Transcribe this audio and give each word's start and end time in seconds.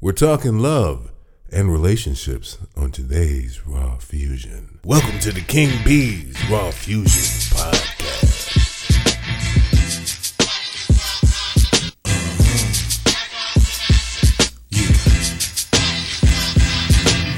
We're 0.00 0.12
talking 0.12 0.60
love 0.60 1.10
and 1.50 1.72
relationships 1.72 2.56
on 2.76 2.92
today's 2.92 3.66
Raw 3.66 3.96
Fusion. 3.96 4.78
Welcome 4.84 5.18
to 5.18 5.32
the 5.32 5.40
King 5.40 5.82
B's 5.84 6.36
Raw 6.48 6.70
Fusion 6.70 7.24
podcast. 7.50 8.38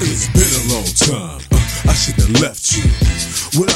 It's 0.03 0.27
been 0.29 0.53
a 0.61 0.73
long 0.75 0.85
time. 0.85 1.41
Uh, 1.51 1.89
I 1.89 1.93
should 1.95 2.13
have 2.13 2.41
left 2.41 2.77
you 2.77 2.83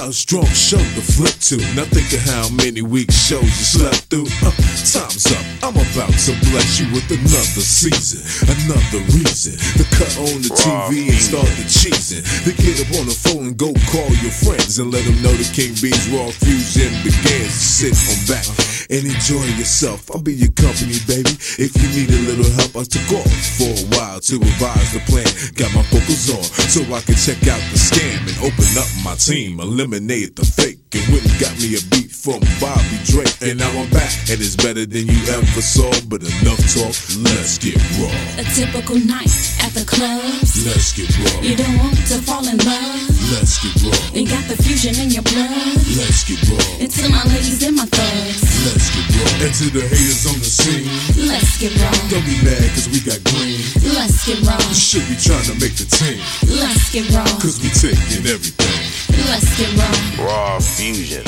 a 0.05 0.13
strong 0.13 0.45
show 0.53 0.77
to 0.77 1.01
flip 1.01 1.33
to. 1.41 1.57
Now 1.73 1.89
think 1.89 2.13
of 2.13 2.21
how 2.29 2.45
many 2.53 2.81
week 2.83 3.09
shows 3.09 3.41
you 3.41 3.65
slept 3.65 4.05
through. 4.13 4.29
Uh, 4.45 4.53
time's 4.85 5.25
up. 5.33 5.41
I'm 5.65 5.73
about 5.73 6.13
to 6.13 6.33
bless 6.53 6.77
you 6.77 6.85
with 6.93 7.09
another 7.09 7.65
season, 7.65 8.21
another 8.45 9.01
reason 9.17 9.57
to 9.81 9.83
cut 9.97 10.13
on 10.21 10.45
the 10.45 10.53
TV 10.53 11.09
and 11.09 11.17
start 11.17 11.49
the 11.57 11.65
cheesing. 11.65 12.21
To 12.45 12.53
get 12.53 12.85
up 12.85 13.01
on 13.01 13.09
the 13.09 13.17
phone 13.17 13.49
and 13.49 13.57
go 13.57 13.73
call 13.89 14.05
your 14.21 14.35
friends 14.45 14.77
and 14.77 14.93
let 14.93 15.01
them 15.09 15.17
know 15.25 15.33
the 15.33 15.47
King 15.49 15.73
B's 15.81 16.05
Raw 16.13 16.29
Fusion 16.37 16.93
begins. 17.01 17.57
Sit 17.57 17.97
on 17.97 18.19
back 18.29 18.45
and 18.93 19.09
enjoy 19.09 19.41
yourself. 19.57 20.13
I'll 20.13 20.21
be 20.21 20.37
your 20.37 20.53
company, 20.53 21.01
baby. 21.09 21.33
If 21.57 21.73
you 21.81 21.89
need 21.97 22.13
a 22.13 22.21
little 22.29 22.51
help, 22.61 22.77
I 22.77 22.85
took 22.85 23.09
off 23.09 23.33
for 23.57 23.73
a 23.73 23.85
while 23.97 24.21
to 24.21 24.33
revise 24.37 24.93
the 24.93 25.01
plan. 25.09 25.25
Got 25.57 25.73
my 25.73 25.81
focus 25.89 26.29
on 26.29 26.45
so 26.69 26.85
I 26.93 27.01
can 27.01 27.17
check 27.17 27.41
out 27.49 27.61
the 27.73 27.79
scam 27.81 28.21
and 28.21 28.37
open 28.45 28.69
up 28.77 28.89
my 29.01 29.17
team. 29.17 29.57
Eliminate 29.57 29.94
the 30.03 30.43
fake 30.43 30.83
and 30.91 31.07
and 31.07 31.39
got 31.39 31.55
me 31.63 31.71
a 31.71 31.81
beat 31.87 32.11
from 32.11 32.43
Bobby 32.59 32.99
Drake. 33.07 33.31
And 33.39 33.59
now 33.59 33.71
I'm 33.71 33.87
back 33.95 34.11
and 34.27 34.43
it's 34.43 34.59
better 34.59 34.83
than 34.83 35.07
you 35.07 35.19
ever 35.31 35.63
saw. 35.63 35.87
But 36.11 36.19
enough 36.19 36.59
talk, 36.75 36.91
let's 37.23 37.55
get 37.55 37.79
raw. 37.95 38.11
A 38.35 38.43
typical 38.51 38.99
night 38.99 39.31
at 39.63 39.71
the 39.71 39.87
clubs. 39.87 40.67
Let's 40.67 40.91
get 40.91 41.07
raw. 41.15 41.39
You 41.39 41.55
don't 41.55 41.79
want 41.79 41.95
to 42.11 42.19
fall 42.27 42.43
in 42.43 42.59
love. 42.59 43.07
Let's 43.31 43.55
get 43.63 43.71
raw. 43.87 43.95
You 44.11 44.27
got 44.27 44.43
the 44.51 44.59
fusion 44.59 44.99
in 44.99 45.15
your 45.15 45.23
blood. 45.23 45.79
Let's 45.95 46.27
get 46.27 46.43
raw. 46.51 46.59
And 46.83 46.91
to 46.91 47.03
my 47.07 47.23
ladies 47.31 47.63
and 47.63 47.75
my 47.79 47.87
thugs. 47.87 48.43
Let's 48.67 48.91
get 48.91 49.07
raw. 49.15 49.47
And 49.47 49.53
to 49.55 49.65
the 49.71 49.83
haters 49.87 50.27
on 50.27 50.37
the 50.43 50.49
scene. 50.51 50.91
Let's 51.23 51.55
get 51.55 51.71
raw. 51.79 51.95
Don't 52.11 52.25
be 52.27 52.35
mad 52.43 52.67
cause 52.75 52.91
we 52.91 52.99
got 52.99 53.23
green. 53.31 53.63
Let's 53.95 54.27
get 54.27 54.43
raw. 54.43 54.59
You 54.59 54.75
should 54.75 55.07
be 55.07 55.15
trying 55.15 55.47
to 55.47 55.55
make 55.55 55.79
the 55.79 55.87
team. 55.87 56.19
Let's 56.51 56.91
get 56.91 57.07
raw. 57.15 57.27
Cause 57.39 57.63
we 57.63 57.71
taking 57.71 58.27
everything. 58.27 58.94
Raw 59.09 60.59
Fusion. 60.59 61.23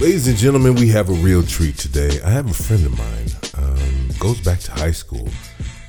Ladies 0.00 0.26
and 0.26 0.36
gentlemen, 0.36 0.74
we 0.74 0.88
have 0.88 1.08
a 1.08 1.14
real 1.14 1.42
treat 1.42 1.78
today. 1.78 2.20
I 2.24 2.30
have 2.30 2.50
a 2.50 2.54
friend 2.54 2.84
of 2.86 2.98
mine, 2.98 3.28
um, 3.56 4.08
goes 4.18 4.40
back 4.40 4.58
to 4.60 4.72
high 4.72 4.90
school. 4.90 5.28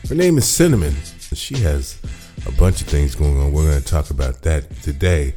Her 0.08 0.16
name 0.16 0.38
is 0.38 0.48
Cinnamon. 0.48 0.95
She 1.34 1.58
has 1.59 2.00
a 2.45 2.52
bunch 2.52 2.81
of 2.81 2.88
things 2.88 3.16
going 3.16 3.40
on. 3.40 3.52
We're 3.52 3.70
going 3.70 3.81
to 3.81 3.88
talk 3.88 4.12
about 4.12 4.42
that 4.44 4.70
today. 4.84 5.34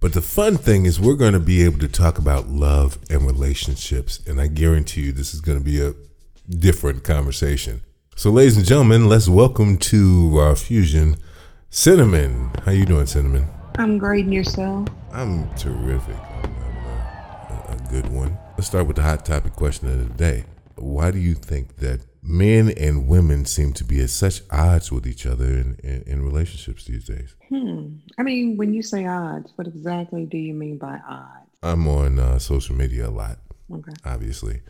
But 0.00 0.12
the 0.12 0.22
fun 0.22 0.56
thing 0.56 0.84
is, 0.84 1.00
we're 1.00 1.14
going 1.14 1.32
to 1.32 1.40
be 1.40 1.64
able 1.64 1.78
to 1.78 1.88
talk 1.88 2.18
about 2.18 2.48
love 2.48 2.98
and 3.08 3.22
relationships. 3.22 4.20
And 4.26 4.40
I 4.40 4.46
guarantee 4.48 5.02
you, 5.02 5.12
this 5.12 5.32
is 5.32 5.40
going 5.40 5.58
to 5.58 5.64
be 5.64 5.80
a 5.80 5.94
different 6.48 7.04
conversation. 7.04 7.82
So, 8.16 8.30
ladies 8.30 8.56
and 8.56 8.66
gentlemen, 8.66 9.08
let's 9.08 9.28
welcome 9.28 9.78
to 9.78 10.28
Raw 10.28 10.54
Fusion, 10.54 11.16
Cinnamon. 11.70 12.50
How 12.64 12.72
you 12.72 12.84
doing, 12.84 13.06
Cinnamon? 13.06 13.46
I'm 13.78 13.96
grading 13.98 14.32
yourself. 14.32 14.88
I'm 15.12 15.48
terrific. 15.54 16.16
I'm, 16.16 16.44
I'm 16.44 16.76
a, 16.86 17.66
a 17.74 17.88
good 17.90 18.08
one. 18.08 18.36
Let's 18.56 18.66
start 18.66 18.86
with 18.86 18.96
the 18.96 19.02
hot 19.02 19.24
topic 19.24 19.54
question 19.54 19.88
of 19.88 19.98
the 20.08 20.14
day. 20.14 20.44
Why 20.76 21.10
do 21.10 21.18
you 21.18 21.34
think 21.34 21.76
that 21.76 22.00
men 22.22 22.70
and 22.70 23.06
women 23.08 23.44
seem 23.44 23.72
to 23.74 23.84
be 23.84 24.00
at 24.02 24.10
such 24.10 24.42
odds 24.50 24.90
with 24.92 25.06
each 25.06 25.26
other 25.26 25.44
in, 25.46 25.76
in, 25.82 26.02
in 26.06 26.24
relationships 26.24 26.84
these 26.84 27.04
days? 27.04 27.34
Hmm. 27.48 27.96
I 28.18 28.22
mean, 28.22 28.56
when 28.56 28.74
you 28.74 28.82
say 28.82 29.06
odds, 29.06 29.52
what 29.56 29.66
exactly 29.66 30.24
do 30.26 30.36
you 30.38 30.54
mean 30.54 30.78
by 30.78 30.98
odds? 31.08 31.48
I'm 31.62 31.86
on 31.88 32.18
uh, 32.18 32.38
social 32.38 32.74
media 32.76 33.08
a 33.08 33.10
lot, 33.10 33.38
Okay. 33.72 33.92
obviously. 34.04 34.62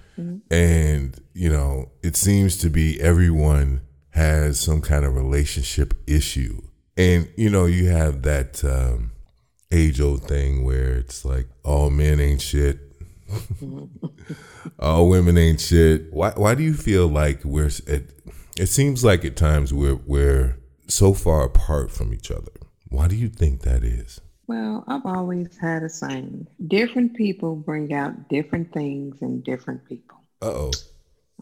And, 0.51 1.17
you 1.33 1.49
know, 1.49 1.91
it 2.03 2.17
seems 2.17 2.57
to 2.59 2.69
be 2.71 3.01
everyone 3.01 3.83
has 4.11 4.59
some 4.59 4.81
kind 4.81 5.05
of 5.05 5.15
relationship 5.15 5.95
issue. 6.09 6.61
And, 6.99 7.29
you 7.37 7.49
know, 7.49 7.67
you 7.67 7.89
have 7.89 8.23
that 8.23 8.65
um, 8.65 9.13
age 9.71 10.01
old 10.01 10.25
thing 10.25 10.65
where 10.65 10.97
it's 10.97 11.25
like, 11.25 11.47
all 11.65 11.91
men 11.91 12.19
ain't 12.19 12.43
shit. 12.43 12.81
all 14.79 15.09
women 15.09 15.39
ain't 15.39 15.61
shit. 15.61 16.13
Why, 16.13 16.33
why 16.33 16.55
do 16.55 16.63
you 16.63 16.75
feel 16.75 17.07
like 17.07 17.45
we're, 17.45 17.71
it, 17.87 18.11
it 18.59 18.67
seems 18.67 19.05
like 19.05 19.25
at 19.25 19.37
times 19.37 19.73
we're, 19.73 19.95
we're 19.95 20.59
so 20.89 21.15
far 21.15 21.45
apart 21.45 21.91
from 21.93 22.13
each 22.13 22.31
other. 22.31 22.51
Why 22.89 23.07
do 23.07 23.15
you 23.15 23.29
think 23.29 23.63
that 23.63 23.85
is? 23.85 24.21
Well, 24.49 24.83
I've 24.89 25.05
always 25.05 25.57
had 25.59 25.83
a 25.83 25.91
saying 25.91 26.47
different 26.67 27.15
people 27.15 27.55
bring 27.55 27.93
out 27.93 28.29
different 28.29 28.73
things 28.73 29.21
in 29.21 29.43
different 29.43 29.85
people. 29.85 30.19
Uh 30.41 30.47
oh. 30.47 30.71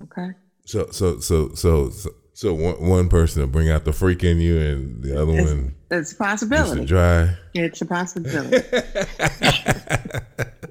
Okay. 0.02 0.30
So 0.64 0.88
so 0.90 1.20
so 1.20 1.54
so 1.54 1.90
so, 1.90 2.10
so 2.36 2.52
one, 2.52 2.86
one 2.86 3.08
person 3.08 3.40
will 3.40 3.48
bring 3.48 3.70
out 3.70 3.86
the 3.86 3.94
freak 3.94 4.22
in 4.22 4.40
you, 4.40 4.60
and 4.60 5.02
the 5.02 5.20
other 5.20 5.32
It's, 5.32 5.50
one 5.50 5.74
it's 5.90 6.12
a 6.12 6.16
possibility. 6.16 6.84
dry. 6.84 7.34
It's 7.54 7.80
a 7.80 7.86
possibility. 7.86 8.58
It's 8.58 10.20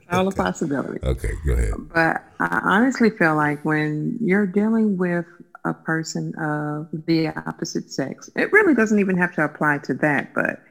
all 0.12 0.28
a 0.28 0.32
possibility. 0.32 1.00
Okay, 1.04 1.32
go 1.44 1.54
ahead. 1.54 1.74
But 1.92 2.24
I 2.40 2.62
honestly 2.64 3.10
feel 3.10 3.36
like 3.36 3.66
when 3.66 4.16
you're 4.22 4.46
dealing 4.46 4.98
with 4.98 5.26
a 5.66 5.74
person 5.74 6.36
of 6.36 6.88
the 7.08 7.30
opposite 7.30 7.92
sex, 7.92 8.30
it 8.36 8.52
really 8.52 8.76
doesn't 8.76 9.00
even 9.00 9.18
have 9.18 9.34
to 9.34 9.44
apply 9.44 9.80
to 9.86 9.96
that. 9.96 10.36
But 10.36 10.62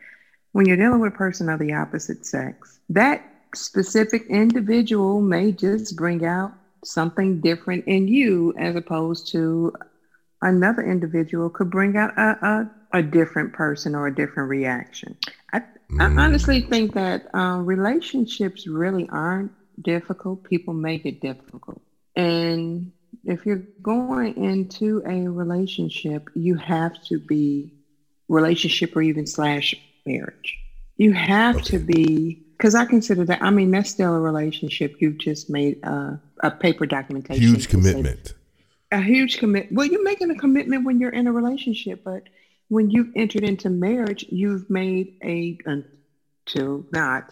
when 0.53 0.66
you're 0.66 0.76
dealing 0.76 1.00
with 1.00 1.12
a 1.12 1.16
person 1.16 1.49
of 1.49 1.59
the 1.59 1.72
opposite 1.72 2.25
sex, 2.25 2.78
that 2.91 3.21
specific 3.53 4.26
individual 4.28 5.21
may 5.21 5.50
just 5.50 5.97
bring 5.97 6.25
out 6.25 6.53
something 6.84 7.41
different 7.41 7.84
in 7.87 8.06
you 8.06 8.55
as 8.56 8.76
opposed 8.76 9.32
to 9.32 9.72
another 10.44 10.82
individual 10.82 11.50
could 11.50 11.71
bring 11.71 11.97
out 11.97 12.16
a, 12.16 12.71
a, 12.93 12.99
a 12.99 13.03
different 13.03 13.53
person 13.53 13.94
or 13.94 14.06
a 14.06 14.15
different 14.15 14.49
reaction. 14.49 15.16
I, 15.53 15.62
I 15.99 16.05
honestly 16.05 16.60
think 16.60 16.94
that 16.94 17.34
uh, 17.34 17.59
relationships 17.59 18.66
really 18.66 19.09
aren't 19.09 19.53
difficult. 19.81 20.44
People 20.44 20.75
make 20.75 21.05
it 21.06 21.21
difficult. 21.21 21.81
And 22.15 22.93
if 23.25 23.47
you're 23.47 23.65
going 23.82 24.37
into 24.37 25.03
a 25.06 25.28
relationship, 25.28 26.28
you 26.34 26.56
have 26.56 27.03
to 27.05 27.19
be 27.19 27.72
relationship 28.28 28.94
or 28.97 29.03
even 29.03 29.26
slash 29.26 29.75
marriage. 30.06 30.59
You 30.97 31.12
have 31.12 31.62
to 31.62 31.78
be 31.78 32.44
because 32.56 32.75
I 32.75 32.84
consider 32.84 33.25
that. 33.25 33.43
I 33.43 33.50
mean, 33.50 33.71
that's 33.71 33.91
still 33.91 34.15
a 34.15 34.21
relationship. 34.21 34.97
You've 35.00 35.19
just 35.19 35.50
made 35.50 35.82
a, 35.84 36.21
a 36.41 36.50
paper 36.50 36.87
documentation. 36.87 37.43
Huge 37.43 37.69
commitment. 37.69 38.34
A 38.94 39.03
huge 39.03 39.38
commit. 39.38 39.69
Well, 39.72 39.87
you're 39.87 40.03
making 40.03 40.31
a 40.31 40.34
commitment 40.37 40.84
when 40.84 41.00
you're 41.00 41.10
in 41.10 41.27
a 41.27 41.32
relationship, 41.32 42.03
but 42.05 42.25
when 42.69 42.91
you've 42.91 43.10
entered 43.16 43.43
into 43.44 43.69
marriage, 43.71 44.25
you've 44.31 44.69
made 44.71 45.16
a 45.22 45.59
until 45.66 46.84
not 46.93 47.31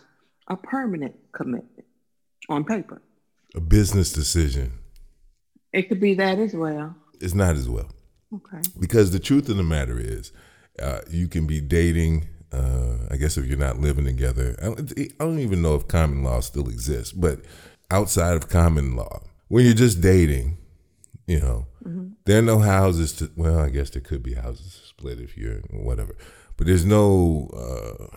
a 0.48 0.56
permanent 0.56 1.14
commitment 1.32 1.86
on 2.48 2.64
paper. 2.64 3.00
A 3.54 3.60
business 3.60 4.12
decision 4.12 4.72
It 5.72 5.88
could 5.88 6.00
be 6.00 6.14
that 6.14 6.38
as 6.38 6.54
well. 6.54 6.94
It's 7.20 7.34
not 7.34 7.54
as 7.56 7.68
well 7.68 7.88
Okay. 8.34 8.60
because 8.80 9.10
the 9.12 9.18
truth 9.20 9.48
of 9.48 9.56
the 9.56 9.62
matter 9.62 9.98
is, 9.98 10.32
uh, 10.80 11.00
you 11.10 11.28
can 11.28 11.46
be 11.46 11.60
dating. 11.60 12.26
Uh, 12.50 12.96
I 13.10 13.16
guess 13.16 13.38
if 13.38 13.46
you're 13.46 13.56
not 13.58 13.78
living 13.78 14.04
together, 14.04 14.56
I 14.60 14.64
don't, 14.66 14.92
I 14.98 15.24
don't 15.24 15.38
even 15.38 15.62
know 15.62 15.74
if 15.76 15.88
common 15.88 16.22
law 16.24 16.40
still 16.40 16.68
exists, 16.68 17.12
but 17.12 17.40
outside 17.90 18.34
of 18.36 18.48
common 18.48 18.96
law, 18.96 19.22
when 19.48 19.64
you're 19.64 19.74
just 19.74 20.00
dating, 20.02 20.58
you 21.26 21.40
know, 21.40 21.66
there 22.24 22.38
are 22.38 22.42
no 22.42 22.58
houses 22.58 23.12
to. 23.14 23.30
Well, 23.36 23.58
I 23.58 23.68
guess 23.70 23.90
there 23.90 24.02
could 24.02 24.22
be 24.22 24.34
houses 24.34 24.82
split 24.88 25.20
if 25.20 25.36
you're 25.36 25.58
whatever, 25.70 26.16
but 26.56 26.66
there's 26.66 26.84
no. 26.84 27.48
Uh, 27.54 28.16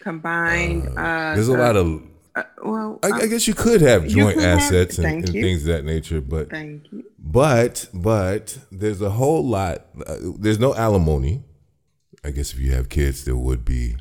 Combined. 0.00 0.88
Uh, 0.96 1.34
there's 1.34 1.48
a 1.48 1.54
uh, 1.54 1.58
lot 1.58 1.76
of. 1.76 2.02
uh, 2.36 2.42
well, 2.64 2.98
I, 3.02 3.08
uh, 3.10 3.16
I 3.16 3.26
guess 3.26 3.48
you 3.48 3.54
could 3.54 3.80
have 3.80 4.06
joint 4.06 4.34
could 4.36 4.44
have- 4.44 4.58
assets 4.60 4.98
and, 4.98 5.06
and 5.24 5.28
things 5.28 5.62
of 5.62 5.68
that 5.68 5.84
nature, 5.84 6.20
but 6.20 6.50
thank 6.50 6.90
you. 6.92 7.04
but 7.18 7.88
but 7.92 8.58
there's 8.70 9.02
a 9.02 9.10
whole 9.10 9.44
lot. 9.46 9.86
Uh, 10.06 10.16
there's 10.38 10.58
no 10.60 10.74
alimony. 10.74 11.42
I 12.24 12.30
guess 12.30 12.52
if 12.52 12.58
you 12.58 12.72
have 12.72 12.88
kids, 12.88 13.24
there 13.24 13.36
would 13.36 13.64
be 13.64 13.96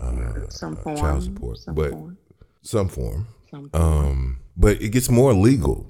uh, 0.00 0.48
Some 0.48 0.74
uh, 0.76 0.82
form. 0.82 0.96
child 0.96 1.22
support, 1.24 1.58
Some 1.58 1.74
but 1.74 1.90
form. 1.90 2.18
some 2.62 2.88
form. 2.88 3.26
Some 3.50 3.70
form. 3.70 3.82
Um, 3.82 4.38
but 4.56 4.80
it 4.82 4.90
gets 4.90 5.08
more 5.08 5.32
legal. 5.32 5.86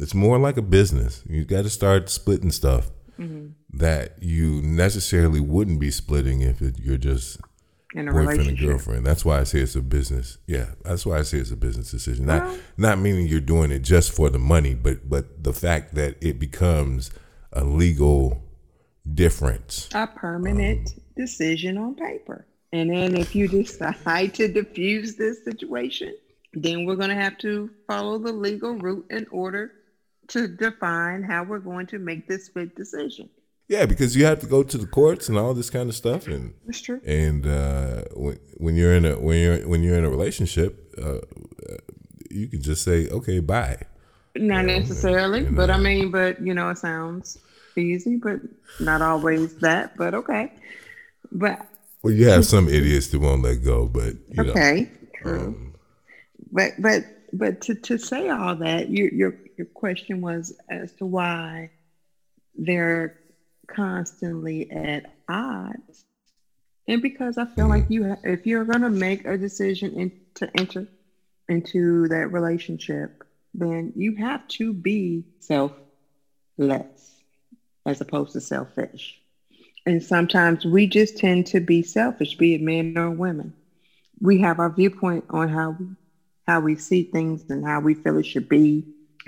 It's 0.00 0.14
more 0.14 0.38
like 0.38 0.56
a 0.56 0.62
business. 0.62 1.22
You 1.28 1.44
got 1.44 1.62
to 1.62 1.70
start 1.70 2.08
splitting 2.10 2.50
stuff 2.50 2.90
Mm-hmm. 3.16 3.78
that 3.78 4.20
you 4.20 4.60
necessarily 4.60 5.38
wouldn't 5.38 5.78
be 5.78 5.92
splitting 5.92 6.40
if 6.40 6.60
it, 6.60 6.80
you're 6.80 6.96
just 6.96 7.38
in 7.94 8.08
a 8.08 8.12
boyfriend 8.12 8.40
and 8.48 8.58
girlfriend. 8.58 9.06
That's 9.06 9.24
why 9.24 9.38
I 9.38 9.44
say 9.44 9.60
it's 9.60 9.76
a 9.76 9.82
business. 9.82 10.38
Yeah, 10.48 10.70
that's 10.82 11.06
why 11.06 11.18
I 11.18 11.22
say 11.22 11.38
it's 11.38 11.52
a 11.52 11.56
business 11.56 11.92
decision. 11.92 12.26
Not 12.26 12.42
Well- 12.42 12.58
not 12.76 12.98
meaning 12.98 13.28
you're 13.28 13.38
doing 13.38 13.70
it 13.70 13.82
just 13.84 14.10
for 14.10 14.30
the 14.30 14.40
money, 14.40 14.74
but 14.74 15.08
but 15.08 15.44
the 15.44 15.52
fact 15.52 15.94
that 15.94 16.16
it 16.20 16.40
becomes 16.40 17.12
a 17.52 17.62
legal 17.62 18.42
difference. 19.14 19.88
A 19.94 20.08
permanent 20.08 20.90
decision 21.16 21.78
on 21.78 21.94
paper. 21.94 22.46
And 22.72 22.90
then 22.90 23.16
if 23.16 23.36
you 23.36 23.46
decide 23.46 24.34
to 24.34 24.48
diffuse 24.48 25.14
this 25.14 25.44
situation, 25.44 26.16
then 26.52 26.84
we're 26.84 26.96
going 26.96 27.10
to 27.10 27.14
have 27.14 27.38
to 27.38 27.70
follow 27.86 28.18
the 28.18 28.32
legal 28.32 28.74
route 28.74 29.06
in 29.10 29.26
order 29.30 29.72
to 30.28 30.48
define 30.48 31.22
how 31.22 31.44
we're 31.44 31.58
going 31.58 31.86
to 31.88 31.98
make 31.98 32.28
this 32.28 32.48
big 32.48 32.74
decision. 32.74 33.28
Yeah, 33.68 33.86
because 33.86 34.14
you 34.14 34.24
have 34.26 34.40
to 34.40 34.46
go 34.46 34.62
to 34.62 34.76
the 34.78 34.86
courts 34.86 35.28
and 35.28 35.38
all 35.38 35.54
this 35.54 35.70
kind 35.70 35.88
of 35.88 35.94
stuff, 35.96 36.26
and 36.26 36.52
That's 36.66 36.80
true. 36.80 37.00
and 37.02 37.46
uh, 37.46 38.02
when 38.14 38.38
when 38.58 38.76
you're 38.76 38.94
in 38.94 39.06
a 39.06 39.18
when 39.18 39.38
you're 39.38 39.66
when 39.66 39.82
you're 39.82 39.96
in 39.96 40.04
a 40.04 40.10
relationship, 40.10 40.94
uh, 41.02 41.20
you 42.30 42.48
can 42.48 42.62
just 42.62 42.82
say 42.84 43.08
okay, 43.08 43.40
bye. 43.40 43.78
Not 44.36 44.64
Yeah, 44.64 44.66
necessarily, 44.66 45.44
you 45.44 45.50
but 45.50 45.70
I 45.70 45.78
mean, 45.78 46.10
but 46.10 46.40
you 46.40 46.54
know, 46.54 46.70
it 46.70 46.78
sounds 46.78 47.38
easy, 47.76 48.16
but 48.16 48.40
not 48.80 49.00
always 49.00 49.56
that. 49.60 49.96
But 49.96 50.14
okay, 50.14 50.52
but 51.32 51.66
Well, 52.02 52.12
you 52.12 52.28
have 52.28 52.44
some 52.44 52.68
idiots 52.68 53.08
that 53.08 53.20
won't 53.20 53.42
let 53.42 53.64
go, 53.64 53.86
but 53.88 54.14
you 54.28 54.44
know, 54.44 54.52
okay, 54.52 54.90
true. 55.14 55.48
um, 55.48 55.74
But 56.52 56.72
but 56.78 57.04
but 57.34 57.60
to, 57.62 57.74
to 57.74 57.98
say 57.98 58.28
all 58.28 58.54
that, 58.56 58.88
your 58.90 59.08
your 59.12 59.34
your 59.58 59.66
question 59.66 60.20
was 60.20 60.52
as 60.70 60.92
to 60.94 61.06
why 61.06 61.70
they're 62.54 63.18
constantly 63.66 64.70
at 64.70 65.12
odds, 65.28 66.04
and 66.86 67.02
because 67.02 67.36
I 67.36 67.44
feel 67.46 67.64
mm-hmm. 67.64 67.70
like 67.70 67.90
you, 67.90 68.08
ha- 68.08 68.20
if 68.22 68.46
you're 68.46 68.64
gonna 68.64 68.90
make 68.90 69.26
a 69.26 69.36
decision 69.36 69.94
in, 69.94 70.12
to 70.34 70.48
enter 70.56 70.86
into 71.48 72.06
that 72.08 72.28
relationship, 72.32 73.24
then 73.52 73.92
you 73.96 74.14
have 74.16 74.46
to 74.48 74.72
be 74.72 75.24
selfless 75.40 75.74
as 77.84 78.00
opposed 78.00 78.32
to 78.34 78.40
selfish. 78.40 79.20
And 79.86 80.02
sometimes 80.02 80.64
we 80.64 80.86
just 80.86 81.18
tend 81.18 81.48
to 81.48 81.60
be 81.60 81.82
selfish, 81.82 82.36
be 82.36 82.54
it 82.54 82.62
men 82.62 82.96
or 82.96 83.10
women. 83.10 83.54
We 84.20 84.38
have 84.40 84.60
our 84.60 84.70
viewpoint 84.70 85.24
on 85.28 85.48
how 85.48 85.76
we 85.78 85.86
how 86.46 86.60
we 86.60 86.76
see 86.76 87.04
things 87.04 87.44
and 87.48 87.64
how 87.64 87.80
we 87.80 87.94
feel 87.94 88.18
it 88.18 88.26
should 88.26 88.48
be. 88.48 88.84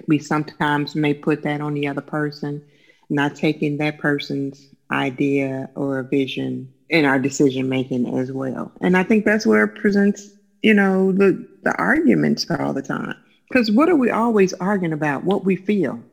We 0.08 0.18
sometimes 0.18 0.94
may 0.94 1.14
put 1.14 1.42
that 1.42 1.60
on 1.60 1.74
the 1.74 1.88
other 1.88 2.02
person, 2.02 2.62
not 3.08 3.34
taking 3.34 3.78
that 3.78 3.98
person's 3.98 4.68
idea 4.90 5.68
or 5.74 6.02
vision 6.02 6.70
in 6.88 7.04
our 7.04 7.18
decision 7.18 7.68
making 7.68 8.06
as 8.18 8.32
well. 8.32 8.72
And 8.80 8.96
I 8.96 9.02
think 9.04 9.24
that's 9.24 9.46
where 9.46 9.64
it 9.64 9.74
presents, 9.74 10.32
you 10.62 10.74
know, 10.74 11.12
the 11.12 11.44
the 11.62 11.74
arguments 11.78 12.46
all 12.50 12.72
the 12.72 12.82
time. 12.82 13.14
Because 13.48 13.70
what 13.70 13.88
are 13.88 13.96
we 13.96 14.10
always 14.10 14.52
arguing 14.54 14.92
about? 14.92 15.24
What 15.24 15.44
we 15.44 15.56
feel, 15.56 16.04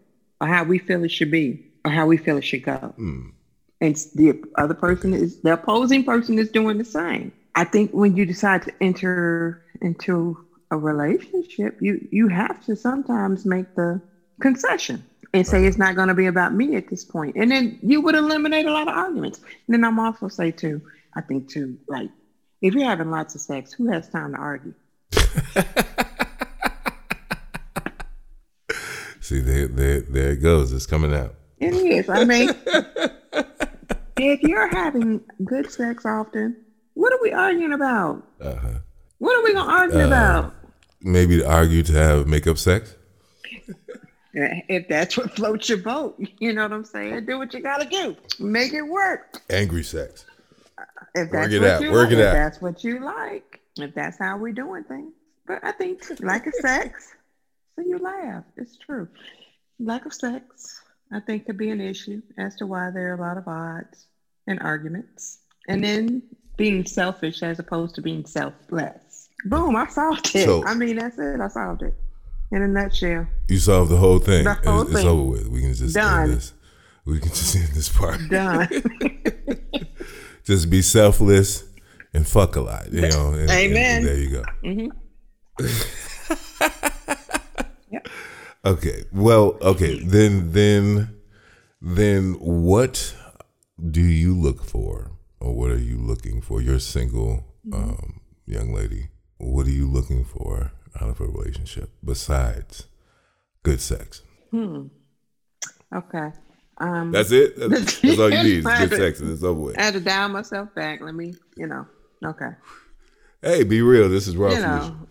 or 0.42 0.48
how 0.48 0.64
we 0.64 0.80
feel 0.80 1.04
it 1.04 1.12
should 1.12 1.32
be, 1.32 1.60
or 1.86 1.92
how 1.92 2.06
we 2.08 2.18
feel 2.18 2.38
it 2.38 2.44
should 2.44 2.64
go. 2.64 2.94
mm, 2.98 3.32
And 3.82 3.96
the 4.16 4.34
other 4.58 4.74
person 4.74 5.14
is 5.14 5.40
the 5.42 5.54
opposing 5.54 6.04
person 6.04 6.40
is 6.40 6.50
doing 6.50 6.78
the 6.78 6.86
same. 6.86 7.34
I 7.56 7.66
think 7.66 7.92
when 7.94 8.16
you 8.16 8.26
decide 8.26 8.64
to 8.64 8.74
enter 8.82 9.60
into 9.82 10.38
a 10.74 10.78
relationship, 10.78 11.78
you 11.82 12.06
you 12.12 12.28
have 12.28 12.64
to 12.66 12.76
sometimes 12.76 13.46
make 13.46 13.74
the 13.76 14.02
concession 14.42 15.04
and 15.34 15.46
say 15.48 15.66
it's 15.66 15.78
not 15.78 15.96
going 15.96 16.08
to 16.10 16.14
be 16.14 16.26
about 16.26 16.54
me 16.54 16.76
at 16.76 16.90
this 16.90 17.06
point, 17.06 17.36
and 17.36 17.52
then 17.52 17.80
you 17.82 18.02
would 18.02 18.16
eliminate 18.16 18.66
a 18.66 18.72
lot 18.72 18.88
of 18.88 18.96
arguments. 18.96 19.40
And 19.68 19.74
then 19.74 19.84
I'm 19.84 20.00
also 20.00 20.28
say 20.28 20.52
too, 20.52 20.82
I 21.16 21.22
think 21.22 21.48
too, 21.50 21.78
like 21.88 22.10
if 22.62 22.74
you're 22.74 22.86
having 22.86 23.12
lots 23.12 23.36
of 23.36 23.42
sex, 23.42 23.72
who 23.72 23.92
has 23.92 24.10
time 24.10 24.34
to 24.34 24.38
argue? 24.40 24.74
see 29.22 29.40
there 29.40 29.68
there 29.68 30.02
there 30.02 30.32
it 30.32 30.42
goes. 30.42 30.74
It's 30.74 30.86
coming 30.88 31.14
out. 31.14 31.36
It 31.60 31.74
is. 31.76 32.10
I 32.10 32.26
mean, 32.26 32.50
if 34.18 34.42
you're 34.42 34.68
having 34.70 35.22
good 35.46 35.70
sex 35.72 36.06
often, 36.06 36.58
what 36.96 37.14
are 37.14 37.20
we 37.22 37.32
arguing 37.32 37.74
about? 37.74 38.26
Uh-huh. 38.42 38.80
What 39.20 39.38
are 39.38 39.44
we 39.44 39.54
gonna 39.54 39.72
argue 39.72 40.02
Uh, 40.02 40.08
about? 40.08 40.56
Maybe 41.04 41.38
to 41.38 41.48
argue 41.50 41.84
to 41.84 41.94
have 41.94 42.28
makeup 42.28 42.58
sex. 42.58 42.96
If 44.34 44.88
that's 44.88 45.16
what 45.16 45.36
floats 45.36 45.70
your 45.70 45.78
boat, 45.78 46.20
you 46.40 46.54
know 46.54 46.64
what 46.64 46.74
I'm 46.74 46.86
saying? 46.86 47.26
Do 47.26 47.38
what 47.38 47.54
you 47.54 47.60
gotta 47.60 47.86
do. 47.86 48.16
Make 48.40 48.74
it 48.74 48.82
work. 48.82 49.42
Angry 49.50 49.84
sex. 49.84 50.26
Uh, 50.78 50.84
if 51.14 51.30
Work 51.30 51.32
that's 51.32 51.54
it 51.54 51.62
what 51.62 51.70
out, 51.70 51.82
you 51.82 51.92
work 51.92 52.06
like, 52.06 52.14
it 52.14 52.20
if 52.20 52.28
out. 52.28 52.34
that's 52.34 52.62
what 52.62 52.84
you 52.84 53.00
like, 53.06 53.60
if 53.78 53.94
that's 53.94 54.18
how 54.18 54.38
we're 54.38 54.54
doing 54.54 54.84
things. 54.86 55.14
But 55.46 55.60
I 55.64 55.72
think 55.72 56.02
lack 56.22 56.48
of 56.48 56.54
sex, 56.56 57.14
so 57.76 57.84
you 57.86 58.00
laugh. 58.00 58.44
It's 58.58 58.78
true. 58.78 59.08
Lack 59.80 60.06
of 60.08 60.14
sex, 60.14 60.82
I 61.12 61.20
think, 61.20 61.46
could 61.46 61.58
be 61.58 61.70
an 61.70 61.82
issue 61.82 62.22
as 62.38 62.56
to 62.56 62.66
why 62.66 62.90
there 62.92 63.12
are 63.12 63.18
a 63.18 63.22
lot 63.22 63.38
of 63.38 63.48
odds 63.48 64.08
and 64.48 64.60
arguments. 64.62 65.40
And 65.68 65.84
then 65.84 66.24
being 66.58 66.86
selfish 66.86 67.44
as 67.44 67.60
opposed 67.60 67.96
to 67.96 68.02
being 68.02 68.26
selfless. 68.26 69.03
Boom, 69.46 69.76
I 69.76 69.88
solved 69.88 70.36
it. 70.36 70.46
So- 70.46 70.66
I 70.66 70.74
mean, 70.76 70.96
that's 70.98 71.18
it. 71.20 71.40
I 71.42 71.48
solved 71.48 71.82
it. 71.84 71.94
In 72.52 72.62
a 72.62 72.68
nutshell. 72.68 73.28
You 73.50 73.58
solved 73.58 73.90
the 73.92 73.98
whole 73.98 74.20
thing. 74.20 74.44
The 74.44 74.54
whole 74.54 74.82
it's, 74.84 74.92
it's 74.92 75.06
over 75.06 75.24
with. 75.24 75.48
We 75.48 75.62
can 75.62 75.74
just 75.74 75.96
Done. 75.96 76.24
end 76.30 76.34
this. 76.34 76.54
We 77.06 77.20
can 77.20 77.30
just 77.30 77.56
end 77.56 77.70
this 77.70 77.90
part. 77.90 78.20
Done. 78.30 78.68
Just 80.46 80.70
be 80.70 80.82
selfless 80.82 81.64
and 82.14 82.28
fuck 82.28 82.58
a 82.58 82.62
lot. 82.62 82.92
You 82.92 83.08
know. 83.08 83.32
and- 83.32 83.42
and 83.42 83.52
Amen. 83.52 84.04
there 84.04 84.18
you 84.18 84.30
go. 84.30 84.44
Yep. 87.92 88.08
Okay. 88.66 89.04
Well, 89.14 89.58
okay. 89.62 90.00
Then 90.04 90.52
then 90.52 91.16
then 91.82 92.34
what 92.40 93.16
do 93.92 94.02
you 94.02 94.36
look 94.36 94.64
for 94.64 95.12
or 95.40 95.54
what 95.56 95.70
are 95.72 95.78
you 95.78 95.98
looking 95.98 96.42
for? 96.42 96.62
You're 96.62 96.76
a 96.76 96.80
single 96.80 97.46
um, 97.72 98.20
young 98.46 98.74
lady. 98.74 99.10
What 99.44 99.68
are 99.68 99.72
you 99.72 99.88
looking 99.88 100.24
for 100.24 100.72
out 101.00 101.10
of 101.10 101.20
a 101.20 101.26
relationship 101.26 101.90
besides 102.04 102.88
good 103.64 103.82
sex? 103.82 104.22
Hmm. 104.52 104.88
Okay. 105.94 106.32
Um, 106.80 107.12
That's 107.12 107.32
it? 107.32 107.58
That's, 107.58 108.00
that's 108.02 108.20
all 108.20 108.32
you 108.32 108.44
need 108.44 108.58
is 108.60 108.66
good 108.66 108.92
sex 108.96 109.20
and 109.20 109.32
it's 109.32 109.44
over 109.44 109.60
with. 109.60 109.80
I 109.80 109.84
had 109.84 109.94
to 109.94 110.00
dial 110.00 110.30
myself 110.30 110.74
back. 110.76 111.02
Let 111.02 111.14
me, 111.16 111.36
you 111.56 111.68
know. 111.68 111.86
Okay. 112.26 112.50
Hey, 113.42 113.64
be 113.64 113.82
real. 113.82 114.10
This 114.10 114.28
is 114.28 114.36
raw 114.38 114.50
You 114.50 114.56
solution. 114.62 114.80
know. 114.80 115.08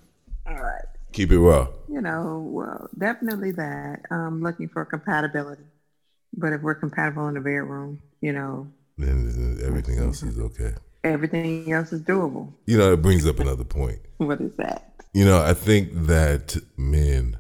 All 0.46 0.62
right. 0.62 0.84
Keep 1.12 1.30
it 1.32 1.38
raw. 1.38 1.68
You 1.88 2.00
know, 2.00 2.48
well, 2.50 2.88
definitely 2.98 3.52
that. 3.52 4.00
Um, 4.10 4.42
looking 4.42 4.68
for 4.68 4.84
compatibility. 4.84 5.64
But 6.34 6.52
if 6.54 6.62
we're 6.62 6.74
compatible 6.74 7.28
in 7.28 7.34
the 7.34 7.40
bedroom, 7.40 8.00
you 8.22 8.32
know, 8.32 8.66
Then 8.96 9.58
everything 9.62 9.98
else 9.98 10.22
is 10.22 10.38
okay. 10.38 10.74
Everything 11.04 11.72
else 11.72 11.92
is 11.92 12.02
doable. 12.02 12.52
You 12.66 12.78
know, 12.78 12.92
it 12.92 13.02
brings 13.02 13.26
up 13.26 13.40
another 13.40 13.64
point. 13.64 13.98
What 14.18 14.40
is 14.40 14.54
that? 14.56 14.94
You 15.12 15.24
know, 15.24 15.42
I 15.42 15.52
think 15.52 15.90
that 16.06 16.56
men 16.76 17.38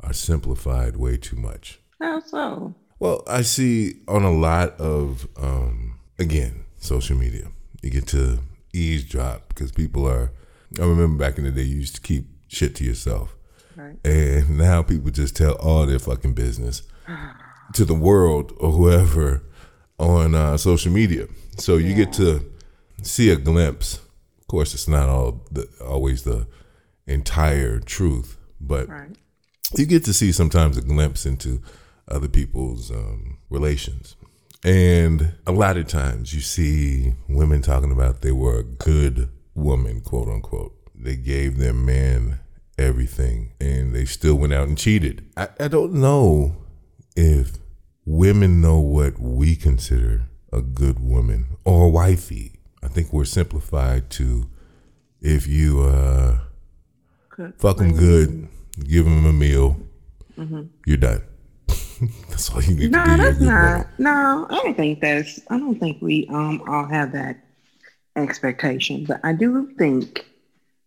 are 0.00 0.12
simplified 0.12 0.96
way 0.96 1.16
too 1.16 1.36
much. 1.36 1.78
How 2.00 2.18
so? 2.20 2.74
Well, 2.98 3.22
I 3.28 3.42
see 3.42 4.00
on 4.08 4.24
a 4.24 4.32
lot 4.32 4.72
of, 4.80 5.28
um, 5.36 6.00
again, 6.18 6.64
social 6.78 7.16
media, 7.16 7.46
you 7.80 7.90
get 7.90 8.08
to 8.08 8.40
eavesdrop 8.72 9.48
because 9.48 9.70
people 9.70 10.06
are. 10.08 10.32
I 10.80 10.82
remember 10.82 11.16
back 11.16 11.38
in 11.38 11.44
the 11.44 11.52
day, 11.52 11.62
you 11.62 11.76
used 11.76 11.94
to 11.94 12.00
keep 12.00 12.26
shit 12.48 12.74
to 12.76 12.84
yourself. 12.84 13.36
Right. 13.76 13.96
And 14.04 14.58
now 14.58 14.82
people 14.82 15.10
just 15.12 15.36
tell 15.36 15.54
all 15.54 15.86
their 15.86 16.00
fucking 16.00 16.34
business 16.34 16.82
to 17.74 17.84
the 17.84 17.94
world 17.94 18.52
or 18.58 18.72
whoever 18.72 19.42
on 19.98 20.34
uh, 20.34 20.56
social 20.56 20.92
media. 20.92 21.26
So 21.56 21.76
you 21.76 21.94
get 21.94 22.12
to 22.14 22.44
see 23.02 23.30
a 23.30 23.36
glimpse. 23.36 24.00
Of 24.40 24.46
course, 24.48 24.74
it's 24.74 24.88
not 24.88 25.08
all 25.08 25.44
the, 25.50 25.68
always 25.84 26.22
the 26.22 26.46
entire 27.06 27.78
truth, 27.80 28.36
but 28.60 28.88
Right. 28.88 29.16
you 29.76 29.86
get 29.86 30.04
to 30.04 30.12
see 30.12 30.32
sometimes 30.32 30.76
a 30.76 30.82
glimpse 30.82 31.26
into 31.26 31.60
other 32.08 32.28
people's 32.28 32.90
um, 32.90 33.38
relations. 33.50 34.16
And 34.64 35.34
a 35.46 35.52
lot 35.52 35.76
of 35.76 35.86
times 35.86 36.34
you 36.34 36.40
see 36.40 37.14
women 37.28 37.62
talking 37.62 37.92
about 37.92 38.22
they 38.22 38.32
were 38.32 38.58
a 38.58 38.64
good 38.64 39.28
woman, 39.54 40.00
quote 40.00 40.28
unquote. 40.28 40.74
They 40.94 41.16
gave 41.16 41.58
their 41.58 41.74
man 41.74 42.40
everything 42.78 43.52
and 43.60 43.94
they 43.94 44.04
still 44.04 44.34
went 44.36 44.52
out 44.52 44.68
and 44.68 44.76
cheated. 44.78 45.24
I, 45.36 45.48
I 45.60 45.68
don't 45.68 45.94
know 45.94 46.56
if 47.14 47.52
women 48.04 48.60
know 48.60 48.78
what 48.80 49.18
we 49.18 49.56
consider 49.56 50.28
a 50.52 50.62
good 50.62 50.98
woman 51.00 51.56
or 51.64 51.86
a 51.86 51.88
wifey. 51.88 52.55
I 52.86 52.88
think 52.88 53.12
we're 53.12 53.24
simplified 53.24 54.08
to 54.10 54.48
if 55.20 55.46
you 55.48 55.80
uh, 55.82 56.38
Cook, 57.30 57.58
fuck 57.58 57.78
them 57.78 57.96
good, 57.96 58.48
give 58.84 59.04
them 59.04 59.26
a 59.26 59.32
meal, 59.32 59.76
you're 60.86 60.96
done. 60.96 61.22
that's 62.30 62.48
all 62.50 62.62
you 62.62 62.76
need 62.76 62.92
No, 62.92 63.04
to 63.04 63.16
do. 63.16 63.22
You're 63.22 63.32
that's 63.32 63.40
not. 63.40 63.72
woman. 63.72 63.86
No, 63.98 64.46
I 64.48 64.54
don't 64.62 64.76
think 64.76 65.00
that's. 65.00 65.40
I 65.50 65.58
don't 65.58 65.80
think 65.80 66.00
we 66.00 66.26
um 66.28 66.62
all 66.68 66.86
have 66.86 67.10
that 67.12 67.38
expectation. 68.14 69.04
But 69.04 69.20
I 69.24 69.32
do 69.32 69.66
think 69.76 70.24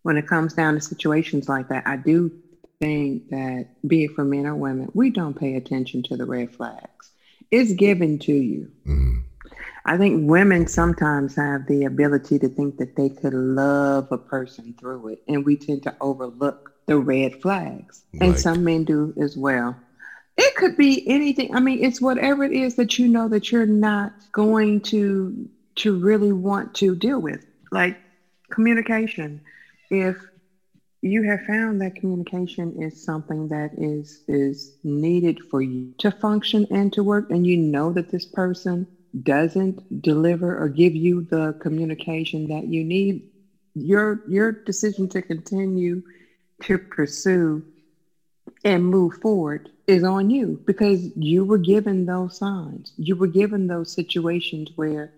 when 0.03 0.15
it 0.15 0.25
comes 0.27 0.53
down 0.53 0.75
to 0.75 0.81
situations 0.81 1.49
like 1.49 1.67
that, 1.67 1.83
I 1.85 1.97
do 1.97 2.31
think 2.79 3.27
that 3.29 3.67
be 3.85 4.05
it 4.05 4.11
for 4.11 4.23
men 4.23 4.45
or 4.47 4.55
women, 4.55 4.89
we 4.93 5.09
don't 5.09 5.37
pay 5.37 5.55
attention 5.55 6.01
to 6.03 6.15
the 6.15 6.25
red 6.25 6.49
flags. 6.55 7.11
It's 7.51 7.73
given 7.73 8.19
to 8.19 8.33
you. 8.33 8.71
Mhm. 8.87 9.23
I 9.85 9.97
think 9.97 10.29
women 10.29 10.67
sometimes 10.67 11.35
have 11.35 11.65
the 11.65 11.85
ability 11.85 12.39
to 12.39 12.49
think 12.49 12.77
that 12.77 12.95
they 12.95 13.09
could 13.09 13.33
love 13.33 14.07
a 14.11 14.17
person 14.17 14.73
through 14.79 15.09
it, 15.09 15.19
and 15.27 15.45
we 15.45 15.57
tend 15.57 15.83
to 15.83 15.93
overlook 16.01 16.57
the 16.87 16.97
red 16.97 17.33
flags. 17.35 18.03
And 18.19 18.37
some 18.37 18.63
men 18.63 18.83
do 18.85 19.13
as 19.19 19.35
well. 19.37 19.77
It 20.37 20.55
could 20.55 20.75
be 20.75 21.03
anything. 21.07 21.53
I 21.53 21.59
mean, 21.59 21.83
it's 21.83 22.01
whatever 22.01 22.43
it 22.43 22.51
is 22.53 22.75
that 22.75 22.97
you 22.97 23.07
know 23.07 23.27
that 23.29 23.51
you're 23.51 23.65
not 23.65 24.13
going 24.31 24.81
to 24.83 25.49
to 25.77 25.95
really 25.97 26.31
want 26.31 26.73
to 26.75 26.95
deal 26.95 27.21
with, 27.21 27.43
like 27.71 27.97
communication. 28.51 29.41
If 29.89 30.17
you 31.01 31.23
have 31.23 31.41
found 31.41 31.81
that 31.81 31.95
communication 31.95 32.81
is 32.81 32.97
something 32.99 33.47
that 33.49 33.71
is 33.77 34.21
is 34.27 34.71
needed 34.83 35.39
for 35.49 35.61
you 35.61 35.93
to 35.99 36.11
function 36.11 36.65
and 36.69 36.91
to 36.93 37.03
work 37.03 37.25
and 37.29 37.45
you 37.45 37.57
know 37.57 37.93
that 37.93 38.09
this 38.09 38.25
person 38.25 38.87
doesn't 39.23 39.79
deliver 40.01 40.57
or 40.57 40.69
give 40.69 40.95
you 40.95 41.25
the 41.29 41.55
communication 41.59 42.47
that 42.47 42.67
you 42.67 42.83
need 42.83 43.21
your 43.75 44.19
your 44.25 44.55
decision 44.65 45.07
to 45.09 45.21
continue 45.21 46.01
to 46.61 46.77
pursue 46.89 47.63
and 48.63 48.83
move 48.85 49.13
forward 49.21 49.69
is 49.87 50.03
on 50.03 50.29
you 50.29 50.59
because 50.65 51.09
you 51.15 51.43
were 51.45 51.57
given 51.57 52.05
those 52.05 52.35
signs 52.37 52.93
you 52.97 53.15
were 53.15 53.27
given 53.27 53.67
those 53.67 53.91
situations 53.91 54.69
where 54.75 55.09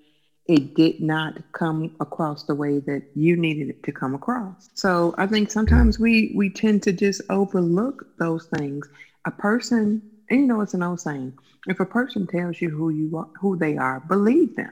it 0.48 0.74
did 0.74 1.00
not 1.00 1.38
come 1.54 1.90
across 2.00 2.44
the 2.44 2.56
way 2.56 2.80
that 2.80 3.04
you 3.14 3.36
needed 3.38 3.70
it 3.70 3.78
to 3.84 3.92
come 3.92 4.14
across. 4.14 4.70
So 4.74 5.14
I 5.18 5.28
think 5.28 5.52
sometimes 5.52 6.00
we 6.00 6.32
we 6.34 6.50
tend 6.50 6.84
to 6.84 6.94
just 6.94 7.22
overlook 7.30 8.04
those 8.18 8.46
things. 8.58 8.88
A 9.26 9.32
person, 9.32 10.02
you 10.40 10.48
know 10.48 10.62
it's 10.62 10.74
an 10.74 10.84
old 10.84 11.00
saying, 11.00 11.34
if 11.68 11.80
a 11.80 11.86
person 11.86 12.28
tells 12.28 12.62
you 12.62 12.70
who 12.70 12.90
you 12.90 13.18
are, 13.18 13.28
who 13.40 13.58
they 13.58 13.78
are, 13.78 14.00
believe 14.00 14.56
them. 14.56 14.72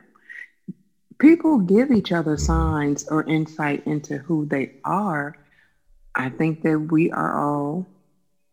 People 1.19 1.59
give 1.59 1.91
each 1.91 2.11
other 2.11 2.37
signs 2.37 3.03
or 3.09 3.23
insight 3.23 3.81
into 3.85 4.17
who 4.19 4.45
they 4.45 4.69
are. 4.83 5.33
I 6.15 6.29
think 6.29 6.61
that 6.61 6.79
we 6.79 7.11
are 7.11 7.37
all, 7.37 7.87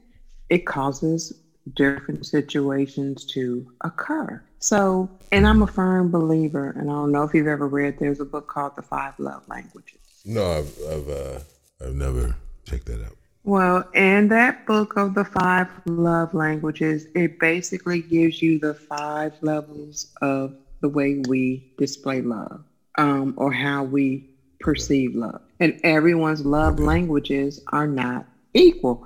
it 0.48 0.64
causes 0.64 1.32
different 1.74 2.26
situations 2.26 3.24
to 3.26 3.66
occur. 3.82 4.42
So, 4.58 5.10
and 5.32 5.46
I'm 5.46 5.62
a 5.62 5.66
firm 5.66 6.10
believer, 6.10 6.70
and 6.76 6.90
I 6.90 6.92
don't 6.92 7.12
know 7.12 7.24
if 7.24 7.34
you've 7.34 7.46
ever 7.46 7.66
read, 7.66 7.98
there's 7.98 8.20
a 8.20 8.24
book 8.24 8.46
called 8.46 8.76
The 8.76 8.82
Five 8.82 9.18
Love 9.18 9.42
Languages. 9.48 9.98
No, 10.24 10.52
I've 10.52 10.78
I've 10.88 11.08
uh, 11.08 11.38
I've 11.84 11.94
never 11.94 12.36
checked 12.64 12.86
that 12.86 13.04
out. 13.04 13.16
Well, 13.44 13.84
in 13.92 14.28
that 14.28 14.66
book 14.66 14.96
of 14.96 15.14
the 15.14 15.24
five 15.24 15.68
love 15.86 16.32
languages, 16.32 17.08
it 17.14 17.40
basically 17.40 18.02
gives 18.02 18.40
you 18.40 18.60
the 18.60 18.74
five 18.74 19.34
levels 19.40 20.12
of 20.22 20.54
the 20.80 20.88
way 20.88 21.22
we 21.26 21.72
display 21.76 22.22
love 22.22 22.64
um, 22.98 23.34
or 23.36 23.52
how 23.52 23.82
we 23.82 24.30
perceive 24.60 25.16
love. 25.16 25.40
And 25.58 25.80
everyone's 25.82 26.46
love 26.46 26.78
languages 26.78 27.60
are 27.72 27.86
not 27.88 28.26
equal. 28.54 29.04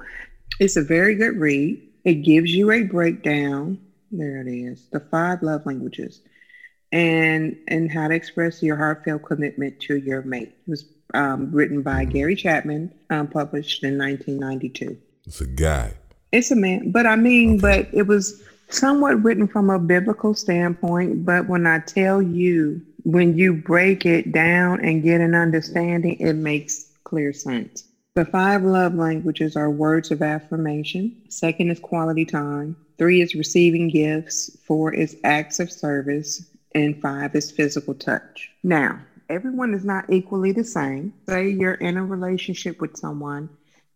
It's 0.61 0.77
a 0.77 0.83
very 0.83 1.15
good 1.15 1.37
read. 1.39 1.83
It 2.07 2.23
gives 2.23 2.55
you 2.55 2.71
a 2.71 2.85
breakdown. 2.85 3.81
There 4.13 4.41
it 4.41 4.47
is. 4.47 4.87
The 4.93 5.01
five 5.01 5.43
love 5.43 5.67
languages 5.67 6.21
and 6.93 7.57
and 7.67 7.91
how 7.91 8.07
to 8.07 8.15
express 8.15 8.63
your 8.63 8.77
heartfelt 8.77 9.25
commitment 9.25 9.81
to 9.81 9.97
your 9.97 10.23
mate. 10.23 10.55
It 10.67 10.71
was 10.71 10.85
um, 11.15 11.51
written 11.51 11.83
by 11.83 12.05
Gary 12.05 12.37
Chapman, 12.37 12.95
um, 13.11 13.27
published 13.27 13.83
in 13.83 13.99
1992. 13.99 14.97
It's 15.27 15.41
a 15.41 15.47
guy. 15.47 15.95
It's 16.31 16.53
a 16.53 16.57
man, 16.57 16.93
but 16.93 17.07
I 17.07 17.17
mean, 17.17 17.59
but 17.59 17.89
it 17.93 18.07
was 18.07 18.41
somewhat 18.69 19.21
written 19.25 19.49
from 19.49 19.69
a 19.69 19.79
biblical 19.81 20.33
standpoint. 20.33 21.25
But 21.25 21.49
when 21.49 21.67
I 21.67 21.81
tell 21.81 22.23
you, 22.23 22.83
when 23.03 23.37
you 23.37 23.53
break 23.53 24.07
it 24.07 24.31
down 24.31 24.81
and 24.85 25.03
get 25.03 25.21
an 25.21 25.35
understanding, 25.35 26.21
it 26.21 26.35
makes 26.35 26.87
clear 27.03 27.33
sense. 27.33 27.83
The 28.17 28.25
five 28.25 28.63
love 28.63 28.95
languages 28.95 29.57
are 29.57 29.71
words 29.71 30.11
of 30.11 30.23
affirmation. 30.23 31.13
Second 31.29 31.71
is 31.71 31.79
quality 31.79 32.25
time. 32.25 32.79
Three 32.97 33.21
is 33.21 33.35
receiving 33.35 33.89
gifts. 33.89 34.51
Four 34.63 34.95
is 34.95 35.15
acts 35.23 35.61
of 35.61 35.71
service. 35.71 36.43
And 36.75 36.99
five 36.99 37.35
is 37.35 37.51
physical 37.51 37.95
touch. 37.95 38.51
Now, 38.63 39.01
everyone 39.29 39.75
is 39.75 39.85
not 39.85 40.07
equally 40.09 40.53
the 40.53 40.65
same. 40.65 41.13
Say 41.29 41.51
you're 41.51 41.75
in 41.75 41.99
a 41.99 42.07
relationship 42.07 42.81
with 42.81 42.97
someone 42.97 43.51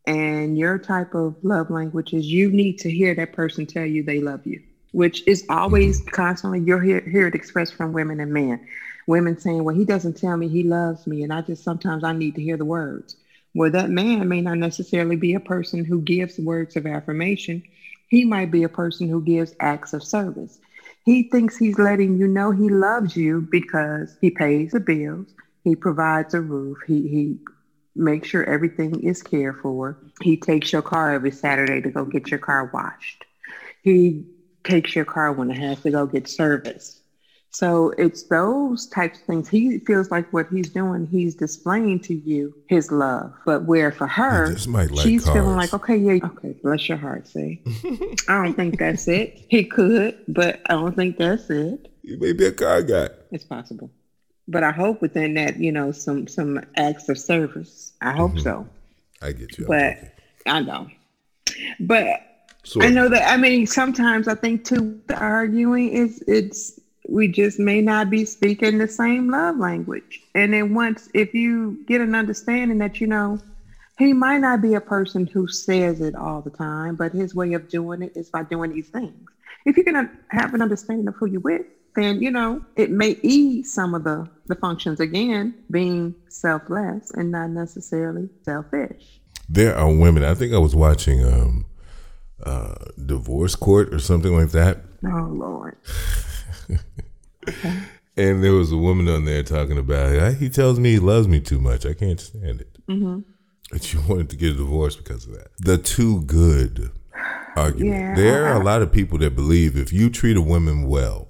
and 0.06 0.58
your 0.58 0.78
type 0.78 1.14
of 1.14 1.36
love 1.42 1.70
language 1.70 2.12
is 2.12 2.26
you 2.26 2.50
need 2.50 2.76
to 2.80 2.90
hear 2.90 3.14
that 3.14 3.32
person 3.32 3.66
tell 3.66 3.86
you 3.86 4.02
they 4.02 4.20
love 4.20 4.42
you, 4.44 4.60
which 4.92 5.22
is 5.26 5.44
always 5.48 6.02
constantly 6.12 6.60
you'll 6.60 6.80
hear, 6.80 7.02
hear 7.10 7.26
it 7.28 7.34
expressed 7.34 7.74
from 7.74 7.94
women 7.94 8.20
and 8.20 8.34
men. 8.34 8.60
Women 9.06 9.38
saying, 9.38 9.64
well, 9.64 9.74
he 9.74 9.86
doesn't 9.86 10.18
tell 10.18 10.36
me 10.36 10.48
he 10.48 10.62
loves 10.62 11.06
me. 11.06 11.22
And 11.22 11.32
I 11.32 11.40
just 11.40 11.64
sometimes 11.64 12.04
I 12.04 12.12
need 12.12 12.34
to 12.34 12.42
hear 12.42 12.58
the 12.58 12.66
words. 12.66 13.16
Well, 13.54 13.70
that 13.70 13.90
man 13.90 14.28
may 14.28 14.40
not 14.42 14.58
necessarily 14.58 15.16
be 15.16 15.34
a 15.34 15.40
person 15.40 15.84
who 15.84 16.02
gives 16.02 16.38
words 16.38 16.76
of 16.76 16.86
affirmation. 16.86 17.62
He 18.06 18.24
might 18.24 18.50
be 18.50 18.62
a 18.62 18.68
person 18.68 19.08
who 19.08 19.22
gives 19.22 19.54
acts 19.60 19.92
of 19.92 20.02
service. 20.04 20.58
He 21.04 21.24
thinks 21.24 21.56
he's 21.56 21.78
letting 21.78 22.16
you 22.16 22.28
know 22.28 22.50
he 22.52 22.68
loves 22.68 23.16
you 23.16 23.46
because 23.50 24.16
he 24.20 24.30
pays 24.30 24.70
the 24.70 24.80
bills, 24.80 25.34
he 25.64 25.74
provides 25.76 26.34
a 26.34 26.40
roof, 26.40 26.78
he 26.86 27.08
he 27.08 27.38
makes 27.96 28.28
sure 28.28 28.44
everything 28.48 29.00
is 29.02 29.22
cared 29.22 29.56
for. 29.56 29.96
He 30.22 30.36
takes 30.36 30.72
your 30.72 30.82
car 30.82 31.12
every 31.12 31.32
Saturday 31.32 31.80
to 31.82 31.90
go 31.90 32.04
get 32.04 32.30
your 32.30 32.38
car 32.40 32.64
washed. 32.66 33.24
He 33.82 34.24
takes 34.64 34.94
your 34.96 35.04
car 35.06 35.32
when 35.32 35.50
it 35.50 35.58
has 35.58 35.80
to 35.82 35.90
go 35.90 36.06
get 36.06 36.28
serviced. 36.28 36.99
So 37.52 37.90
it's 37.98 38.24
those 38.24 38.86
types 38.86 39.18
of 39.18 39.26
things. 39.26 39.48
He 39.48 39.80
feels 39.80 40.10
like 40.10 40.32
what 40.32 40.46
he's 40.50 40.68
doing, 40.68 41.06
he's 41.06 41.34
displaying 41.34 42.00
to 42.00 42.14
you 42.14 42.54
his 42.68 42.92
love. 42.92 43.34
But 43.44 43.64
where 43.64 43.90
for 43.90 44.06
her, 44.06 44.54
like 44.68 44.90
she's 45.00 45.28
feeling 45.28 45.56
like, 45.56 45.74
okay, 45.74 45.96
yeah, 45.96 46.24
okay, 46.24 46.54
bless 46.62 46.88
your 46.88 46.98
heart, 46.98 47.26
see. 47.26 47.60
I 48.28 48.42
don't 48.42 48.54
think 48.54 48.78
that's 48.78 49.08
it. 49.08 49.44
He 49.48 49.64
could, 49.64 50.16
but 50.28 50.60
I 50.66 50.74
don't 50.74 50.94
think 50.94 51.18
that's 51.18 51.50
it. 51.50 51.92
You 52.02 52.18
may 52.18 52.32
be 52.32 52.46
a 52.46 52.52
car 52.52 52.82
guy. 52.82 53.08
It's 53.32 53.44
possible. 53.44 53.90
But 54.46 54.64
I 54.64 54.70
hope 54.70 55.02
within 55.02 55.34
that, 55.34 55.58
you 55.58 55.70
know, 55.72 55.92
some 55.92 56.26
some 56.26 56.60
acts 56.76 57.08
of 57.08 57.18
service. 57.18 57.92
I 58.00 58.12
hope 58.12 58.32
mm-hmm. 58.32 58.40
so. 58.40 58.68
I 59.22 59.32
get 59.32 59.58
you. 59.58 59.66
But. 59.66 59.98
I 60.46 60.60
know. 60.60 60.88
But 61.78 62.20
Sort 62.64 62.84
I 62.84 62.88
know 62.90 63.08
that 63.08 63.30
I 63.30 63.36
mean 63.36 63.66
sometimes 63.66 64.28
I 64.28 64.34
think 64.34 64.64
too 64.64 65.00
the 65.06 65.16
arguing 65.16 65.90
is 65.90 66.22
it's 66.26 66.79
we 67.10 67.28
just 67.28 67.58
may 67.58 67.80
not 67.80 68.08
be 68.08 68.24
speaking 68.24 68.78
the 68.78 68.88
same 68.88 69.30
love 69.30 69.58
language. 69.58 70.20
And 70.34 70.52
then 70.52 70.74
once 70.74 71.08
if 71.14 71.34
you 71.34 71.78
get 71.86 72.00
an 72.00 72.14
understanding 72.14 72.78
that 72.78 73.00
you 73.00 73.06
know 73.06 73.38
he 73.98 74.12
might 74.14 74.38
not 74.38 74.62
be 74.62 74.74
a 74.74 74.80
person 74.80 75.26
who 75.26 75.46
says 75.46 76.00
it 76.00 76.14
all 76.14 76.40
the 76.40 76.50
time, 76.50 76.96
but 76.96 77.12
his 77.12 77.34
way 77.34 77.52
of 77.52 77.68
doing 77.68 78.00
it 78.02 78.12
is 78.16 78.30
by 78.30 78.44
doing 78.44 78.72
these 78.72 78.88
things. 78.88 79.28
If 79.66 79.76
you 79.76 79.84
can 79.84 80.08
have 80.30 80.54
an 80.54 80.62
understanding 80.62 81.06
of 81.06 81.14
who 81.16 81.26
you're 81.26 81.40
with, 81.40 81.66
then 81.96 82.22
you 82.22 82.30
know 82.30 82.64
it 82.76 82.90
may 82.90 83.18
ease 83.22 83.72
some 83.72 83.94
of 83.94 84.04
the 84.04 84.28
the 84.46 84.54
functions 84.54 85.00
again, 85.00 85.54
being 85.70 86.14
selfless 86.28 87.10
and 87.12 87.30
not 87.30 87.50
necessarily 87.50 88.28
selfish. 88.44 89.20
there 89.48 89.76
are 89.76 89.92
women. 89.92 90.24
I 90.24 90.34
think 90.34 90.52
I 90.54 90.58
was 90.58 90.74
watching 90.74 91.24
um, 91.24 91.66
uh, 92.44 92.74
divorce 93.04 93.54
court 93.56 93.92
or 93.92 93.98
something 93.98 94.34
like 94.34 94.50
that, 94.52 94.78
Oh 95.04 95.28
Lord. 95.30 95.76
and 98.16 98.42
there 98.42 98.52
was 98.52 98.72
a 98.72 98.76
woman 98.76 99.08
on 99.08 99.24
there 99.24 99.42
talking 99.42 99.78
about 99.78 100.16
"Ah, 100.16 100.30
he 100.32 100.48
tells 100.48 100.78
me 100.78 100.92
he 100.92 100.98
loves 100.98 101.28
me 101.28 101.40
too 101.40 101.60
much. 101.60 101.86
I 101.86 101.94
can't 101.94 102.20
stand 102.20 102.60
it. 102.60 102.78
Mm-hmm. 102.88 103.20
And 103.72 103.82
she 103.82 103.98
wanted 104.08 104.30
to 104.30 104.36
get 104.36 104.52
a 104.52 104.56
divorce 104.56 104.96
because 104.96 105.26
of 105.26 105.32
that. 105.34 105.48
The 105.58 105.78
too 105.78 106.22
good 106.22 106.90
argument. 107.56 107.94
Yeah, 107.94 108.14
there 108.14 108.46
are 108.46 108.60
a 108.60 108.64
lot 108.64 108.82
of 108.82 108.92
people 108.92 109.18
that 109.18 109.34
believe 109.34 109.76
if 109.76 109.92
you 109.92 110.10
treat 110.10 110.36
a 110.36 110.42
woman 110.42 110.86
well, 110.86 111.28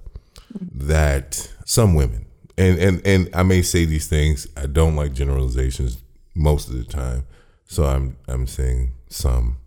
that 0.73 1.49
some 1.65 1.93
women 1.95 2.25
and 2.57 2.79
and 2.79 3.01
and 3.05 3.29
I 3.33 3.43
may 3.43 3.61
say 3.61 3.85
these 3.85 4.07
things. 4.07 4.47
I 4.55 4.67
don't 4.67 4.95
like 4.95 5.13
generalizations 5.13 6.01
most 6.35 6.69
of 6.69 6.75
the 6.75 6.83
time, 6.83 7.25
so 7.65 7.85
I'm 7.85 8.17
I'm 8.27 8.47
saying 8.47 8.93
some, 9.09 9.57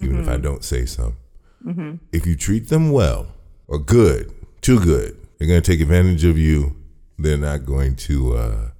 even 0.00 0.20
if 0.20 0.28
I 0.28 0.36
don't 0.36 0.64
say 0.64 0.86
some. 0.86 1.16
If 2.12 2.26
you 2.26 2.36
treat 2.36 2.68
them 2.68 2.90
well 2.90 3.28
or 3.66 3.78
good, 3.78 4.30
too 4.64 4.80
good, 4.80 5.16
they're 5.38 5.46
going 5.46 5.62
to 5.62 5.72
take 5.72 5.80
advantage 5.80 6.24
of 6.24 6.38
you. 6.38 6.74
They're 7.18 7.36
not 7.36 7.66
going 7.66 7.96
to 7.96 8.34
uh, 8.34 8.70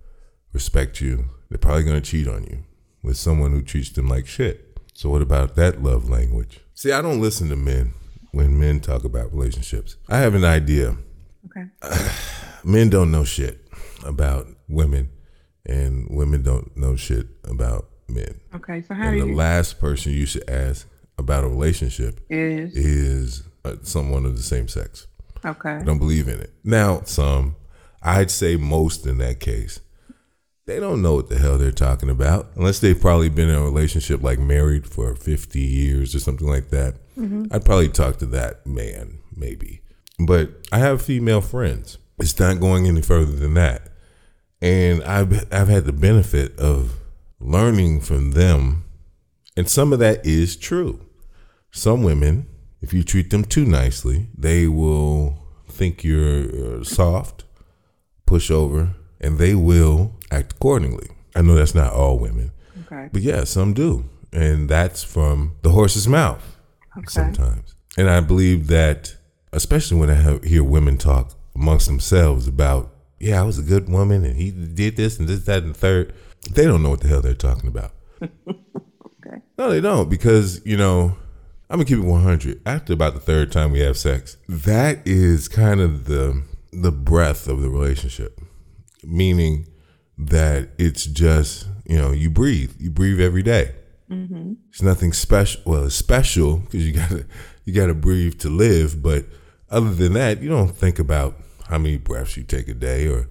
respect 0.52 1.00
you. 1.00 1.26
They're 1.48 1.58
probably 1.58 1.84
going 1.84 2.00
to 2.00 2.10
cheat 2.10 2.26
on 2.26 2.44
you 2.44 2.64
with 3.02 3.16
someone 3.18 3.52
who 3.52 3.62
treats 3.62 3.90
them 3.90 4.08
like 4.08 4.26
shit. 4.26 4.78
So 4.94 5.10
what 5.10 5.22
about 5.22 5.56
that 5.56 5.82
love 5.82 6.08
language? 6.08 6.60
See, 6.72 6.90
I 6.90 7.02
don't 7.02 7.20
listen 7.20 7.50
to 7.50 7.56
men 7.56 7.92
when 8.32 8.58
men 8.58 8.80
talk 8.80 9.04
about 9.04 9.32
relationships. 9.32 9.96
I 10.08 10.18
have 10.18 10.34
an 10.34 10.44
idea. 10.44 10.96
Okay. 11.46 11.66
Men 12.64 12.88
don't 12.88 13.10
know 13.10 13.24
shit 13.24 13.60
about 14.06 14.46
women, 14.70 15.10
and 15.66 16.08
women 16.08 16.42
don't 16.42 16.74
know 16.74 16.96
shit 16.96 17.26
about 17.44 17.90
men. 18.08 18.40
Okay, 18.54 18.80
so 18.80 18.94
how 18.94 19.08
And 19.08 19.20
the 19.20 19.26
you 19.26 19.34
last 19.34 19.78
person 19.78 20.12
you 20.12 20.24
should 20.24 20.48
ask 20.48 20.88
about 21.18 21.44
a 21.44 21.48
relationship 21.48 22.20
is 22.30 22.74
is 22.74 23.42
uh, 23.66 23.74
someone 23.82 24.24
of 24.24 24.38
the 24.38 24.42
same 24.42 24.66
sex. 24.66 25.06
Okay. 25.44 25.70
I 25.70 25.82
don't 25.82 25.98
believe 25.98 26.28
in 26.28 26.40
it. 26.40 26.52
Now, 26.62 27.02
some, 27.04 27.56
I'd 28.02 28.30
say 28.30 28.56
most 28.56 29.06
in 29.06 29.18
that 29.18 29.40
case, 29.40 29.80
they 30.66 30.80
don't 30.80 31.02
know 31.02 31.14
what 31.14 31.28
the 31.28 31.38
hell 31.38 31.58
they're 31.58 31.72
talking 31.72 32.08
about 32.08 32.48
unless 32.56 32.78
they've 32.78 32.98
probably 32.98 33.28
been 33.28 33.50
in 33.50 33.54
a 33.54 33.62
relationship 33.62 34.22
like 34.22 34.38
married 34.38 34.86
for 34.86 35.14
50 35.14 35.60
years 35.60 36.14
or 36.14 36.20
something 36.20 36.48
like 36.48 36.70
that. 36.70 36.94
Mm-hmm. 37.18 37.46
I'd 37.50 37.64
probably 37.64 37.90
talk 37.90 38.18
to 38.18 38.26
that 38.26 38.66
man, 38.66 39.18
maybe. 39.36 39.82
But 40.18 40.50
I 40.72 40.78
have 40.78 41.02
female 41.02 41.40
friends. 41.40 41.98
It's 42.18 42.38
not 42.38 42.60
going 42.60 42.86
any 42.86 43.02
further 43.02 43.32
than 43.32 43.54
that. 43.54 43.88
And 44.62 45.02
I've, 45.04 45.52
I've 45.52 45.68
had 45.68 45.84
the 45.84 45.92
benefit 45.92 46.58
of 46.58 46.98
learning 47.40 48.00
from 48.00 48.32
them. 48.32 48.84
And 49.56 49.68
some 49.68 49.92
of 49.92 49.98
that 49.98 50.24
is 50.24 50.56
true. 50.56 51.00
Some 51.70 52.02
women, 52.02 52.46
if 52.84 52.92
you 52.92 53.02
treat 53.02 53.30
them 53.30 53.44
too 53.44 53.64
nicely, 53.64 54.28
they 54.36 54.66
will 54.68 55.38
think 55.68 56.04
you're 56.04 56.80
uh, 56.80 56.84
soft, 56.84 57.44
push 58.26 58.50
over, 58.50 58.94
and 59.20 59.38
they 59.38 59.54
will 59.54 60.12
act 60.30 60.52
accordingly. 60.52 61.08
I 61.34 61.40
know 61.42 61.54
that's 61.54 61.74
not 61.74 61.92
all 61.92 62.18
women, 62.18 62.52
Okay. 62.86 63.08
but 63.12 63.22
yeah, 63.22 63.44
some 63.44 63.72
do. 63.74 64.04
And 64.32 64.68
that's 64.68 65.02
from 65.02 65.56
the 65.62 65.70
horse's 65.70 66.06
mouth 66.06 66.44
Okay. 66.98 67.06
sometimes. 67.08 67.74
And 67.96 68.10
I 68.10 68.20
believe 68.20 68.66
that, 68.68 69.16
especially 69.52 69.98
when 69.98 70.10
I 70.10 70.14
have, 70.14 70.44
hear 70.44 70.62
women 70.62 70.98
talk 70.98 71.32
amongst 71.54 71.86
themselves 71.86 72.46
about, 72.46 72.92
yeah, 73.18 73.40
I 73.40 73.44
was 73.44 73.58
a 73.58 73.62
good 73.62 73.88
woman 73.88 74.24
and 74.24 74.36
he 74.36 74.50
did 74.50 74.96
this 74.96 75.18
and 75.18 75.28
this, 75.28 75.44
that, 75.46 75.62
and 75.62 75.74
the 75.74 75.78
third, 75.78 76.12
they 76.50 76.64
don't 76.64 76.82
know 76.82 76.90
what 76.90 77.00
the 77.00 77.08
hell 77.08 77.22
they're 77.22 77.34
talking 77.34 77.68
about. 77.68 77.92
Okay. 79.26 79.38
No, 79.56 79.70
they 79.70 79.80
don't 79.80 80.10
because 80.10 80.60
you 80.66 80.76
know 80.76 81.16
I'm 81.74 81.78
gonna 81.78 81.88
keep 81.88 81.98
it 81.98 82.02
100. 82.02 82.62
After 82.64 82.92
about 82.92 83.14
the 83.14 83.20
third 83.20 83.50
time 83.50 83.72
we 83.72 83.80
have 83.80 83.98
sex, 83.98 84.36
that 84.48 85.04
is 85.04 85.48
kind 85.48 85.80
of 85.80 86.04
the 86.04 86.44
the 86.72 86.92
breath 86.92 87.48
of 87.48 87.62
the 87.62 87.68
relationship, 87.68 88.40
meaning 89.02 89.66
that 90.16 90.68
it's 90.78 91.04
just 91.04 91.66
you 91.84 91.96
know 91.96 92.12
you 92.12 92.30
breathe, 92.30 92.74
you 92.78 92.92
breathe 92.92 93.20
every 93.20 93.42
day. 93.42 93.74
Mm-hmm. 94.08 94.52
It's 94.68 94.82
nothing 94.82 95.12
special. 95.12 95.62
Well, 95.66 95.86
it's 95.86 95.96
special 95.96 96.58
because 96.58 96.86
you 96.86 96.92
gotta 96.92 97.26
you 97.64 97.74
gotta 97.74 97.92
breathe 97.92 98.38
to 98.42 98.48
live, 98.48 99.02
but 99.02 99.24
other 99.68 99.92
than 99.92 100.12
that, 100.12 100.40
you 100.40 100.48
don't 100.48 100.76
think 100.76 101.00
about 101.00 101.34
how 101.68 101.78
many 101.78 101.96
breaths 101.96 102.36
you 102.36 102.44
take 102.44 102.68
a 102.68 102.74
day 102.74 103.08
or 103.08 103.28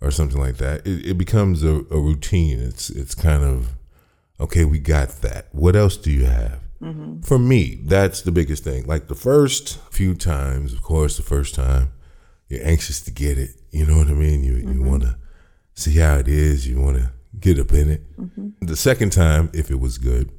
or 0.00 0.12
something 0.12 0.38
like 0.38 0.58
that. 0.58 0.86
It, 0.86 1.06
it 1.06 1.18
becomes 1.18 1.64
a, 1.64 1.84
a 1.90 1.98
routine. 1.98 2.60
It's 2.60 2.88
it's 2.88 3.16
kind 3.16 3.42
of 3.42 3.72
okay, 4.38 4.64
we 4.64 4.78
got 4.78 5.08
that. 5.22 5.48
What 5.50 5.74
else 5.74 5.96
do 5.96 6.12
you 6.12 6.26
have? 6.26 6.69
Mm-hmm. 6.82 7.20
For 7.22 7.38
me, 7.38 7.80
that's 7.84 8.22
the 8.22 8.32
biggest 8.32 8.64
thing. 8.64 8.86
Like 8.86 9.08
the 9.08 9.14
first 9.14 9.78
few 9.90 10.14
times, 10.14 10.72
of 10.72 10.82
course, 10.82 11.16
the 11.16 11.22
first 11.22 11.54
time, 11.54 11.92
you're 12.48 12.66
anxious 12.66 13.00
to 13.02 13.10
get 13.10 13.38
it. 13.38 13.50
You 13.70 13.86
know 13.86 13.98
what 13.98 14.08
I 14.08 14.14
mean? 14.14 14.42
You 14.42 14.54
you 14.54 14.64
mm-hmm. 14.64 14.88
want 14.88 15.02
to 15.02 15.16
see 15.74 15.98
how 15.98 16.16
it 16.16 16.28
is. 16.28 16.66
You 16.66 16.80
want 16.80 16.96
to 16.96 17.12
get 17.38 17.58
up 17.58 17.72
in 17.72 17.90
it. 17.90 18.16
Mm-hmm. 18.18 18.66
The 18.66 18.76
second 18.76 19.12
time, 19.12 19.50
if 19.52 19.70
it 19.70 19.78
was 19.78 19.98
good, 19.98 20.30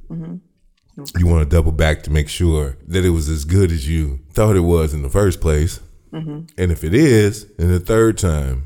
you 1.18 1.26
want 1.26 1.48
to 1.48 1.56
double 1.56 1.72
back 1.72 2.02
to 2.02 2.10
make 2.10 2.28
sure 2.28 2.76
that 2.86 3.04
it 3.04 3.10
was 3.10 3.28
as 3.28 3.44
good 3.44 3.72
as 3.72 3.88
you 3.88 4.20
thought 4.32 4.56
it 4.56 4.60
was 4.60 4.92
in 4.92 5.02
the 5.02 5.08
first 5.08 5.40
place. 5.40 5.80
And 6.58 6.70
if 6.72 6.84
it 6.84 6.92
is, 6.94 7.50
in 7.58 7.68
the 7.68 7.80
third 7.80 8.18
time, 8.18 8.64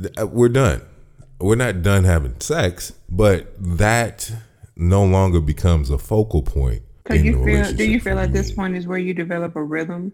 th- 0.00 0.14
uh, 0.20 0.26
we're 0.26 0.48
done. 0.48 0.82
We're 1.40 1.56
not 1.56 1.82
done 1.82 2.04
having 2.04 2.38
sex, 2.40 2.92
but 3.08 3.52
that 3.58 4.30
no 4.80 5.04
longer 5.04 5.40
becomes 5.40 5.90
a 5.90 5.98
focal 5.98 6.42
point. 6.42 6.82
So 7.08 7.14
you 7.14 7.44
feel? 7.44 7.72
Do 7.72 7.88
you 7.88 8.00
feel 8.00 8.18
at 8.18 8.32
this 8.32 8.52
point 8.52 8.76
is 8.76 8.86
where 8.86 8.98
you 8.98 9.14
develop 9.14 9.56
a 9.56 9.62
rhythm, 9.62 10.12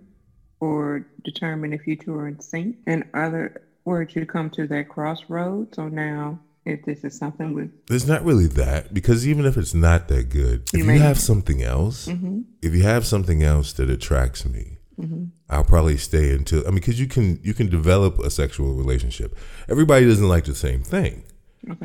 or 0.61 1.07
determine 1.25 1.73
if 1.73 1.87
you 1.87 1.97
two 1.97 2.15
are 2.17 2.29
in 2.29 2.41
sync? 2.41 2.77
In 2.87 3.09
other 3.15 3.63
words, 3.85 4.15
you 4.17 4.27
come 4.27 4.51
to 4.51 4.67
that 4.67 4.89
crossroads. 4.89 5.77
So 5.77 5.89
now, 5.89 6.41
if 6.65 6.85
this 6.85 7.05
is 7.05 7.17
something 7.17 7.55
with 7.55 7.71
There's 7.87 8.09
not 8.09 8.25
really 8.25 8.49
that 8.49 8.93
because 8.93 9.27
even 9.27 9.47
if 9.47 9.57
it's 9.57 9.75
not 9.75 10.09
that 10.09 10.31
good, 10.31 10.63
if 10.73 10.73
You 10.73 10.79
you 10.81 10.85
may- 10.85 10.99
have 10.99 11.19
something 11.19 11.63
else, 11.63 12.07
mm-hmm. 12.07 12.41
if 12.63 12.75
you 12.75 12.83
have 12.83 13.07
something 13.07 13.43
else 13.43 13.73
that 13.75 13.89
attracts 13.89 14.45
me, 14.45 14.79
mm-hmm. 14.99 15.27
I'll 15.49 15.65
probably 15.65 15.97
stay 15.97 16.33
until 16.33 16.61
I 16.63 16.71
mean, 16.71 16.77
because 16.77 16.99
you 16.99 17.07
can 17.07 17.39
you 17.43 17.55
can 17.55 17.69
develop 17.69 18.19
a 18.19 18.31
sexual 18.31 18.75
relationship. 18.75 19.37
Everybody 19.69 20.07
doesn't 20.07 20.29
like 20.29 20.45
the 20.45 20.55
same 20.55 20.83
thing. 20.83 21.25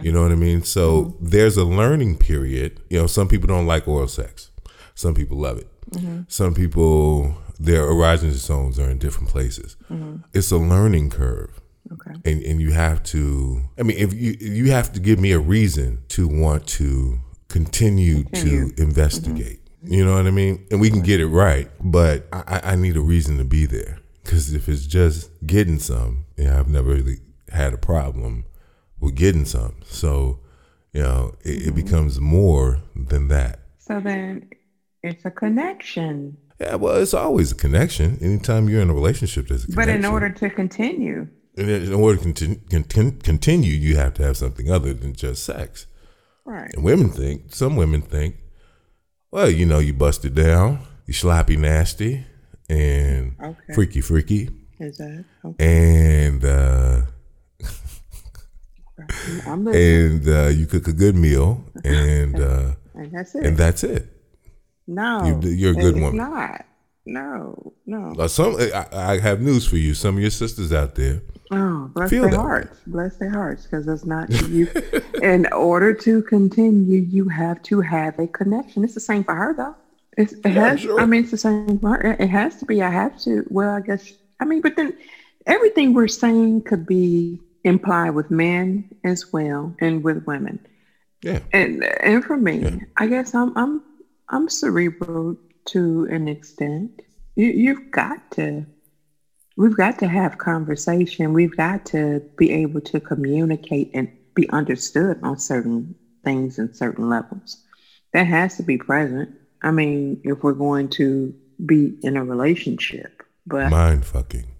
You 0.01 0.11
know 0.11 0.21
what 0.21 0.31
I 0.31 0.35
mean? 0.35 0.63
So 0.63 1.05
mm-hmm. 1.05 1.25
there's 1.27 1.57
a 1.57 1.65
learning 1.65 2.17
period. 2.17 2.81
You 2.89 2.99
know, 2.99 3.07
some 3.07 3.27
people 3.27 3.47
don't 3.47 3.65
like 3.65 3.87
oral 3.87 4.07
sex. 4.07 4.51
Some 4.95 5.13
people 5.13 5.37
love 5.37 5.57
it. 5.57 5.67
Mm-hmm. 5.91 6.21
Some 6.27 6.53
people 6.53 7.37
their 7.59 7.83
erogenous 7.83 8.39
zones 8.45 8.79
are 8.79 8.89
in 8.89 8.97
different 8.97 9.29
places. 9.29 9.75
Mm-hmm. 9.89 10.17
It's 10.33 10.51
a 10.51 10.57
learning 10.57 11.11
curve 11.11 11.61
okay, 11.93 12.19
and 12.25 12.43
and 12.43 12.61
you 12.61 12.71
have 12.71 13.03
to 13.03 13.61
i 13.79 13.83
mean 13.83 13.97
if 13.97 14.13
you 14.13 14.35
you 14.39 14.71
have 14.71 14.91
to 14.93 14.99
give 14.99 15.19
me 15.19 15.31
a 15.31 15.39
reason 15.39 16.03
to 16.09 16.27
want 16.27 16.65
to 16.67 17.19
continue, 17.47 18.23
Continue. 18.23 18.71
to 18.71 18.81
investigate 18.81 19.59
you 19.83 20.05
know 20.05 20.13
what 20.15 20.25
i 20.25 20.31
mean 20.31 20.65
and 20.71 20.79
we 20.79 20.89
can 20.89 21.01
get 21.01 21.19
it 21.19 21.27
right 21.27 21.69
but 21.81 22.27
i 22.31 22.61
I- 22.63 22.75
need 22.75 22.95
a 22.95 23.01
reason 23.01 23.37
to 23.39 23.43
be 23.43 23.65
there 23.65 23.99
because 24.23 24.53
if 24.53 24.69
it's 24.69 24.85
just 24.85 25.29
getting 25.45 25.79
some 25.79 26.25
yeah 26.37 26.59
i've 26.59 26.69
never 26.69 26.93
really 26.93 27.19
had 27.49 27.73
a 27.73 27.77
problem 27.77 28.45
with 29.01 29.15
getting 29.15 29.45
some 29.45 29.75
so 29.85 30.39
you 30.93 31.01
know 31.01 31.33
it, 31.43 31.67
it 31.69 31.75
becomes 31.75 32.19
more 32.19 32.79
than 32.95 33.27
that 33.27 33.59
so 33.79 33.99
then 33.99 34.47
it's 35.03 35.25
a 35.25 35.31
connection. 35.31 36.37
yeah 36.59 36.75
well 36.75 36.95
it's 36.95 37.13
always 37.13 37.51
a 37.51 37.55
connection 37.55 38.17
anytime 38.21 38.69
you're 38.69 38.81
in 38.81 38.89
a 38.89 38.93
relationship 38.93 39.47
there's 39.47 39.63
a 39.63 39.67
connection. 39.67 40.01
But 40.01 40.05
in 40.05 40.05
order 40.05 40.29
to 40.29 40.49
continue, 40.49 41.27
in 41.57 41.93
order 41.93 42.17
to 42.17 42.23
continue, 42.23 43.11
continue, 43.23 43.73
you 43.73 43.95
have 43.97 44.13
to 44.15 44.23
have 44.23 44.37
something 44.37 44.71
other 44.71 44.93
than 44.93 45.13
just 45.13 45.43
sex. 45.43 45.85
right? 46.45 46.71
And 46.73 46.83
women 46.83 47.09
think, 47.09 47.53
some 47.53 47.75
women 47.75 48.01
think, 48.01 48.35
well, 49.31 49.49
you 49.49 49.65
know, 49.65 49.79
you 49.79 49.93
busted 49.93 50.33
down, 50.33 50.79
you 51.07 51.13
sloppy 51.13 51.57
nasty, 51.57 52.25
and 52.69 53.35
Okay. 53.43 53.73
freaky 53.73 53.99
freaky, 54.01 54.49
Is 54.79 54.97
that 54.97 55.25
okay? 55.43 55.65
and 56.29 56.45
uh, 56.45 57.01
I'm 59.47 59.67
and 59.67 60.27
uh, 60.27 60.47
you 60.47 60.65
cook 60.67 60.87
a 60.87 60.93
good 60.93 61.15
meal, 61.15 61.63
and 61.83 62.35
uh, 62.39 62.71
and 62.95 63.11
that's 63.11 63.35
it. 63.35 63.45
and 63.45 63.57
that's 63.57 63.83
it. 63.83 64.07
no, 64.87 65.39
you- 65.41 65.49
you're 65.51 65.71
a 65.71 65.75
good 65.75 65.95
it's 65.95 66.01
woman. 66.01 66.17
Not. 66.17 66.65
No, 67.05 67.73
no. 67.87 68.13
Uh, 68.19 68.27
some, 68.27 68.57
I, 68.57 68.85
I 68.93 69.19
have 69.19 69.41
news 69.41 69.65
for 69.65 69.77
you. 69.77 69.95
Some 69.95 70.15
of 70.17 70.21
your 70.21 70.29
sisters 70.29 70.71
out 70.71 70.93
there, 70.93 71.21
Oh, 71.49 71.89
bless 71.95 72.09
Feel 72.11 72.29
their 72.29 72.39
hearts. 72.39 72.79
Bless 72.85 73.17
their 73.17 73.31
hearts, 73.31 73.63
because 73.63 73.87
it's 73.87 74.05
not 74.05 74.29
you. 74.47 74.67
in 75.21 75.51
order 75.51 75.93
to 75.95 76.21
continue, 76.21 77.01
you 77.01 77.27
have 77.27 77.59
to 77.63 77.81
have 77.81 78.19
a 78.19 78.27
connection. 78.27 78.83
It's 78.83 78.93
the 78.93 78.99
same 78.99 79.23
for 79.23 79.33
her, 79.35 79.53
though. 79.55 79.75
It's, 80.15 80.33
it 80.33 80.39
Yeah, 80.45 80.69
has. 80.69 80.81
sure. 80.81 81.01
I 81.01 81.05
mean, 81.07 81.23
it's 81.23 81.31
the 81.31 81.37
same 81.37 81.79
for 81.79 81.89
her. 81.89 82.15
It 82.19 82.29
has 82.29 82.57
to 82.57 82.65
be. 82.65 82.83
I 82.83 82.89
have 82.91 83.19
to. 83.21 83.45
Well, 83.49 83.71
I 83.75 83.81
guess. 83.81 84.13
I 84.39 84.45
mean, 84.45 84.61
but 84.61 84.75
then 84.75 84.95
everything 85.47 85.93
we're 85.93 86.07
saying 86.07 86.61
could 86.63 86.85
be 86.85 87.39
implied 87.63 88.11
with 88.11 88.31
men 88.31 88.85
as 89.03 89.25
well 89.31 89.75
and 89.79 90.03
with 90.03 90.23
women. 90.25 90.59
yeah, 91.23 91.39
And 91.53 91.83
and 92.01 92.23
for 92.23 92.37
me, 92.37 92.59
Yeah. 92.59 92.75
I 92.97 93.07
guess 93.07 93.33
I'm 93.35 93.51
I'm 93.55 93.81
I'm 94.29 94.49
cerebral 94.49 95.35
to 95.67 96.07
an 96.09 96.27
extent. 96.27 96.91
You, 97.35 97.47
you've 97.47 97.91
got 97.91 98.19
to. 98.31 98.65
We've 99.57 99.75
got 99.75 99.99
to 99.99 100.07
have 100.07 100.37
conversation. 100.37 101.33
We've 101.33 101.55
got 101.55 101.85
to 101.87 102.21
be 102.37 102.51
able 102.51 102.81
to 102.81 102.99
communicate 102.99 103.89
and 103.93 104.07
be 104.33 104.49
understood 104.49 105.19
on 105.21 105.37
certain 105.37 105.93
things 106.23 106.57
and 106.57 106.73
certain 106.75 107.09
levels. 107.09 107.57
That 108.13 108.25
has 108.27 108.55
to 108.57 108.63
be 108.63 108.77
present. 108.77 109.29
I 109.61 109.71
mean, 109.71 110.19
if 110.23 110.41
we're 110.41 110.53
going 110.53 110.89
to 110.89 111.33
be 111.63 111.93
in 112.01 112.17
a 112.17 112.23
relationship, 112.23 113.11
but 113.45 113.69
mind 113.69 114.05
fucking. 114.05 114.50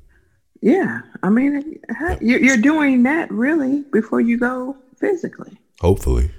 Yeah, 0.61 1.01
I 1.23 1.29
mean, 1.29 1.79
you're 2.21 2.39
you're 2.39 2.57
doing 2.57 3.03
that 3.03 3.31
really 3.31 3.81
before 3.91 4.21
you 4.21 4.37
go 4.37 4.75
physically. 4.97 5.57
Hopefully, 5.81 6.29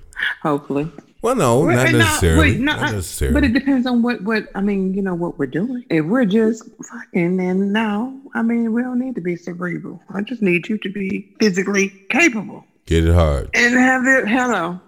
Hopefully. 0.43 0.91
well, 1.23 1.35
no, 1.35 1.65
not 1.65 1.87
and 1.89 1.99
necessarily. 1.99 2.53
wait, 2.53 2.61
no, 2.61 2.77
not 2.77 2.93
necessarily. 2.93 3.35
But 3.35 3.45
it 3.45 3.53
depends 3.53 3.87
on 3.87 4.03
what, 4.03 4.23
what 4.23 4.49
I 4.55 4.61
mean, 4.61 4.95
you 4.95 5.03
know, 5.03 5.15
what 5.15 5.39
we're 5.39 5.47
doing. 5.47 5.85
If 5.91 6.05
we're 6.07 6.25
just 6.25 6.63
fucking, 6.89 7.37
then 7.39 7.73
no, 7.73 8.19
I 8.35 8.43
mean, 8.43 8.73
we 8.73 8.83
don't 8.83 9.01
need 9.01 9.17
to 9.17 9.21
be 9.21 9.35
cerebral. 9.37 10.01
I 10.15 10.23
just 10.23 10.43
need 10.43 10.69
you 10.69 10.79
to 10.79 10.89
be 10.89 11.29
physically 11.41 11.89
capable 12.11 12.65
Get 12.87 13.05
it 13.05 13.15
hard. 13.15 13.51
and 13.55 13.75
have 13.75 14.07
it. 14.07 14.29
Hello, 14.29 14.81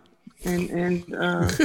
and 0.45 0.71
and 0.71 1.15
uh, 1.17 1.51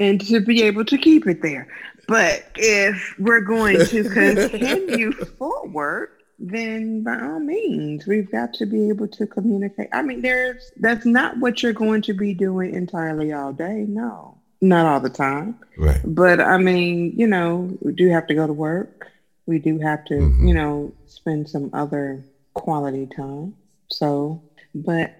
and 0.00 0.20
to 0.26 0.40
be 0.40 0.62
able 0.62 0.84
to 0.86 0.98
keep 0.98 1.26
it 1.28 1.40
there. 1.42 1.68
But 2.06 2.44
if 2.56 3.14
we're 3.18 3.40
going 3.40 3.84
to 3.86 4.02
continue 4.10 5.12
forward, 5.12 6.10
then 6.38 7.02
by 7.02 7.20
all 7.20 7.40
means, 7.40 8.06
we've 8.06 8.30
got 8.30 8.52
to 8.54 8.66
be 8.66 8.88
able 8.88 9.08
to 9.08 9.26
communicate. 9.26 9.88
I 9.92 10.02
mean, 10.02 10.20
there's 10.22 10.72
that's 10.78 11.06
not 11.06 11.38
what 11.38 11.62
you're 11.62 11.72
going 11.72 12.02
to 12.02 12.12
be 12.12 12.34
doing 12.34 12.74
entirely 12.74 13.32
all 13.32 13.52
day. 13.52 13.84
No, 13.88 14.36
not 14.60 14.86
all 14.86 15.00
the 15.00 15.10
time. 15.10 15.58
Right. 15.78 16.00
But 16.04 16.40
I 16.40 16.58
mean, 16.58 17.12
you 17.16 17.26
know, 17.26 17.76
we 17.80 17.92
do 17.92 18.08
have 18.10 18.26
to 18.26 18.34
go 18.34 18.46
to 18.46 18.52
work. 18.52 19.08
We 19.46 19.58
do 19.58 19.78
have 19.78 20.04
to, 20.06 20.14
Mhm. 20.14 20.48
you 20.48 20.54
know, 20.54 20.92
spend 21.06 21.48
some 21.48 21.70
other 21.72 22.24
quality 22.54 23.06
time. 23.06 23.54
So, 23.88 24.42
but 24.74 25.14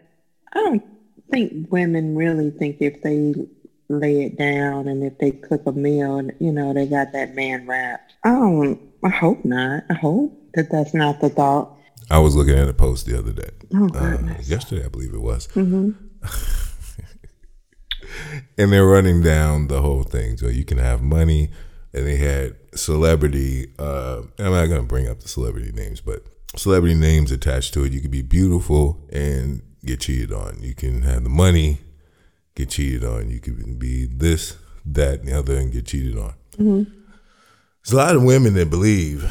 I 0.52 0.60
don't 0.60 0.82
think 1.30 1.70
women 1.70 2.16
really 2.16 2.50
think 2.50 2.78
if 2.80 3.02
they 3.02 3.34
lay 3.88 4.24
it 4.24 4.38
down 4.38 4.88
and 4.88 5.02
if 5.04 5.18
they 5.18 5.30
cook 5.30 5.62
a 5.66 5.72
meal, 5.72 6.18
and 6.18 6.32
you 6.40 6.52
know, 6.52 6.72
they 6.72 6.86
got 6.86 7.12
that 7.12 7.34
man 7.34 7.66
wrapped. 7.66 8.14
I 8.24 8.30
don't. 8.30 8.80
I 9.04 9.08
hope 9.10 9.44
not. 9.44 9.84
I 9.90 9.94
hope 9.94 10.32
that 10.54 10.70
that's 10.70 10.94
not 10.94 11.20
the 11.20 11.28
thought. 11.28 11.76
I 12.10 12.18
was 12.18 12.34
looking 12.36 12.54
at 12.58 12.68
a 12.68 12.72
post 12.74 13.06
the 13.06 13.18
other 13.18 13.32
day. 13.32 13.50
Oh 13.74 13.86
Uh, 13.94 14.10
goodness. 14.16 14.48
yesterday, 14.48 14.84
I 14.84 14.88
believe 14.88 15.12
it 15.14 15.20
was. 15.22 15.46
Mm-hmm. 15.48 15.90
and 18.58 18.72
they're 18.72 18.86
running 18.86 19.22
down 19.22 19.68
the 19.68 19.80
whole 19.82 20.02
thing. 20.02 20.36
So 20.36 20.48
you 20.48 20.64
can 20.64 20.78
have 20.78 21.02
money, 21.02 21.50
and 21.92 22.06
they 22.06 22.16
had 22.16 22.56
celebrity. 22.74 23.72
Uh, 23.78 24.22
I'm 24.38 24.52
not 24.52 24.66
going 24.66 24.82
to 24.82 24.86
bring 24.86 25.08
up 25.08 25.20
the 25.20 25.28
celebrity 25.28 25.72
names, 25.72 26.00
but 26.00 26.22
celebrity 26.56 26.94
names 26.94 27.30
attached 27.32 27.74
to 27.74 27.84
it. 27.84 27.92
You 27.92 28.00
could 28.00 28.10
be 28.10 28.22
beautiful 28.22 29.06
and 29.12 29.62
get 29.84 30.00
cheated 30.00 30.32
on. 30.32 30.58
You 30.62 30.74
can 30.74 31.02
have 31.02 31.24
the 31.24 31.30
money, 31.30 31.80
get 32.54 32.70
cheated 32.70 33.04
on. 33.04 33.30
You 33.30 33.40
could 33.40 33.78
be 33.78 34.06
this, 34.06 34.56
that, 34.86 35.20
and 35.20 35.28
the 35.28 35.38
other, 35.38 35.56
and 35.56 35.72
get 35.72 35.86
cheated 35.86 36.18
on. 36.18 36.34
There's 36.56 37.92
a 37.92 37.96
lot 37.96 38.16
of 38.16 38.22
women 38.22 38.54
that 38.54 38.70
believe, 38.70 39.30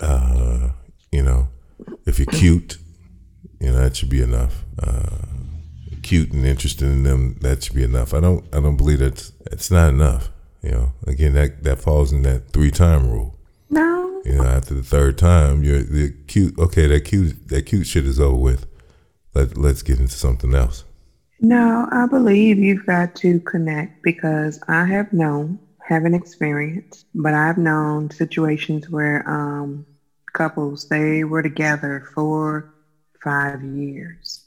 uh, 0.00 0.70
you 1.10 1.22
know, 1.22 1.48
if 2.06 2.18
you're 2.18 2.26
cute, 2.26 2.78
you 3.60 3.68
know 3.68 3.74
that 3.74 3.96
should 3.96 4.10
be 4.10 4.22
enough. 4.22 4.64
Uh, 4.82 5.26
cute 6.02 6.32
and 6.32 6.44
interested 6.44 6.86
in 6.86 7.04
them, 7.04 7.38
that 7.40 7.62
should 7.62 7.74
be 7.74 7.84
enough. 7.84 8.12
I 8.14 8.20
don't 8.20 8.44
I 8.54 8.60
don't 8.60 8.76
believe 8.76 8.98
that's 8.98 9.32
it's 9.50 9.70
not 9.70 9.90
enough. 9.90 10.30
You 10.62 10.70
know, 10.70 10.92
again 11.06 11.34
that 11.34 11.64
that 11.64 11.80
falls 11.80 12.12
in 12.12 12.22
that 12.22 12.50
three 12.50 12.70
time 12.70 13.10
rule. 13.10 13.36
No. 13.70 14.20
You 14.24 14.34
know, 14.34 14.44
after 14.44 14.74
the 14.74 14.82
third 14.82 15.18
time, 15.18 15.64
you're 15.64 15.82
the 15.82 16.12
cute. 16.26 16.58
Okay, 16.58 16.86
that 16.86 17.04
cute 17.04 17.48
that 17.48 17.66
cute 17.66 17.86
shit 17.86 18.04
is 18.04 18.20
over 18.20 18.36
with. 18.36 18.66
Let 19.34 19.56
let's 19.56 19.82
get 19.82 19.98
into 19.98 20.14
something 20.14 20.54
else. 20.54 20.84
No, 21.42 21.88
I 21.90 22.06
believe 22.06 22.58
you've 22.60 22.86
got 22.86 23.14
to 23.16 23.40
connect 23.40 23.92
because 24.02 24.60
I 24.68 24.84
have 24.86 25.12
known, 25.12 25.60
haven't 25.82 26.14
experienced, 26.14 27.06
but 27.14 27.34
I've 27.34 27.58
known 27.58 28.10
situations 28.10 28.88
where 28.88 29.28
um, 29.28 29.86
couples 30.32 30.86
they 30.88 31.24
were 31.24 31.42
together 31.42 32.04
for 32.14 32.66
five 33.24 33.62
years, 33.64 34.42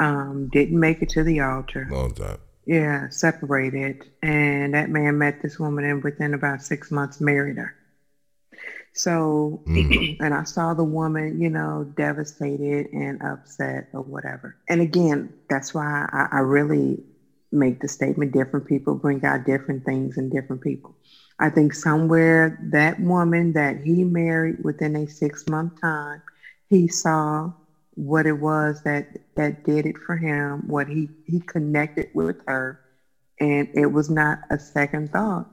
um, 0.00 0.48
didn't 0.48 0.80
make 0.80 1.02
it 1.02 1.10
to 1.10 1.24
the 1.24 1.40
altar, 1.40 1.88
Long 1.90 2.14
time. 2.14 2.38
yeah, 2.66 3.08
separated, 3.10 4.02
and 4.22 4.74
that 4.74 4.90
man 4.90 5.18
met 5.18 5.40
this 5.40 5.58
woman 5.58 5.84
and 5.84 6.02
within 6.02 6.34
about 6.34 6.62
six 6.62 6.90
months 6.90 7.20
married 7.20 7.58
her. 7.58 7.74
So, 8.92 9.60
mm. 9.68 10.16
and 10.20 10.34
I 10.34 10.44
saw 10.44 10.74
the 10.74 10.84
woman, 10.84 11.40
you 11.40 11.50
know, 11.50 11.84
devastated 11.96 12.88
and 12.92 13.22
upset 13.22 13.86
or 13.92 14.02
whatever. 14.02 14.56
And 14.68 14.80
again, 14.80 15.30
that's 15.48 15.74
why 15.74 16.06
I, 16.12 16.28
I 16.32 16.38
really 16.40 17.04
make 17.52 17.80
the 17.80 17.88
statement 17.88 18.32
different 18.32 18.66
people 18.66 18.94
bring 18.96 19.24
out 19.24 19.44
different 19.44 19.84
things 19.84 20.16
in 20.16 20.30
different 20.30 20.62
people. 20.62 20.96
I 21.38 21.50
think 21.50 21.74
somewhere 21.74 22.54
that 22.70 22.98
woman 22.98 23.52
that 23.54 23.76
he 23.76 24.04
married 24.04 24.56
within 24.62 24.96
a 24.96 25.06
six 25.06 25.44
month 25.48 25.72
time, 25.80 26.22
he 26.68 26.88
saw 26.88 27.50
what 27.94 28.26
it 28.26 28.38
was 28.38 28.82
that 28.84 29.06
that 29.36 29.62
did 29.64 29.86
it 29.86 29.96
for 29.98 30.16
him, 30.16 30.62
what 30.66 30.88
he 30.88 31.10
he 31.24 31.40
connected 31.40 32.08
with 32.12 32.36
her, 32.46 32.78
and 33.40 33.68
it 33.74 33.90
was 33.90 34.10
not 34.10 34.38
a 34.50 34.58
second 34.58 35.10
thought 35.10 35.46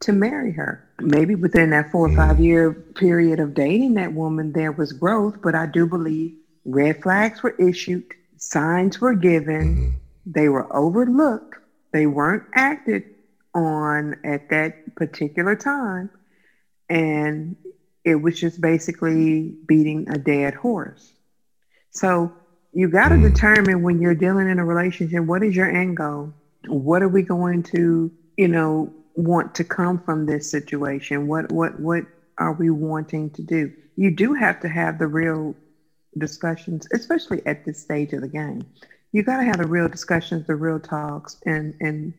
to 0.00 0.12
marry 0.12 0.52
her. 0.52 0.82
Maybe 1.00 1.34
within 1.34 1.70
that 1.70 1.90
four 1.90 2.06
or 2.06 2.10
five 2.10 2.38
year 2.38 2.74
period 2.96 3.40
of 3.40 3.54
dating 3.54 3.94
that 3.94 4.12
woman, 4.12 4.52
there 4.52 4.72
was 4.72 4.92
growth, 4.92 5.36
but 5.42 5.54
I 5.54 5.66
do 5.66 5.86
believe 5.86 6.32
red 6.64 6.98
flags 7.00 7.42
were 7.42 7.54
issued, 7.58 8.04
signs 8.36 9.00
were 9.00 9.14
given, 9.14 9.80
they 10.26 10.48
were 10.48 10.66
overlooked, 10.74 11.54
they 11.92 12.06
weren't 12.06 12.44
acted 12.54 13.04
on 13.54 14.14
at 14.24 14.42
that 14.50 14.74
particular 14.96 15.56
time, 15.56 16.10
and 16.88 17.56
it 18.04 18.16
was 18.16 18.38
just 18.38 18.60
basically 18.60 19.54
beating 19.66 20.06
a 20.08 20.18
dead 20.18 20.54
horse. 20.54 21.14
So 21.90 22.32
you 22.72 22.88
got 22.88 23.08
to 23.10 23.16
Mm. 23.16 23.22
determine 23.22 23.82
when 23.82 24.00
you're 24.00 24.14
dealing 24.14 24.48
in 24.48 24.58
a 24.58 24.64
relationship, 24.64 25.24
what 25.24 25.42
is 25.42 25.56
your 25.56 25.68
end 25.70 25.96
goal? 25.96 26.32
What 26.66 27.02
are 27.02 27.08
we 27.08 27.22
going 27.22 27.62
to, 27.74 28.12
you 28.36 28.48
know, 28.48 28.92
want 29.18 29.54
to 29.54 29.64
come 29.64 29.98
from 29.98 30.26
this 30.26 30.48
situation? 30.48 31.26
What 31.26 31.50
what 31.52 31.78
what 31.78 32.04
are 32.38 32.52
we 32.52 32.70
wanting 32.70 33.30
to 33.30 33.42
do? 33.42 33.72
You 33.96 34.10
do 34.12 34.32
have 34.34 34.60
to 34.60 34.68
have 34.68 34.98
the 34.98 35.08
real 35.08 35.56
discussions, 36.16 36.86
especially 36.92 37.42
at 37.44 37.64
this 37.64 37.80
stage 37.80 38.12
of 38.12 38.20
the 38.20 38.28
game. 38.28 38.62
You 39.12 39.22
got 39.22 39.38
to 39.38 39.44
have 39.44 39.58
the 39.58 39.66
real 39.66 39.88
discussions, 39.88 40.46
the 40.46 40.56
real 40.56 40.78
talks, 40.78 41.36
and 41.44 41.74
and 41.80 42.14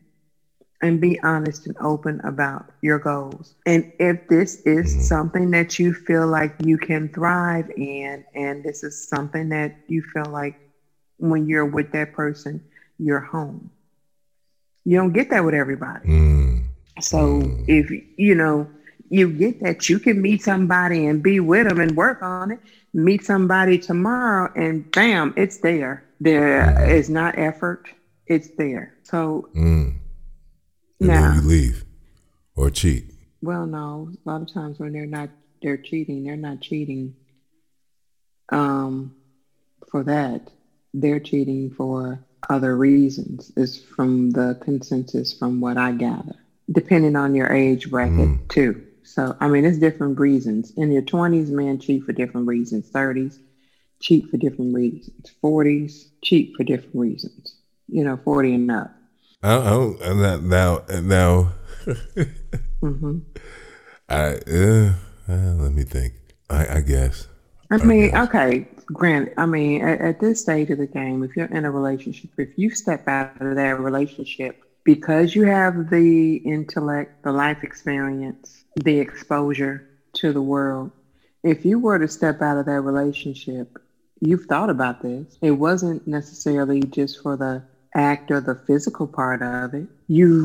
and 0.82 1.00
be 1.00 1.18
honest 1.22 1.66
and 1.66 1.76
open 1.80 2.20
about 2.24 2.66
your 2.82 2.98
goals. 2.98 3.54
And 3.66 3.84
if 3.98 4.18
this 4.28 4.58
is 4.64 5.06
something 5.08 5.50
that 5.50 5.78
you 5.78 5.92
feel 5.92 6.26
like 6.26 6.52
you 6.58 6.78
can 6.78 7.08
thrive 7.08 7.70
in, 7.76 8.24
and 8.34 8.62
this 8.62 8.82
is 8.82 8.96
something 8.96 9.50
that 9.50 9.72
you 9.88 10.02
feel 10.12 10.26
like 10.26 10.54
when 11.18 11.46
you're 11.46 11.66
with 11.66 11.90
that 11.92 12.12
person, 12.12 12.62
you're 12.98 13.20
home. 13.20 13.70
You 14.84 14.96
don't 14.96 15.12
get 15.12 15.30
that 15.30 15.44
with 15.44 15.54
everybody. 15.54 16.08
Mm. 16.08 16.69
So 17.00 17.42
if 17.66 17.90
you 18.16 18.34
know 18.34 18.68
you 19.08 19.30
get 19.30 19.60
that, 19.60 19.88
you 19.88 19.98
can 19.98 20.20
meet 20.20 20.42
somebody 20.42 21.06
and 21.06 21.22
be 21.22 21.40
with 21.40 21.68
them 21.68 21.80
and 21.80 21.96
work 21.96 22.22
on 22.22 22.52
it. 22.52 22.60
Meet 22.92 23.24
somebody 23.24 23.78
tomorrow, 23.78 24.50
and 24.54 24.88
bam, 24.90 25.32
it's 25.36 25.58
there. 25.58 26.04
There 26.20 26.90
is 26.90 27.08
not 27.08 27.38
effort; 27.38 27.80
it's 28.26 28.50
there. 28.58 28.94
So 29.04 29.48
Mm. 29.54 29.94
Now- 31.00 31.34
you 31.34 31.40
leave 31.40 31.84
or 32.54 32.70
cheat. 32.70 33.04
Well, 33.42 33.66
no. 33.66 34.10
A 34.26 34.28
lot 34.28 34.42
of 34.42 34.52
times 34.52 34.78
when 34.78 34.92
they're 34.92 35.06
not, 35.06 35.30
they're 35.62 35.78
cheating. 35.78 36.24
They're 36.24 36.36
not 36.36 36.60
cheating 36.60 37.14
um, 38.50 39.12
for 39.90 40.04
that. 40.04 40.42
They're 40.92 41.20
cheating 41.20 41.70
for 41.70 42.20
other 42.50 42.76
reasons. 42.76 43.50
Is 43.56 43.78
from 43.78 44.30
the 44.30 44.56
consensus 44.60 45.32
from 45.32 45.60
what 45.60 45.78
I 45.78 45.92
gather, 45.92 46.34
depending 46.70 47.16
on 47.16 47.34
your 47.34 47.52
age 47.52 47.90
bracket 47.90 48.30
too. 48.48 48.82
So 49.02 49.34
I 49.40 49.48
mean, 49.48 49.64
it's 49.64 49.78
different 49.78 50.18
reasons. 50.18 50.72
In 50.76 50.92
your 50.92 51.02
twenties, 51.02 51.50
men 51.50 51.78
cheat 51.78 52.04
for 52.04 52.12
different 52.12 52.46
reasons. 52.46 52.88
Thirties, 52.88 53.40
cheat 54.00 54.26
for 54.26 54.36
different 54.36 54.74
reasons. 54.74 55.30
Forties, 55.40 56.08
cheat 56.22 56.50
for 56.56 56.64
different 56.64 56.94
reasons. 56.94 57.56
You 57.88 58.04
know, 58.04 58.18
forty 58.24 58.54
and 58.54 58.70
up. 58.70 58.90
Oh, 59.42 59.94
that, 59.94 60.42
now 60.42 60.80
now 61.00 61.52
hmm 62.82 63.18
I 64.08 64.38
uh, 64.46 64.92
uh, 65.28 65.54
let 65.54 65.72
me 65.72 65.84
think. 65.84 66.14
I, 66.48 66.78
I 66.78 66.80
guess. 66.80 67.28
I 67.70 67.78
mean, 67.78 68.10
guess. 68.10 68.24
okay, 68.24 68.66
granted, 68.86 69.32
I 69.36 69.46
mean, 69.46 69.82
at, 69.82 70.00
at 70.00 70.18
this 70.18 70.40
stage 70.40 70.70
of 70.70 70.78
the 70.78 70.88
game, 70.88 71.22
if 71.22 71.36
you're 71.36 71.46
in 71.46 71.64
a 71.64 71.70
relationship, 71.70 72.30
if 72.36 72.50
you 72.56 72.70
step 72.70 73.02
out 73.06 73.40
of 73.40 73.54
that 73.56 73.78
relationship 73.78 74.56
because 74.84 75.34
you 75.34 75.44
have 75.44 75.88
the 75.90 76.36
intellect, 76.44 77.12
the 77.22 77.32
life 77.32 77.62
experience, 77.62 78.64
the 78.76 78.98
exposure 78.98 79.84
to 80.14 80.32
the 80.32 80.42
world, 80.42 80.92
if 81.42 81.64
you 81.64 81.78
were 81.78 81.98
to 81.98 82.08
step 82.08 82.42
out 82.42 82.56
of 82.58 82.66
that 82.66 82.80
relationship, 82.82 83.68
you've 84.20 84.44
thought 84.44 84.70
about 84.70 85.00
this. 85.00 85.38
It 85.42 85.52
wasn't 85.52 86.06
necessarily 86.06 86.80
just 86.82 87.18
for 87.20 87.36
the 87.36 87.62
act 87.94 88.30
or 88.30 88.40
the 88.40 88.56
physical 88.56 89.06
part 89.08 89.42
of 89.42 89.62
it. 89.62 89.76
You, 89.96 90.42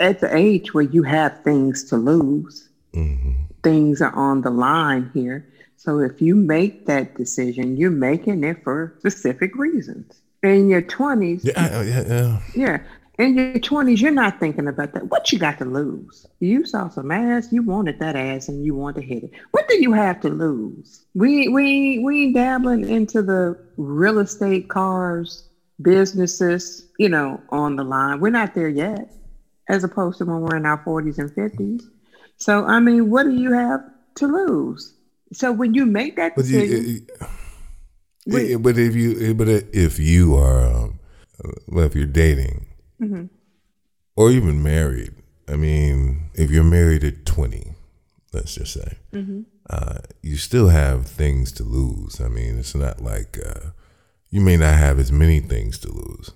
at 0.00 0.08
the 0.08 0.34
age 0.34 0.72
where 0.74 0.84
you 0.84 1.02
have 1.02 1.34
things 1.38 1.82
to 1.84 1.96
lose, 1.96 2.68
hmm 2.94 3.32
things 3.62 4.00
are 4.00 4.14
on 4.14 4.40
the 4.42 4.50
line 4.50 5.10
here. 5.12 5.44
So 5.76 5.98
if 6.00 6.20
you 6.20 6.34
make 6.34 6.74
that 6.86 7.14
decision, 7.14 7.76
you're 7.76 7.90
making 7.90 8.44
it 8.44 8.58
for 8.62 8.92
specific 8.98 9.54
reasons. 9.56 10.22
In 10.42 10.68
your 10.68 10.82
20s, 10.82 11.44
Yeah, 11.44 11.82
yeah, 11.82 12.02
yeah. 12.06 12.38
yeah, 12.54 12.78
in 13.20 13.36
your 13.36 13.54
20s, 13.54 14.00
you're 14.00 14.10
not 14.10 14.38
thinking 14.40 14.66
about 14.68 14.92
that. 14.92 15.08
What 15.08 15.30
you 15.32 15.38
got 15.38 15.58
to 15.58 15.64
lose? 15.64 16.26
You 16.40 16.64
saw 16.64 16.88
some 16.88 17.10
ass, 17.10 17.48
you 17.52 17.62
wanted 17.62 17.98
that 17.98 18.16
ass, 18.16 18.48
and 18.48 18.64
you 18.64 18.74
want 18.74 18.96
to 18.96 19.02
hit 19.02 19.24
it. 19.24 19.30
What 19.50 19.68
do 19.68 19.80
you 19.80 19.92
have 19.92 20.20
to 20.20 20.28
lose? 20.28 21.04
We 21.14 21.48
we 21.48 21.98
we 21.98 22.24
ain't 22.24 22.34
dabbling 22.34 22.88
into 22.88 23.22
the 23.22 23.58
real 23.76 24.18
estate, 24.18 24.68
cars, 24.68 25.44
businesses, 25.82 26.86
you 26.98 27.08
know, 27.08 27.40
on 27.50 27.76
the 27.76 27.84
line. 27.84 28.20
We're 28.20 28.30
not 28.30 28.54
there 28.54 28.68
yet, 28.68 29.10
as 29.68 29.84
opposed 29.84 30.18
to 30.18 30.24
when 30.24 30.40
we're 30.40 30.56
in 30.56 30.66
our 30.66 30.78
40s 30.78 31.18
and 31.18 31.30
50s. 31.30 31.82
So 32.36 32.64
I 32.64 32.80
mean, 32.80 33.10
what 33.10 33.24
do 33.24 33.32
you 33.32 33.52
have 33.52 33.80
to 34.16 34.26
lose? 34.26 34.94
So 35.32 35.52
when 35.52 35.74
you 35.74 35.86
make 35.86 36.16
that 36.16 36.34
But 36.34 36.46
you, 36.46 36.60
decision, 36.60 36.84
it- 36.86 37.02
it- 38.26 38.62
but 38.62 38.78
if 38.78 38.94
you, 38.94 39.34
but 39.34 39.48
if 39.48 39.98
you 39.98 40.36
are, 40.36 40.64
um, 40.66 40.98
well, 41.68 41.84
if 41.84 41.94
you're 41.94 42.06
dating 42.06 42.66
Mm-hmm. 43.00 43.24
or 44.16 44.30
even 44.30 44.62
married, 44.62 45.14
I 45.48 45.56
mean, 45.56 46.30
if 46.34 46.50
you're 46.50 46.64
married 46.64 47.02
at 47.04 47.24
20, 47.26 47.74
let's 48.32 48.54
just 48.54 48.72
say, 48.74 48.98
Mm-hmm. 49.12 49.42
uh, 49.68 49.98
you 50.22 50.36
still 50.36 50.68
have 50.68 51.06
things 51.06 51.50
to 51.52 51.64
lose. 51.64 52.20
I 52.20 52.28
mean, 52.28 52.58
it's 52.58 52.74
not 52.74 53.00
like 53.00 53.38
uh, 53.44 53.70
you 54.30 54.40
may 54.40 54.56
not 54.56 54.74
have 54.74 54.98
as 54.98 55.10
many 55.10 55.40
things 55.40 55.78
to 55.80 55.90
lose. 55.92 56.30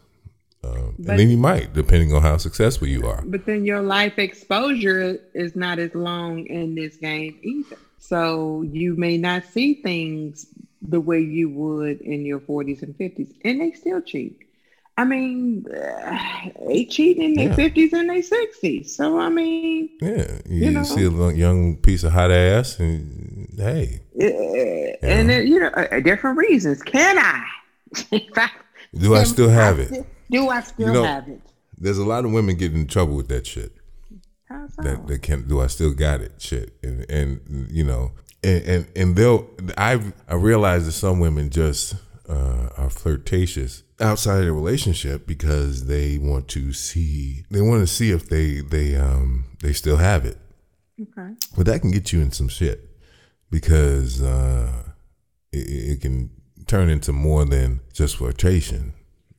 Um, 0.65 0.95
But- 0.99 1.11
and 1.11 1.19
then 1.21 1.31
you 1.31 1.37
might, 1.37 1.75
depending 1.75 2.13
on 2.15 2.23
how 2.23 2.39
successful 2.39 2.89
you 2.89 3.07
are. 3.07 3.23
but 3.27 3.45
then 3.47 3.65
your 3.65 3.83
life 3.83 4.19
exposure 4.19 5.21
is 5.35 5.55
not 5.55 5.79
as 5.79 5.95
long 5.95 6.47
in 6.47 6.75
this 6.75 6.97
game 6.97 7.39
either. 7.43 7.77
So 7.99 8.63
you 8.63 8.97
may 8.97 9.17
not 9.19 9.45
see 9.45 9.75
things 9.75 10.47
the 10.83 11.01
way 11.01 11.21
you 11.21 11.49
would 11.51 12.01
in 12.01 12.25
your 12.27 12.41
40s 12.41 12.83
and 12.83 12.97
50s, 12.99 13.33
and 13.45 13.61
they 13.61 13.73
still 13.73 14.01
cheat. 14.03 14.39
I 14.97 15.05
mean, 15.05 15.67
uh, 15.67 16.19
they 16.69 16.85
cheating 16.85 17.25
in 17.25 17.35
their 17.35 17.49
Yeah. 17.49 17.57
50s 17.57 17.93
and 17.93 18.09
their 18.09 18.23
60s. 18.23 18.91
So 18.91 19.19
I 19.19 19.29
mean, 19.29 19.91
Yeah, 20.01 20.39
you, 20.49 20.67
You 20.67 20.71
know. 20.71 20.83
see 20.85 21.05
a 21.05 21.33
young 21.33 21.77
piece 21.77 22.05
of 22.05 22.13
hot 22.13 22.31
ass, 22.31 22.79
and 22.79 23.49
hey, 23.57 24.01
uh, 24.21 25.07
and 25.07 25.31
uh, 25.31 25.35
you 25.35 25.59
know, 25.59 25.69
uh, 25.69 25.99
different 26.01 26.39
reasons. 26.39 26.83
Can 26.83 27.19
I? 27.19 27.45
I- 28.37 28.51
do 28.97 29.15
I 29.17 29.25
still 29.25 29.49
have 29.51 29.81
it? 29.81 29.89
still- 29.89 30.07
Do 30.31 30.49
I 30.49 30.61
still 30.61 30.87
You 30.89 30.93
know- 30.95 31.05
have 31.05 31.29
it? 31.29 31.41
There's 31.77 31.99
a 31.99 32.05
lot 32.05 32.25
of 32.25 32.31
women 32.33 32.57
getting 32.57 32.79
in 32.83 32.87
trouble 32.87 33.17
with 33.17 33.27
that 33.29 33.47
shit. 33.49 33.73
How 34.49 34.69
so? 34.69 34.83
That 34.83 35.07
they 35.09 35.19
can 35.19 35.49
do. 35.49 35.61
I 35.61 35.67
still 35.67 35.93
got 35.93 36.21
it, 36.21 36.35
shit, 36.41 36.73
and 36.85 37.05
and 37.11 37.41
you 37.71 37.83
know, 37.85 38.13
and 38.45 38.63
and, 38.65 38.87
and 38.95 39.17
they'll. 39.17 39.51
I've 39.77 40.13
I 40.29 40.35
realize 40.37 40.87
that 40.87 40.93
some 40.93 41.19
women 41.19 41.51
just 41.51 41.97
uh, 42.29 42.69
are 42.77 42.91
flirtatious 42.91 43.83
outside 44.05 44.41
of 44.41 44.45
the 44.47 44.53
relationship 44.53 45.27
because 45.27 45.87
they 45.87 46.19
want 46.19 46.47
to 46.49 46.73
see 46.73 47.45
they 47.51 47.61
want 47.61 47.81
to 47.81 47.87
see 47.87 48.11
if 48.11 48.29
they 48.29 48.61
they 48.61 48.95
um 48.97 49.45
they 49.63 49.73
still 49.73 49.97
have 49.97 50.25
it. 50.25 50.39
okay. 51.01 51.35
But 51.57 51.67
that 51.67 51.81
can 51.81 51.91
get 51.91 52.13
you 52.13 52.21
in 52.21 52.31
some 52.31 52.49
shit 52.49 52.89
because 53.51 54.23
uh, 54.23 54.71
it, 55.53 55.93
it 55.93 56.01
can 56.01 56.31
turn 56.67 56.91
into 56.91 57.13
more 57.13 57.45
than 57.45 57.81
just 57.93 58.17
flirtation. 58.17 58.95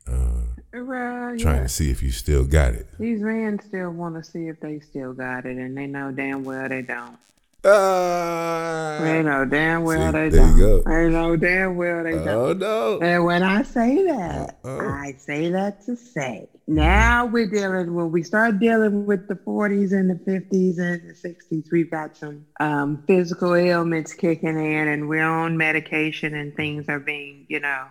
Well, 0.07 1.37
Trying 1.37 1.55
yeah. 1.57 1.63
to 1.63 1.69
see 1.69 1.89
if 1.89 2.03
you 2.03 2.11
still 2.11 2.43
got 2.45 2.73
it. 2.73 2.87
These 2.99 3.21
men 3.21 3.59
still 3.59 3.91
want 3.91 4.15
to 4.15 4.23
see 4.23 4.47
if 4.47 4.59
they 4.59 4.79
still 4.81 5.13
got 5.13 5.45
it, 5.45 5.57
and 5.57 5.75
they 5.75 5.87
know 5.87 6.11
damn 6.11 6.43
well 6.43 6.67
they 6.67 6.81
don't. 6.81 7.17
Uh, 7.65 9.01
They 9.01 9.23
know 9.23 9.45
damn 9.45 9.83
well 9.83 10.11
See, 10.11 10.17
they 10.17 10.29
don't. 10.29 10.57
go. 10.57 10.81
They 10.83 11.09
know 11.09 11.35
damn 11.35 11.75
well 11.77 12.03
they 12.03 12.11
don't. 12.13 12.27
oh 12.27 12.53
no! 12.53 12.99
And 13.01 13.25
when 13.25 13.43
I 13.43 13.63
say 13.63 14.03
that, 14.05 14.57
Uh-oh. 14.63 14.79
I 14.87 15.13
say 15.17 15.49
that 15.49 15.83
to 15.85 15.95
say 15.95 16.47
now 16.67 17.25
we're 17.25 17.49
dealing 17.49 17.93
when 17.93 18.11
we 18.11 18.23
start 18.23 18.59
dealing 18.59 19.05
with 19.05 19.27
the 19.27 19.35
40s 19.35 19.91
and 19.91 20.09
the 20.09 20.15
50s 20.15 20.79
and 20.79 21.09
the 21.09 21.13
60s, 21.13 21.71
we've 21.71 21.91
got 21.91 22.15
some 22.17 22.45
um, 22.59 23.03
physical 23.07 23.53
ailments 23.55 24.13
kicking 24.13 24.57
in, 24.57 24.87
and 24.87 25.07
we're 25.09 25.23
on 25.23 25.57
medication, 25.57 26.33
and 26.35 26.55
things 26.55 26.87
are 26.89 26.99
being, 26.99 27.45
you 27.49 27.59
know, 27.59 27.85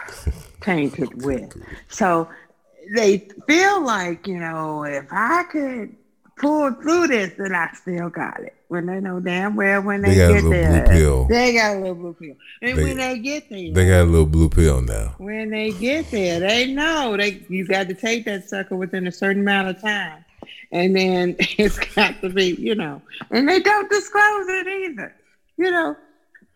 tainted 0.60 1.24
with. 1.24 1.52
So 1.88 2.28
they 2.94 3.28
feel 3.48 3.84
like, 3.84 4.26
you 4.26 4.38
know, 4.38 4.84
if 4.84 5.06
I 5.10 5.44
could 5.44 5.96
pull 6.42 6.70
through 6.74 7.06
this, 7.06 7.38
and 7.38 7.56
I 7.56 7.70
still 7.72 8.10
got 8.10 8.40
it. 8.40 8.54
When 8.68 8.86
they 8.86 9.00
know 9.00 9.20
damn 9.20 9.54
well 9.56 9.80
when 9.82 10.02
They 10.02 10.10
they, 10.10 10.16
got 10.16 10.30
a 10.30 10.34
get 10.34 10.44
little 10.44 10.50
blue 10.50 10.60
there, 10.62 10.86
pill. 10.86 11.24
they 11.26 11.52
got 11.54 11.76
a 11.76 11.78
little 11.78 11.94
blue 11.94 12.14
pill. 12.14 12.34
And 12.60 12.78
They- 12.78 12.82
when 12.84 12.96
they 12.98 13.18
get 13.18 13.48
there, 13.48 13.72
They 13.72 13.86
got 13.88 14.00
a 14.02 14.04
little 14.04 14.26
blue 14.26 14.48
pill 14.48 14.80
now. 14.82 15.14
when 15.18 15.50
they 15.50 15.70
get 15.70 16.10
there, 16.10 16.40
they 16.40 16.66
know 16.72 17.16
they 17.16 17.40
you 17.48 17.66
got 17.66 17.88
to 17.88 17.94
take 17.94 18.24
that 18.26 18.48
sucker 18.48 18.76
within 18.76 19.06
a 19.06 19.12
certain 19.12 19.42
amount 19.42 19.68
of 19.68 19.80
time, 19.80 20.24
and 20.72 20.94
then 20.96 21.36
it's 21.58 21.78
got 21.94 22.20
to 22.22 22.28
be, 22.28 22.54
you 22.58 22.74
know, 22.74 23.00
and 23.30 23.48
they 23.48 23.60
don't 23.60 23.88
disclose 23.90 24.46
it 24.48 24.66
either, 24.66 25.14
you 25.56 25.70
know. 25.70 25.96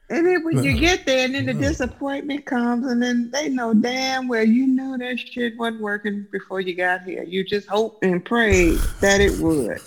And 0.09 0.25
then 0.27 0.45
when 0.45 0.63
you 0.63 0.75
get 0.79 1.05
there, 1.05 1.25
and 1.25 1.35
then 1.35 1.47
the 1.47 1.55
disappointment 1.55 2.45
comes, 2.47 2.87
and 2.87 3.03
then 3.03 3.29
they 3.33 3.49
know 3.49 3.75
damn 3.75 4.29
well 4.29 4.45
you 4.45 4.67
knew 4.67 4.97
that 4.99 5.19
shit 5.19 5.57
wasn't 5.59 5.83
working 5.83 6.27
before 6.31 6.61
you 6.61 6.75
got 6.77 7.03
here. 7.03 7.25
You 7.25 7.43
just 7.45 7.67
hope 7.69 7.99
and 8.03 8.25
pray 8.25 8.71
that 9.01 9.21
it 9.21 9.39
would. 9.41 9.81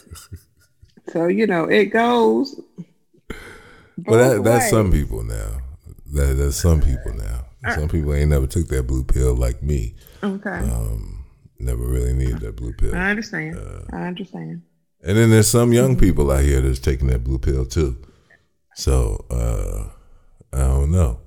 So 1.14 1.28
you 1.28 1.48
know 1.48 1.66
it 1.66 1.86
goes. 1.86 2.60
But 3.98 4.18
that, 4.18 4.44
that's 4.44 4.70
some 4.70 4.92
people 4.92 5.24
now. 5.24 5.62
That, 6.14 6.34
that's 6.38 6.58
some 6.58 6.82
people 6.82 7.14
now. 7.14 7.46
Some 7.76 7.88
people 7.90 8.14
ain't 8.14 8.30
never 8.30 8.48
took 8.48 8.68
that 8.70 8.84
blue 8.84 9.04
pill 9.04 9.36
like 9.36 9.62
me. 9.62 9.96
Okay, 10.24 10.50
Um, 10.50 11.26
never 11.60 11.84
really 11.86 12.14
needed 12.14 12.40
that 12.40 12.56
blue 12.56 12.74
pill. 12.74 12.96
I 12.96 13.10
understand. 13.10 13.58
uh, 13.58 13.82
I 13.96 14.08
understand. 14.08 14.62
And 15.04 15.18
then 15.18 15.30
there's 15.30 15.48
some 15.48 15.72
young 15.72 15.98
people 15.98 16.30
out 16.32 16.44
here 16.44 16.62
that's 16.62 16.80
taking 16.80 17.08
that 17.08 17.24
blue 17.24 17.38
pill 17.40 17.66
too. 17.66 17.98
So 18.76 19.26
uh, 19.30 19.90
I 20.54 20.58
don't 20.60 20.92
know. 20.92 21.20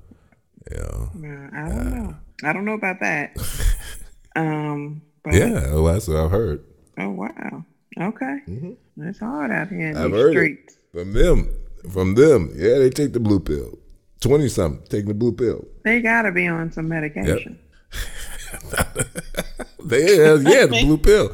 Yeah. 0.70 0.78
Uh, 0.78 1.48
I 1.54 1.68
don't 1.68 1.90
know. 1.90 2.14
I 2.44 2.52
don't 2.52 2.64
know 2.64 2.72
about 2.74 3.00
that. 3.00 3.36
um, 4.36 5.02
but 5.22 5.34
Yeah, 5.34 5.72
well, 5.74 5.84
that's 5.84 6.08
what 6.08 6.16
I've 6.16 6.30
heard 6.30 6.64
oh 6.98 7.10
wow. 7.10 7.64
Okay. 8.00 8.38
It's 8.98 9.18
hard 9.18 9.50
out 9.50 9.68
here 9.68 9.88
in 9.90 9.94
Mm-hmm. 9.94 10.04
I've 10.04 10.12
these 10.12 10.20
heard 10.20 10.28
it. 10.30 10.32
streets. 10.70 10.76
from 10.92 11.12
them. 11.12 11.48
From 11.92 12.14
them, 12.14 12.52
yeah, 12.54 12.78
they 12.78 12.90
take 12.90 13.12
the 13.12 13.20
blue 13.20 13.40
pill. 13.40 13.78
Twenty 14.20 14.48
something 14.48 14.86
taking 14.88 15.08
the 15.08 15.14
blue 15.14 15.32
pill. 15.32 15.66
They 15.84 16.00
gotta 16.00 16.30
be 16.32 16.46
on 16.46 16.70
some 16.72 16.88
medication. 16.88 17.58
They 19.84 20.16
have, 20.18 20.44
yeah, 20.44 20.66
the 20.66 20.84
blue 20.84 20.96
pill. 20.96 21.30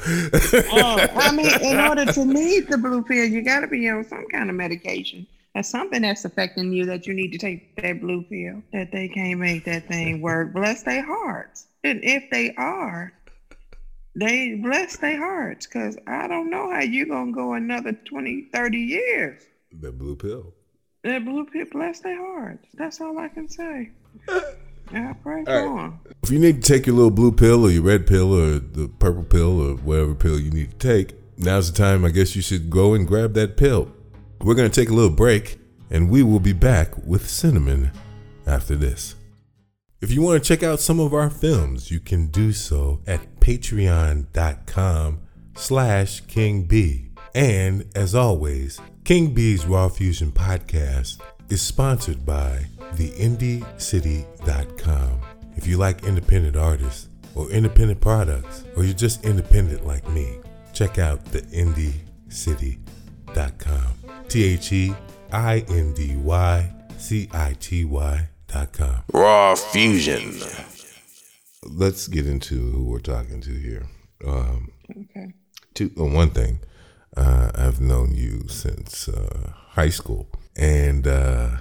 oh, 0.73 1.07
I 1.17 1.33
mean, 1.33 1.53
in 1.63 1.79
order 1.79 2.07
to 2.07 2.25
need 2.25 2.69
the 2.69 2.79
blue 2.79 3.03
pill, 3.03 3.27
you 3.27 3.43
gotta 3.43 3.67
be 3.67 3.87
on 3.91 4.05
some 4.05 4.25
kind 4.33 4.49
of 4.49 4.57
medication. 4.57 5.27
That's 5.59 5.71
something 5.71 6.03
that's 6.03 6.25
affecting 6.25 6.73
you 6.73 6.87
that 6.87 7.09
you 7.09 7.15
need 7.15 7.33
to 7.33 7.39
take 7.39 7.75
that 7.83 8.01
blue 8.01 8.23
pill. 8.23 8.63
That 8.73 8.93
they 8.93 9.09
can't 9.09 9.41
make 9.41 9.65
that 9.65 9.89
thing 9.89 10.21
work. 10.21 10.53
Bless 10.53 10.85
their 10.85 11.05
hearts. 11.05 11.67
And 11.83 11.99
if 12.05 12.31
they 12.31 12.55
are, 12.55 13.13
they 14.15 14.55
bless 14.55 14.99
their 14.99 15.19
hearts. 15.19 15.67
Cause 15.67 15.99
I 16.07 16.29
don't 16.29 16.49
know 16.49 16.71
how 16.71 16.83
you're 16.83 17.07
gonna 17.07 17.33
go 17.33 17.55
another 17.55 17.91
20, 17.91 18.51
30 18.53 18.79
years. 18.79 19.43
the 19.73 19.91
blue 19.91 20.15
pill. 20.15 20.55
That 21.03 21.25
blue 21.25 21.45
pill 21.47 21.67
bless 21.73 21.99
their 21.99 22.25
hearts. 22.25 22.69
That's 22.75 23.01
all 23.01 23.19
I 23.19 23.27
can 23.27 23.49
say. 23.49 23.91
I 24.29 25.13
pray 25.25 25.45
for 25.45 25.69
right. 25.75 25.93
If 26.23 26.31
you 26.31 26.39
need 26.39 26.63
to 26.63 26.73
take 26.73 26.87
your 26.87 26.95
little 26.95 27.11
blue 27.11 27.33
pill 27.33 27.67
or 27.67 27.71
your 27.71 27.83
red 27.83 28.07
pill 28.07 28.33
or 28.33 28.61
the 28.61 28.87
purple 29.01 29.25
pill 29.25 29.61
or 29.61 29.75
whatever 29.75 30.15
pill 30.15 30.39
you 30.39 30.53
need 30.53 30.79
to 30.79 30.79
take, 30.79 31.17
now's 31.37 31.73
the 31.73 31.77
time 31.77 32.05
I 32.05 32.11
guess 32.11 32.37
you 32.37 32.43
should 32.43 32.71
go 32.71 32.95
and 32.95 33.09
grab 33.09 33.35
that 33.35 33.57
pill. 33.57 33.93
We're 34.41 34.55
going 34.55 34.71
to 34.71 34.81
take 34.81 34.91
a 34.91 34.95
little 34.95 35.11
break 35.11 35.59
and 35.91 36.11
we 36.11 36.23
will 36.23 36.41
be 36.41 36.53
back 36.53 36.97
with 37.05 37.29
Cinnamon 37.29 37.91
after 38.47 38.77
this. 38.77 39.17
If 40.01 40.13
you 40.13 40.23
want 40.23 40.41
to 40.43 40.49
check 40.49 40.63
out 40.63 40.79
some 40.79 41.01
of 41.01 41.13
our 41.13 41.29
films, 41.29 41.91
you 41.91 41.99
can 41.99 42.29
do 42.29 42.53
so 42.53 43.01
at 43.07 43.41
patreon.com 43.41 45.19
slash 45.57 46.21
King 46.21 46.63
B. 46.63 47.11
And 47.35 47.85
as 47.97 48.15
always, 48.15 48.81
King 49.05 49.35
B's 49.35 49.67
Raw 49.67 49.89
Fusion 49.89 50.31
podcast 50.31 51.21
is 51.49 51.63
sponsored 51.63 52.25
by 52.25 52.67
theindycity.com. 52.93 55.21
If 55.57 55.67
you 55.67 55.79
like 55.79 56.05
independent 56.05 56.57
artists 56.57 57.09
or 57.35 57.51
independent 57.51 58.01
products, 58.01 58.63
or 58.77 58.85
you're 58.85 58.95
just 58.95 59.25
independent 59.25 59.85
like 59.85 60.09
me, 60.11 60.37
check 60.73 60.99
out 60.99 61.25
theindycity.com. 61.25 63.98
T 64.29 64.45
H 64.45 64.73
E 64.73 64.95
I 65.33 65.65
N 65.69 65.93
D 65.95 66.17
Y 66.17 66.73
C 66.99 67.29
I 67.33 67.55
T 67.59 67.85
Y 67.85 68.29
dot 68.47 68.73
com. 68.73 69.03
Raw 69.13 69.55
Fusion. 69.55 70.35
Let's 71.65 72.09
get 72.09 72.27
into 72.27 72.71
who 72.71 72.85
we're 72.85 73.01
talking 73.01 73.41
to 73.41 73.51
here. 73.51 73.87
Um, 74.27 74.73
Okay. 74.91 75.33
two, 75.75 75.91
uh, 75.99 76.05
one 76.05 76.31
thing, 76.31 76.61
uh, 77.17 77.51
I've 77.55 77.81
known 77.81 78.15
you 78.15 78.49
since 78.49 79.07
uh, 79.09 79.53
high 79.73 79.91
school, 79.91 80.29
and 80.57 81.07
uh, 81.07 81.59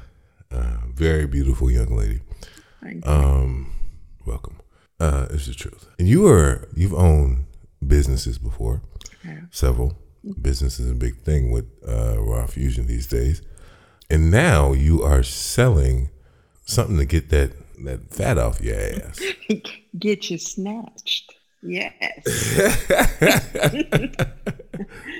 uh, 0.51 0.77
very 0.93 1.27
beautiful 1.27 1.69
young 1.69 1.95
lady. 1.97 2.21
Thank 2.81 3.05
you. 3.05 3.11
Um, 3.11 3.71
welcome. 4.25 4.57
Uh, 4.99 5.27
it's 5.31 5.45
the 5.47 5.53
truth. 5.53 5.87
And 5.99 6.07
you 6.07 6.25
are 6.27 6.67
you've 6.73 6.93
owned 6.93 7.45
businesses 7.85 8.37
before, 8.37 8.81
Yeah. 9.25 9.41
several 9.51 9.97
businesses 10.41 10.85
is 10.85 10.91
a 10.91 10.95
big 10.95 11.17
thing 11.21 11.51
with 11.51 11.65
uh, 11.87 12.17
Raw 12.19 12.45
Fusion 12.47 12.87
these 12.87 13.07
days, 13.07 13.41
and 14.09 14.31
now 14.31 14.73
you 14.73 15.01
are 15.03 15.23
selling 15.23 16.09
something 16.65 16.97
to 16.97 17.05
get 17.05 17.29
that 17.29 17.51
that 17.85 18.09
fat 18.11 18.37
off 18.37 18.59
your 18.61 18.75
ass. 18.79 19.19
Get 19.99 20.29
you 20.31 20.37
snatched. 20.37 21.33
Yes. 21.63 22.57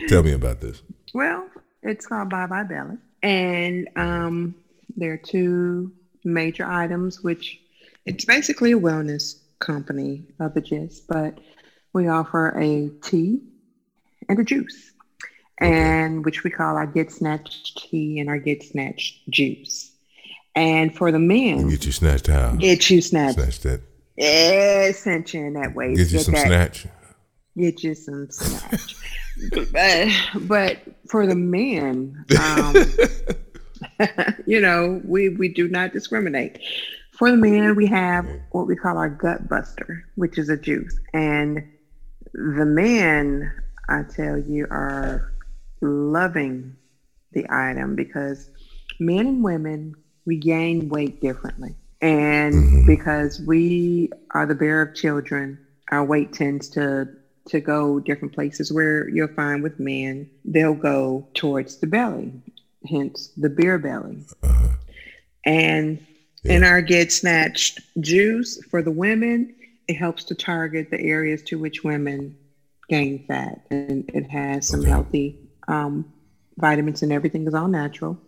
Tell 0.07 0.23
me 0.23 0.33
about 0.33 0.61
this. 0.61 0.81
well, 1.13 1.47
it's 1.83 2.05
called 2.07 2.29
Bye 2.29 2.47
Bye 2.47 2.63
Belly. 2.63 2.97
And 3.23 3.87
um, 3.95 4.55
There 4.95 5.13
are 5.13 5.17
two 5.17 5.91
major 6.23 6.65
items, 6.65 7.21
which 7.23 7.59
it's 8.05 8.25
basically 8.25 8.71
a 8.71 8.79
wellness 8.79 9.35
company 9.59 10.23
of 10.39 10.53
the 10.53 10.61
gist, 10.61 11.07
but 11.07 11.39
we 11.93 12.07
offer 12.07 12.49
a 12.59 12.89
tea 13.01 13.39
and 14.29 14.39
a 14.39 14.43
juice, 14.43 14.91
and 15.59 16.23
which 16.25 16.43
we 16.43 16.49
call 16.49 16.75
our 16.75 16.85
Get 16.85 17.11
Snatched 17.11 17.77
tea 17.77 18.19
and 18.19 18.29
our 18.29 18.37
Get 18.37 18.63
Snatched 18.63 19.29
juice. 19.29 19.91
And 20.55 20.95
for 20.95 21.11
the 21.11 21.19
And 21.19 21.27
men, 21.27 21.69
get 21.69 21.85
you 21.85 21.91
snatched 21.91 22.27
how? 22.27 22.53
get 22.55 22.89
you 22.89 23.01
snatched. 23.01 23.35
Snatch 23.35 23.59
that. 23.61 23.81
Ascension 24.17 25.53
that 25.53 25.75
way. 25.75 25.95
Get 25.95 26.11
you 26.11 26.19
some 26.19 26.33
that, 26.33 26.47
snatch. 26.47 26.87
Get 27.55 27.83
you 27.83 27.93
some 27.93 28.27
snatch. 28.31 28.95
but, 29.71 30.07
but 30.47 30.79
for 31.07 31.27
the 31.27 31.35
men, 31.35 32.25
um, 32.39 32.75
you 34.47 34.59
know, 34.59 34.99
we, 35.05 35.29
we 35.29 35.47
do 35.47 35.67
not 35.67 35.93
discriminate. 35.93 36.59
For 37.11 37.29
the 37.29 37.37
men, 37.37 37.75
we 37.75 37.85
have 37.87 38.27
what 38.51 38.67
we 38.67 38.75
call 38.75 38.97
our 38.97 39.09
gut 39.09 39.47
buster, 39.47 40.05
which 40.15 40.37
is 40.37 40.49
a 40.49 40.57
juice. 40.57 40.99
And 41.13 41.63
the 42.33 42.65
men, 42.65 43.51
I 43.89 44.03
tell 44.03 44.37
you, 44.37 44.67
are 44.69 45.33
loving 45.81 46.75
the 47.31 47.45
item 47.49 47.95
because 47.95 48.49
men 48.99 49.27
and 49.27 49.43
women, 49.43 49.93
we 50.25 50.37
gain 50.37 50.89
weight 50.89 51.19
differently. 51.21 51.75
And 52.01 52.53
Mhm. 52.53 52.85
because 52.85 53.39
we 53.39 54.09
are 54.31 54.45
the 54.45 54.55
bearer 54.55 54.81
of 54.83 54.93
children, 54.93 55.57
our 55.91 56.03
weight 56.03 56.31
tends 56.31 56.69
to 56.69 57.07
to 57.47 57.61
go 57.61 57.97
different 58.01 58.33
places 58.33 58.73
where 58.73 59.07
you'll 59.07 59.29
find 59.29 59.63
with 59.63 59.79
men, 59.79 60.27
they'll 60.43 60.75
go 60.75 61.25
towards 61.33 61.77
the 61.77 61.87
belly, 61.87 62.33
hence 62.89 63.29
the 63.37 63.49
beer 63.49 63.77
belly. 63.79 64.25
Uh-huh. 64.43 64.67
And 65.45 65.97
in 66.43 66.63
our 66.65 66.81
Get 66.81 67.09
Snatched 67.09 67.79
juice 68.01 68.59
for 68.69 68.81
the 68.81 68.91
women, 68.91 69.53
it 69.87 69.93
helps 69.95 70.25
to 70.25 70.35
target 70.35 70.89
the 70.91 70.99
areas 70.99 71.41
to 71.43 71.57
which 71.57 71.85
women 71.85 72.35
gain 72.89 73.23
fat. 73.27 73.65
And 73.71 74.03
it 74.13 74.29
has 74.29 74.67
some 74.67 74.81
Okay. 74.81 74.89
healthy 74.89 75.46
um, 75.67 76.05
vitamins 76.57 77.01
and 77.03 77.11
everything 77.11 77.47
is 77.47 77.53
all 77.53 77.67
natural. 77.67 78.19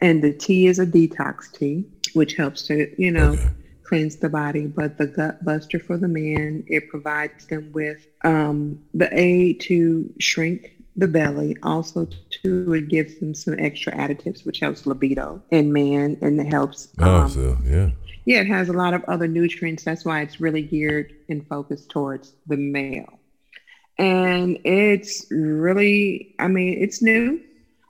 And 0.00 0.22
the 0.22 0.32
tea 0.32 0.66
is 0.66 0.78
a 0.78 0.86
detox 0.86 1.50
tea, 1.52 1.84
which 2.14 2.34
helps 2.34 2.62
to, 2.64 2.88
you 3.00 3.10
know, 3.10 3.32
Okay. 3.32 3.48
cleanse 3.82 4.16
the 4.16 4.28
body. 4.28 4.66
But 4.66 4.98
the 4.98 5.06
gut 5.06 5.42
buster 5.44 5.78
for 5.78 5.96
the 5.96 6.08
men, 6.08 6.64
it 6.66 6.88
provides 6.88 7.46
them 7.46 7.70
with 7.72 8.06
um, 8.24 8.78
the 8.94 9.08
aid 9.12 9.60
to 9.60 10.12
shrink 10.18 10.72
the 10.96 11.08
belly. 11.08 11.56
Also, 11.62 12.06
too, 12.30 12.72
it 12.74 12.88
gives 12.88 13.18
them 13.18 13.34
some 13.34 13.54
extra 13.58 13.92
additives, 13.94 14.44
which 14.44 14.60
helps 14.60 14.86
libido 14.86 15.42
in 15.50 15.72
men, 15.72 16.16
and 16.22 16.40
it 16.40 16.46
helps. 16.46 16.88
Oh, 16.98 17.22
um, 17.22 17.28
so 17.30 17.58
yeah. 17.64 17.90
yeah, 18.24 18.40
it 18.40 18.46
has 18.48 18.68
a 18.68 18.72
lot 18.74 18.94
of 18.94 19.04
other 19.08 19.28
nutrients. 19.28 19.84
That's 19.84 20.04
why 20.04 20.22
it's 20.22 20.40
really 20.40 20.62
geared 20.62 21.12
and 21.28 21.46
focused 21.46 21.90
towards 21.90 22.34
the 22.46 22.56
male. 22.56 23.18
And 23.98 24.58
it's 24.64 25.24
really, 25.30 26.26
I 26.38 26.48
mean, 26.48 26.78
it's 26.82 27.02
new, 27.02 27.40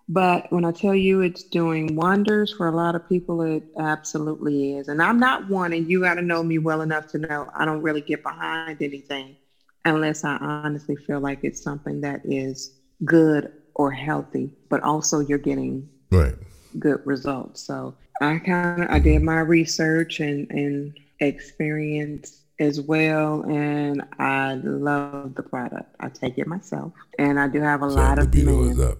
but 0.08 0.46
when 0.50 0.64
I 0.64 0.72
tell 0.72 0.94
you 0.94 1.20
it's 1.20 1.44
doing 1.44 1.94
wonders 1.96 2.52
for 2.52 2.66
a 2.68 2.72
lot 2.76 2.94
of 2.94 3.06
people, 3.06 3.42
it 3.42 3.64
absolutely 3.78 4.74
is. 4.74 4.88
And 4.88 5.02
I'm 5.02 5.18
not 5.18 5.46
one, 5.46 5.72
and 5.72 5.88
you 5.88 6.00
got 6.00 6.14
to 6.14 6.22
know 6.22 6.42
me 6.42 6.58
well 6.58 6.82
enough 6.82 7.06
to 7.08 7.18
know 7.18 7.48
I 7.54 7.64
don't 7.64 7.82
really 7.82 8.02
get 8.02 8.22
behind 8.22 8.82
anything 8.82 9.36
unless 9.84 10.24
I 10.24 10.36
honestly 10.40 10.96
feel 10.96 11.20
like 11.20 11.40
it's 11.42 11.62
something 11.62 12.00
that 12.02 12.20
is 12.24 12.70
good 13.04 13.48
or 13.74 13.90
healthy, 13.90 14.52
but 14.68 14.82
also 14.82 15.20
you're 15.20 15.38
getting 15.38 15.88
Right. 16.10 16.34
good 16.78 16.98
results. 17.04 17.62
So 17.66 17.94
I 18.20 18.38
kind 18.40 18.80
of 18.82 18.86
I 18.90 18.98
did 19.00 19.22
my 19.22 19.40
research 19.40 20.20
and 20.20 20.46
and 20.50 20.96
experience 21.20 22.45
as 22.58 22.80
well, 22.80 23.42
and 23.42 24.02
I 24.18 24.54
love 24.54 25.34
the 25.34 25.42
product. 25.42 25.94
I 26.00 26.08
take 26.08 26.38
it 26.38 26.46
myself, 26.46 26.92
and 27.18 27.38
I 27.38 27.48
do 27.48 27.60
have 27.60 27.82
a 27.82 27.90
So 27.90 27.96
lot 27.96 28.18
of 28.18 28.32
men. 28.34 28.80
up. 28.80 28.98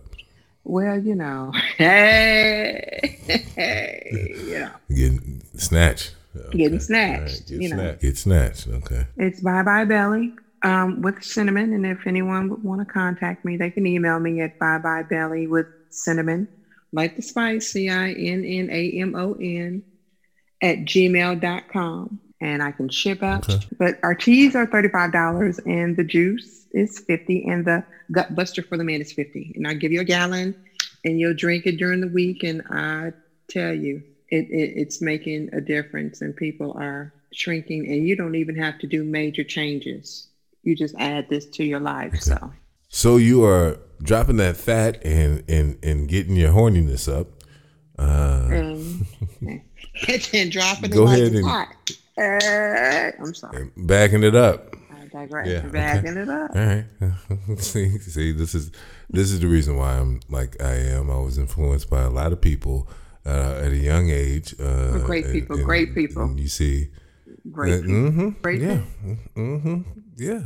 Well, 0.65 0.99
you 0.99 1.15
know, 1.15 1.53
hey, 1.77 3.19
you 4.47 4.59
know, 4.61 4.71
Getting 4.89 5.43
snatched. 5.55 6.15
Okay. 6.37 6.59
Getting 6.59 6.81
snatched, 6.81 7.49
Get 7.49 7.63
you 7.63 7.69
know. 7.71 7.77
snatched. 7.77 8.01
Get 8.03 8.19
snatched. 8.19 8.69
Okay. 8.69 9.07
it's 9.17 9.41
Bye 9.41 9.63
Bye 9.63 9.85
Belly 9.85 10.35
um, 10.63 11.01
with 11.03 11.23
cinnamon, 11.23 11.73
and 11.73 11.87
if 11.87 12.07
anyone 12.07 12.49
would 12.51 12.63
want 12.63 12.81
to 12.87 12.93
contact 12.93 13.45
me, 13.45 13.57
they 13.57 13.71
can 13.71 13.87
email 13.87 14.19
me 14.19 14.41
at 14.43 14.59
Bye 14.59 14.79
Bye 14.79 15.03
Belly 15.05 15.47
with 15.47 15.67
cinnamon, 15.91 16.49
like 16.93 17.17
the 17.17 17.23
spice, 17.23 17.69
C 17.73 17.89
I 17.89 18.11
N 18.13 18.45
N 18.45 18.69
A 18.71 18.91
M 19.01 19.15
O 19.15 19.35
N, 19.41 19.83
at 20.61 20.79
gmail.com. 20.81 22.21
And 22.41 22.63
I 22.63 22.71
can 22.73 22.89
ship 22.89 23.23
out. 23.23 23.49
Okay. 23.49 23.65
But 23.79 23.99
our 24.03 24.15
teas 24.15 24.55
are 24.55 24.67
$35 24.67 25.61
and 25.67 25.97
the 25.97 26.05
juice 26.05 26.67
is 26.73 26.99
50 26.99 27.47
and 27.49 27.65
the 27.65 27.83
gut 28.13 28.35
buster 28.35 28.63
for 28.63 28.77
the 28.77 28.85
man 28.85 29.01
is 29.01 29.13
50 29.13 29.55
And 29.57 29.67
I 29.67 29.75
give 29.75 29.91
you 29.93 30.01
a 30.01 30.05
gallon 30.05 30.55
and 31.05 31.19
you'll 31.19 31.35
drink 31.35 31.67
it 31.67 31.79
during 31.79 32.01
the 32.01 32.09
week. 32.09 32.43
And 32.43 32.63
I 32.71 33.13
tell 33.49 33.73
you, 33.73 34.03
it, 34.29 34.51
it, 34.51 34.73
it's 34.77 35.01
making 35.01 35.49
a 35.55 35.61
difference 35.61 36.21
and 36.21 36.37
people 36.37 36.77
are 36.79 37.13
shrinking 37.33 37.87
and 37.87 38.07
you 38.07 38.17
don't 38.17 38.35
even 38.35 38.57
have 38.57 38.79
to 38.81 38.87
do 38.87 39.03
major 39.05 39.45
changes. 39.45 40.29
You 40.63 40.77
just 40.77 40.95
add 40.99 41.29
this 41.31 41.47
to 41.47 41.65
your 41.65 41.81
life. 41.81 42.21
So 42.21 42.53
So 42.89 43.17
you 43.17 43.45
are 43.45 43.79
dropping 44.03 44.37
that 44.39 44.57
fat 44.57 45.03
and 45.05 45.43
and 45.49 45.79
and 45.83 46.09
getting 46.09 46.37
your 46.37 46.53
horniness 46.53 47.09
up. 47.13 47.29
Uh, 47.99 48.49
and, 48.51 49.07
dropping 50.53 50.91
Go 50.91 51.05
like 51.05 51.19
ahead 51.19 51.33
and- 51.33 51.47
hot. 51.47 51.69
Uh, 52.19 53.11
I'm 53.21 53.35
sorry. 53.35 53.71
backing 53.77 54.23
it 54.23 54.35
up. 54.35 54.75
I 54.91 55.07
digress. 55.07 55.49
Yeah, 55.49 55.59
okay. 55.59 55.69
Backing 55.69 56.17
it 56.17 56.29
up. 56.29 56.51
All 56.55 56.65
right. 56.65 56.85
see, 57.61 57.99
see, 57.99 58.33
this 58.33 58.55
is 58.55 58.71
this 59.11 59.31
is 59.31 59.41
the 59.41 59.47
reason 59.47 59.77
why 59.77 59.99
I'm 59.99 60.21
like 60.29 60.61
I 60.63 60.73
am. 60.75 61.11
I 61.11 61.19
was 61.19 61.39
influenced 61.39 61.91
by 61.91 62.03
a 62.03 62.11
lot 62.11 62.33
of 62.33 62.41
people 62.41 62.89
uh, 63.27 63.61
at 63.63 63.73
a 63.73 63.77
young 63.77 64.09
age. 64.11 64.55
Uh, 64.59 64.99
Great 65.05 65.31
people, 65.31 65.57
and- 65.57 65.65
great 65.67 65.95
people. 65.95 66.23
and 66.23 66.41
you 66.41 66.49
see, 66.49 66.89
Great. 67.51 67.83
people. 67.83 67.95
mm-hmm, 67.97 68.29
Great 68.43 68.61
yeah, 68.63 68.81
mm-hmm, 69.37 69.83
yeah. 70.17 70.41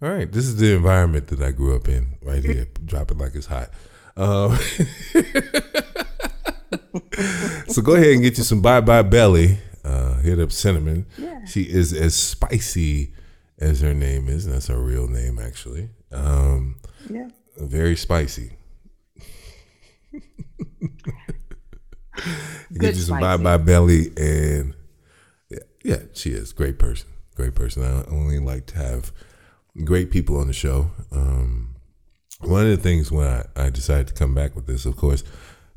All 0.00 0.08
right, 0.10 0.30
this 0.30 0.44
is 0.46 0.56
the 0.56 0.74
environment 0.76 1.26
that 1.28 1.40
I 1.42 1.50
grew 1.50 1.74
up 1.74 1.88
in, 1.88 2.16
right 2.22 2.44
here. 2.44 2.68
Drop 2.84 3.10
it 3.10 3.18
like 3.18 3.34
it's 3.34 3.46
hot. 3.46 3.70
Um, 4.16 4.56
so 7.68 7.82
go 7.82 7.94
ahead 7.94 8.12
and 8.14 8.22
get 8.22 8.38
you 8.38 8.44
some 8.44 8.62
Bye 8.62 8.80
Bye 8.80 9.02
Belly. 9.02 9.58
Hit 10.18 10.38
up 10.40 10.52
Cinnamon. 10.52 11.06
Yeah. 11.16 11.44
She 11.44 11.62
is 11.62 11.92
as 11.92 12.14
spicy 12.14 13.12
as 13.58 13.80
her 13.80 13.94
name 13.94 14.28
is. 14.28 14.46
That's 14.46 14.68
her 14.68 14.78
real 14.80 15.08
name, 15.08 15.38
actually. 15.38 15.90
Um, 16.12 16.76
Yeah. 17.08 17.28
very 17.56 17.96
spicy. 17.96 18.52
Get 22.78 22.94
you 22.96 23.00
some 23.02 23.20
Bye. 23.20 23.36
Bye 23.36 23.56
Belly, 23.58 24.08
and 24.16 24.74
yeah, 25.48 25.58
yeah, 25.84 25.98
she 26.14 26.30
is 26.30 26.52
great 26.52 26.78
person. 26.78 27.08
Great 27.36 27.54
person. 27.54 27.82
I 27.84 28.04
only 28.10 28.38
like 28.40 28.66
to 28.66 28.76
have 28.76 29.12
great 29.84 30.10
people 30.10 30.38
on 30.38 30.48
the 30.48 30.52
show. 30.52 30.90
Um, 31.12 31.76
one 32.40 32.62
of 32.64 32.70
the 32.70 32.76
things 32.76 33.10
when 33.12 33.26
I, 33.26 33.44
I 33.56 33.70
decided 33.70 34.08
to 34.08 34.14
come 34.14 34.34
back 34.34 34.54
with 34.56 34.66
this, 34.66 34.84
of 34.86 34.96
course, 34.96 35.22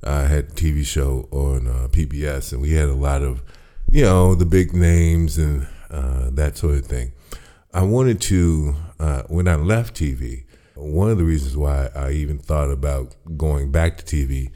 I 0.03 0.21
had 0.21 0.45
a 0.45 0.51
TV 0.51 0.83
show 0.85 1.27
on 1.31 1.67
uh, 1.67 1.87
PBS, 1.91 2.51
and 2.53 2.61
we 2.61 2.71
had 2.71 2.89
a 2.89 2.95
lot 2.95 3.21
of, 3.21 3.43
you 3.91 4.03
know, 4.03 4.35
the 4.35 4.45
big 4.45 4.73
names 4.73 5.37
and 5.37 5.67
uh, 5.89 6.29
that 6.31 6.55
sort 6.55 6.75
of 6.75 6.85
thing. 6.85 7.11
I 7.73 7.83
wanted 7.83 8.21
to, 8.21 8.75
uh, 8.99 9.23
when 9.23 9.49
I 9.49 9.55
left 9.55 9.95
TV, 9.95 10.45
one 10.75 11.11
of 11.11 11.17
the 11.17 11.25
reasons 11.25 11.57
why 11.57 11.89
I 11.93 12.11
even 12.11 12.39
thought 12.39 12.71
about 12.71 13.15
going 13.37 13.69
back 13.69 13.97
to 13.97 14.05
TV 14.05 14.49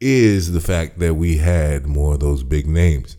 is 0.00 0.50
the 0.50 0.60
fact 0.60 0.98
that 0.98 1.14
we 1.14 1.36
had 1.36 1.86
more 1.86 2.14
of 2.14 2.20
those 2.20 2.42
big 2.42 2.66
names. 2.66 3.16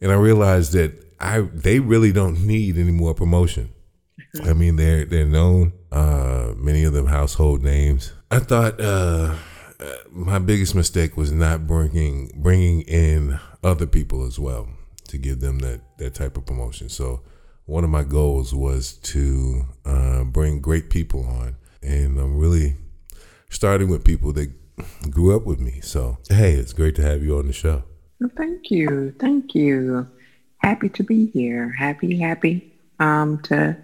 And 0.00 0.12
I 0.12 0.14
realized 0.14 0.72
that 0.74 0.92
I 1.18 1.40
they 1.40 1.80
really 1.80 2.12
don't 2.12 2.46
need 2.46 2.78
any 2.78 2.92
more 2.92 3.12
promotion. 3.12 3.72
I 4.44 4.52
mean, 4.52 4.76
they're 4.76 5.04
they're 5.04 5.26
known, 5.26 5.72
uh, 5.90 6.52
many 6.56 6.84
of 6.84 6.92
them 6.92 7.06
household 7.06 7.62
names. 7.62 8.12
I 8.30 8.38
thought 8.38 8.80
uh, 8.80 9.34
uh, 9.80 9.92
my 10.10 10.38
biggest 10.38 10.74
mistake 10.74 11.16
was 11.16 11.32
not 11.32 11.66
bringing 11.66 12.30
bringing 12.36 12.82
in 12.82 13.38
other 13.62 13.86
people 13.86 14.24
as 14.24 14.38
well 14.38 14.68
to 15.12 15.18
give 15.18 15.40
them 15.40 15.58
that 15.58 15.80
that 15.98 16.14
type 16.14 16.38
of 16.38 16.46
promotion. 16.46 16.88
So 16.88 17.20
one 17.66 17.84
of 17.84 17.90
my 17.90 18.02
goals 18.02 18.54
was 18.54 18.94
to 19.14 19.66
uh, 19.84 20.24
bring 20.24 20.60
great 20.60 20.88
people 20.88 21.24
on, 21.26 21.56
and 21.82 22.18
I'm 22.18 22.38
really 22.38 22.76
starting 23.50 23.90
with 23.90 24.04
people 24.04 24.32
that 24.32 24.50
grew 25.10 25.36
up 25.36 25.44
with 25.44 25.60
me. 25.60 25.80
So 25.82 26.16
hey, 26.30 26.54
it's 26.54 26.72
great 26.72 26.96
to 26.96 27.02
have 27.02 27.22
you 27.22 27.38
on 27.38 27.46
the 27.46 27.52
show. 27.52 27.84
Thank 28.36 28.70
you. 28.70 29.14
Thank 29.18 29.54
you. 29.54 30.08
Happy 30.58 30.88
to 30.88 31.02
be 31.02 31.26
here. 31.26 31.70
Happy, 31.76 32.18
happy 32.18 32.72
um, 32.98 33.38
to 33.42 33.76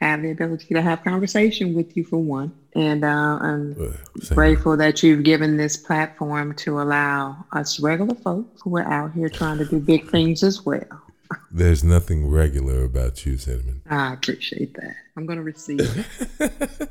have 0.00 0.22
the 0.22 0.30
ability 0.30 0.74
to 0.74 0.82
have 0.82 1.02
conversation 1.02 1.74
with 1.74 1.96
you 1.96 2.04
for 2.04 2.18
one. 2.18 2.52
And 2.74 3.04
uh, 3.04 3.38
I'm 3.40 3.74
same 4.20 4.34
grateful 4.34 4.76
that 4.76 5.02
you've 5.02 5.22
given 5.24 5.56
this 5.56 5.76
platform 5.76 6.54
to 6.56 6.80
allow 6.80 7.44
us 7.52 7.80
regular 7.80 8.14
folks 8.14 8.60
who 8.62 8.76
are 8.76 8.86
out 8.86 9.12
here 9.12 9.28
trying 9.28 9.58
to 9.58 9.64
do 9.64 9.80
big 9.80 10.08
things 10.10 10.42
as 10.42 10.64
well. 10.64 11.02
There's 11.50 11.82
nothing 11.82 12.30
regular 12.30 12.84
about 12.84 13.24
you, 13.24 13.38
Cinnamon. 13.38 13.82
I 13.88 14.12
appreciate 14.12 14.74
that. 14.74 14.94
I'm 15.16 15.26
going 15.26 15.38
to 15.38 15.42
receive 15.42 15.80
it. 15.80 16.90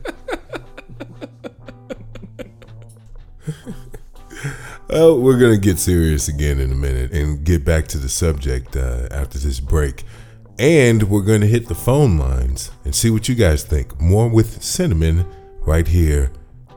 Oh, 4.88 5.18
we're 5.18 5.38
gonna 5.38 5.58
get 5.58 5.78
serious 5.78 6.28
again 6.28 6.60
in 6.60 6.70
a 6.70 6.76
minute 6.76 7.10
and 7.10 7.44
get 7.44 7.64
back 7.64 7.88
to 7.88 7.98
the 7.98 8.08
subject 8.08 8.76
uh, 8.76 9.08
after 9.10 9.36
this 9.36 9.58
break, 9.58 10.04
and 10.58 11.02
we're 11.04 11.22
gonna 11.22 11.46
hit 11.46 11.66
the 11.66 11.74
phone 11.74 12.16
lines 12.16 12.70
and 12.84 12.94
see 12.94 13.10
what 13.10 13.28
you 13.28 13.34
guys 13.34 13.62
think. 13.62 14.00
More 14.00 14.28
with 14.28 14.62
Cinnamon 14.62 15.26
right 15.60 15.86
here 15.86 16.32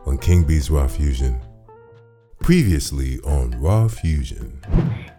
on 0.06 0.18
King 0.18 0.44
B's 0.44 0.70
Raw 0.70 0.88
Fusion. 0.88 1.40
Previously 2.42 3.20
on 3.22 3.52
Raw 3.62 3.88
Fusion. 3.88 4.62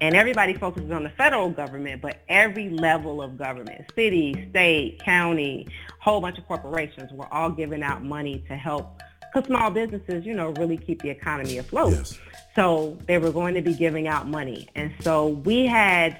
and 0.01 0.15
everybody 0.15 0.55
focuses 0.55 0.91
on 0.91 1.03
the 1.03 1.11
federal 1.11 1.51
government, 1.51 2.01
but 2.01 2.23
every 2.29 2.71
level 2.71 3.23
of 3.23 3.37
government, 3.37 3.85
city, 3.95 4.49
state, 4.51 5.01
county, 5.05 5.67
whole 6.01 6.21
bunch 6.21 6.39
of 6.39 6.47
corporations, 6.47 7.13
we're 7.13 7.29
all 7.31 7.51
giving 7.51 7.83
out 7.83 8.03
money 8.03 8.43
to 8.49 8.57
help 8.57 9.03
because 9.33 9.47
small 9.47 9.71
businesses, 9.71 10.27
you 10.27 10.35
know, 10.35 10.51
really 10.59 10.77
keep 10.77 11.03
the 11.03 11.11
economy 11.11 11.59
afloat. 11.59 11.93
Yes. 11.93 12.19
So 12.57 12.99
they 13.07 13.19
were 13.19 13.31
going 13.31 13.55
to 13.55 13.63
be 13.63 13.75
giving 13.75 14.09
out 14.09 14.27
money. 14.27 14.69
And 14.75 14.93
so 15.01 15.29
we 15.29 15.67
had 15.67 16.19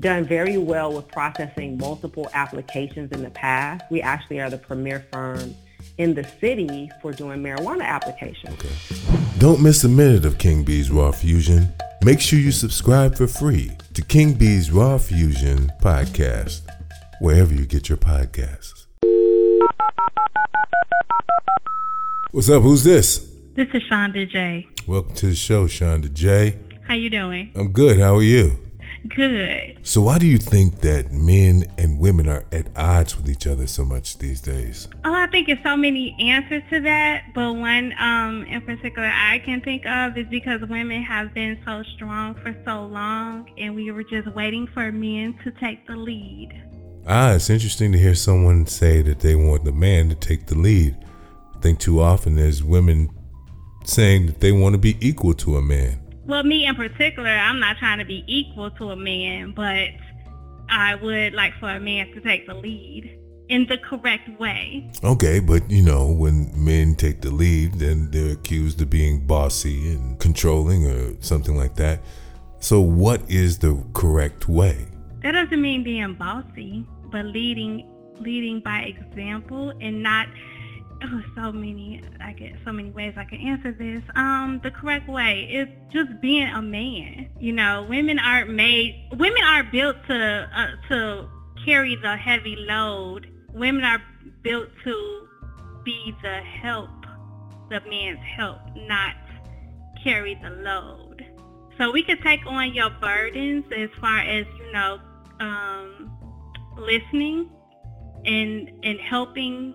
done 0.00 0.24
very 0.24 0.58
well 0.58 0.92
with 0.92 1.08
processing 1.08 1.78
multiple 1.78 2.28
applications 2.34 3.12
in 3.12 3.22
the 3.22 3.30
past. 3.30 3.84
We 3.90 4.02
actually 4.02 4.40
are 4.40 4.50
the 4.50 4.58
premier 4.58 5.06
firm 5.12 5.54
in 5.98 6.14
the 6.14 6.24
city 6.40 6.90
for 7.00 7.12
doing 7.12 7.42
marijuana 7.42 7.84
applications. 7.84 8.58
Don't 9.38 9.62
miss 9.62 9.84
a 9.84 9.88
minute 9.88 10.24
of 10.24 10.38
King 10.38 10.64
B's 10.64 10.90
Raw 10.90 11.12
Fusion. 11.12 11.72
Make 12.02 12.20
sure 12.20 12.38
you 12.38 12.52
subscribe 12.52 13.14
for 13.14 13.26
free 13.26 13.70
to 13.94 14.02
King 14.02 14.34
B's 14.34 14.70
Raw 14.70 14.98
Fusion 14.98 15.72
podcast, 15.80 16.62
wherever 17.20 17.54
you 17.54 17.64
get 17.64 17.88
your 17.88 17.98
podcasts. 17.98 18.86
What's 22.32 22.50
up? 22.50 22.62
Who's 22.62 22.82
this? 22.82 23.30
This 23.54 23.68
is 23.72 23.82
Shonda 23.88 24.28
J. 24.28 24.66
Welcome 24.88 25.14
to 25.14 25.26
the 25.26 25.36
show, 25.36 25.66
Shonda 25.66 26.12
J. 26.12 26.58
How 26.82 26.94
you 26.94 27.08
doing? 27.08 27.52
I'm 27.54 27.70
good. 27.70 28.00
How 28.00 28.16
are 28.16 28.22
you? 28.22 28.58
Good. 29.08 29.78
So, 29.82 30.00
why 30.00 30.18
do 30.18 30.26
you 30.26 30.38
think 30.38 30.80
that 30.80 31.12
men 31.12 31.66
and 31.76 31.98
women 31.98 32.26
are 32.28 32.44
at 32.50 32.68
odds 32.74 33.16
with 33.16 33.28
each 33.28 33.46
other 33.46 33.66
so 33.66 33.84
much 33.84 34.16
these 34.16 34.40
days? 34.40 34.88
Oh, 35.04 35.12
I 35.12 35.26
think 35.26 35.48
it's 35.48 35.62
so 35.62 35.76
many 35.76 36.16
answers 36.18 36.62
to 36.70 36.80
that, 36.80 37.24
but 37.34 37.52
one 37.52 37.92
um, 37.98 38.44
in 38.44 38.62
particular 38.62 39.10
I 39.12 39.40
can 39.40 39.60
think 39.60 39.84
of 39.84 40.16
is 40.16 40.26
because 40.28 40.62
women 40.62 41.02
have 41.02 41.34
been 41.34 41.58
so 41.66 41.82
strong 41.94 42.34
for 42.36 42.56
so 42.64 42.86
long, 42.86 43.50
and 43.58 43.74
we 43.74 43.90
were 43.92 44.04
just 44.04 44.28
waiting 44.34 44.66
for 44.68 44.90
men 44.90 45.38
to 45.44 45.50
take 45.50 45.86
the 45.86 45.96
lead. 45.96 46.62
Ah, 47.06 47.34
it's 47.34 47.50
interesting 47.50 47.92
to 47.92 47.98
hear 47.98 48.14
someone 48.14 48.64
say 48.64 49.02
that 49.02 49.20
they 49.20 49.34
want 49.34 49.64
the 49.64 49.72
man 49.72 50.08
to 50.08 50.14
take 50.14 50.46
the 50.46 50.56
lead. 50.56 50.96
I 51.54 51.58
think 51.58 51.78
too 51.78 52.00
often 52.00 52.36
there's 52.36 52.64
women 52.64 53.10
saying 53.84 54.26
that 54.26 54.40
they 54.40 54.52
want 54.52 54.72
to 54.72 54.78
be 54.78 54.96
equal 55.06 55.34
to 55.34 55.58
a 55.58 55.62
man. 55.62 56.00
Well, 56.26 56.42
me 56.42 56.66
in 56.66 56.74
particular, 56.74 57.28
I'm 57.28 57.60
not 57.60 57.76
trying 57.78 57.98
to 57.98 58.04
be 58.04 58.24
equal 58.26 58.70
to 58.72 58.90
a 58.90 58.96
man, 58.96 59.52
but 59.52 59.88
I 60.68 60.94
would 60.94 61.34
like 61.34 61.54
for 61.60 61.68
a 61.68 61.80
man 61.80 62.12
to 62.12 62.20
take 62.20 62.46
the 62.46 62.54
lead 62.54 63.18
in 63.48 63.66
the 63.66 63.76
correct 63.76 64.28
way. 64.40 64.90
Okay, 65.02 65.38
but 65.38 65.70
you 65.70 65.82
know, 65.82 66.10
when 66.10 66.50
men 66.54 66.94
take 66.94 67.20
the 67.20 67.30
lead, 67.30 67.74
then 67.74 68.10
they're 68.10 68.32
accused 68.32 68.80
of 68.80 68.88
being 68.88 69.26
bossy 69.26 69.92
and 69.92 70.18
controlling 70.18 70.86
or 70.86 71.14
something 71.20 71.56
like 71.56 71.74
that. 71.76 72.00
So, 72.60 72.80
what 72.80 73.20
is 73.28 73.58
the 73.58 73.84
correct 73.92 74.48
way? 74.48 74.86
That 75.22 75.32
doesn't 75.32 75.60
mean 75.60 75.84
being 75.84 76.14
bossy, 76.14 76.86
but 77.10 77.26
leading 77.26 77.90
leading 78.20 78.60
by 78.60 78.80
example 78.82 79.72
and 79.80 80.02
not 80.02 80.28
oh 81.04 81.22
so 81.34 81.52
many 81.52 82.02
I 82.20 82.32
get 82.32 82.52
so 82.64 82.72
many 82.72 82.90
ways 82.90 83.14
I 83.16 83.24
can 83.24 83.40
answer 83.40 83.72
this. 83.72 84.02
Um 84.16 84.60
the 84.62 84.70
correct 84.70 85.08
way 85.08 85.42
is 85.44 85.68
just 85.92 86.20
being 86.20 86.48
a 86.48 86.62
man. 86.62 87.30
You 87.38 87.52
know, 87.52 87.86
women 87.88 88.18
aren't 88.18 88.50
made 88.50 89.08
women 89.12 89.42
are 89.44 89.64
built 89.64 89.96
to 90.08 90.48
uh, 90.54 90.88
to 90.88 91.28
carry 91.64 91.96
the 91.96 92.16
heavy 92.16 92.56
load. 92.56 93.30
Women 93.52 93.84
are 93.84 94.02
built 94.42 94.68
to 94.84 95.28
be 95.84 96.14
the 96.22 96.40
help, 96.62 96.90
the 97.70 97.80
man's 97.88 98.18
help, 98.36 98.58
not 98.76 99.14
carry 100.02 100.38
the 100.42 100.50
load. 100.50 101.24
So 101.78 101.90
we 101.90 102.02
can 102.02 102.20
take 102.22 102.46
on 102.46 102.72
your 102.72 102.90
burdens 102.90 103.64
as 103.76 103.90
far 104.00 104.20
as, 104.20 104.46
you 104.58 104.72
know, 104.72 105.00
um, 105.40 106.10
listening 106.78 107.50
and 108.24 108.70
and 108.82 108.98
helping 109.00 109.74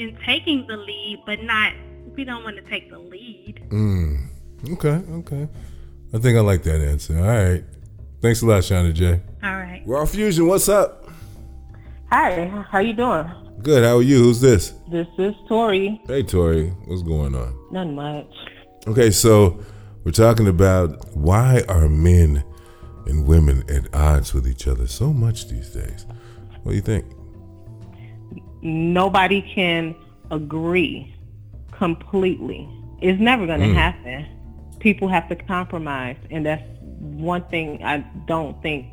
and 0.00 0.18
taking 0.24 0.66
the 0.66 0.76
lead, 0.76 1.22
but 1.26 1.42
not 1.42 1.72
we 2.16 2.24
don't 2.24 2.42
want 2.42 2.56
to 2.56 2.62
take 2.62 2.90
the 2.90 2.98
lead. 2.98 3.62
Mm. 3.68 4.26
Okay, 4.72 5.00
okay. 5.12 5.48
I 6.12 6.18
think 6.18 6.36
I 6.36 6.40
like 6.40 6.62
that 6.64 6.80
answer. 6.80 7.16
All 7.16 7.24
right. 7.24 7.64
Thanks 8.20 8.42
a 8.42 8.46
lot, 8.46 8.62
Shonda 8.62 8.92
J. 8.92 9.20
All 9.42 9.56
right. 9.56 9.82
Raw 9.86 10.04
Fusion, 10.04 10.46
what's 10.46 10.68
up? 10.68 11.08
Hi, 12.10 12.46
how 12.70 12.80
you 12.80 12.92
doing? 12.92 13.30
Good. 13.62 13.84
How 13.84 13.98
are 13.98 14.02
you? 14.02 14.18
Who's 14.24 14.40
this? 14.40 14.74
This 14.90 15.06
is 15.18 15.34
Tori. 15.48 16.00
Hey, 16.06 16.22
Tori. 16.22 16.70
What's 16.86 17.02
going 17.02 17.34
on? 17.34 17.56
Not 17.70 17.88
much. 17.88 18.32
Okay, 18.86 19.10
so 19.10 19.62
we're 20.04 20.12
talking 20.12 20.48
about 20.48 21.14
why 21.14 21.62
are 21.68 21.88
men 21.88 22.42
and 23.06 23.26
women 23.26 23.62
at 23.70 23.94
odds 23.94 24.34
with 24.34 24.48
each 24.48 24.66
other 24.66 24.86
so 24.86 25.12
much 25.12 25.48
these 25.48 25.70
days? 25.70 26.06
What 26.62 26.72
do 26.72 26.76
you 26.76 26.82
think? 26.82 27.06
Nobody 28.62 29.42
can 29.42 29.94
agree 30.30 31.14
completely. 31.72 32.68
It's 33.00 33.20
never 33.20 33.46
going 33.46 33.60
to 33.60 33.66
Mm. 33.66 33.74
happen. 33.74 34.26
People 34.80 35.08
have 35.08 35.28
to 35.28 35.34
compromise, 35.36 36.16
and 36.30 36.44
that's 36.46 36.62
one 37.00 37.42
thing 37.44 37.82
I 37.82 38.04
don't 38.26 38.60
think 38.62 38.86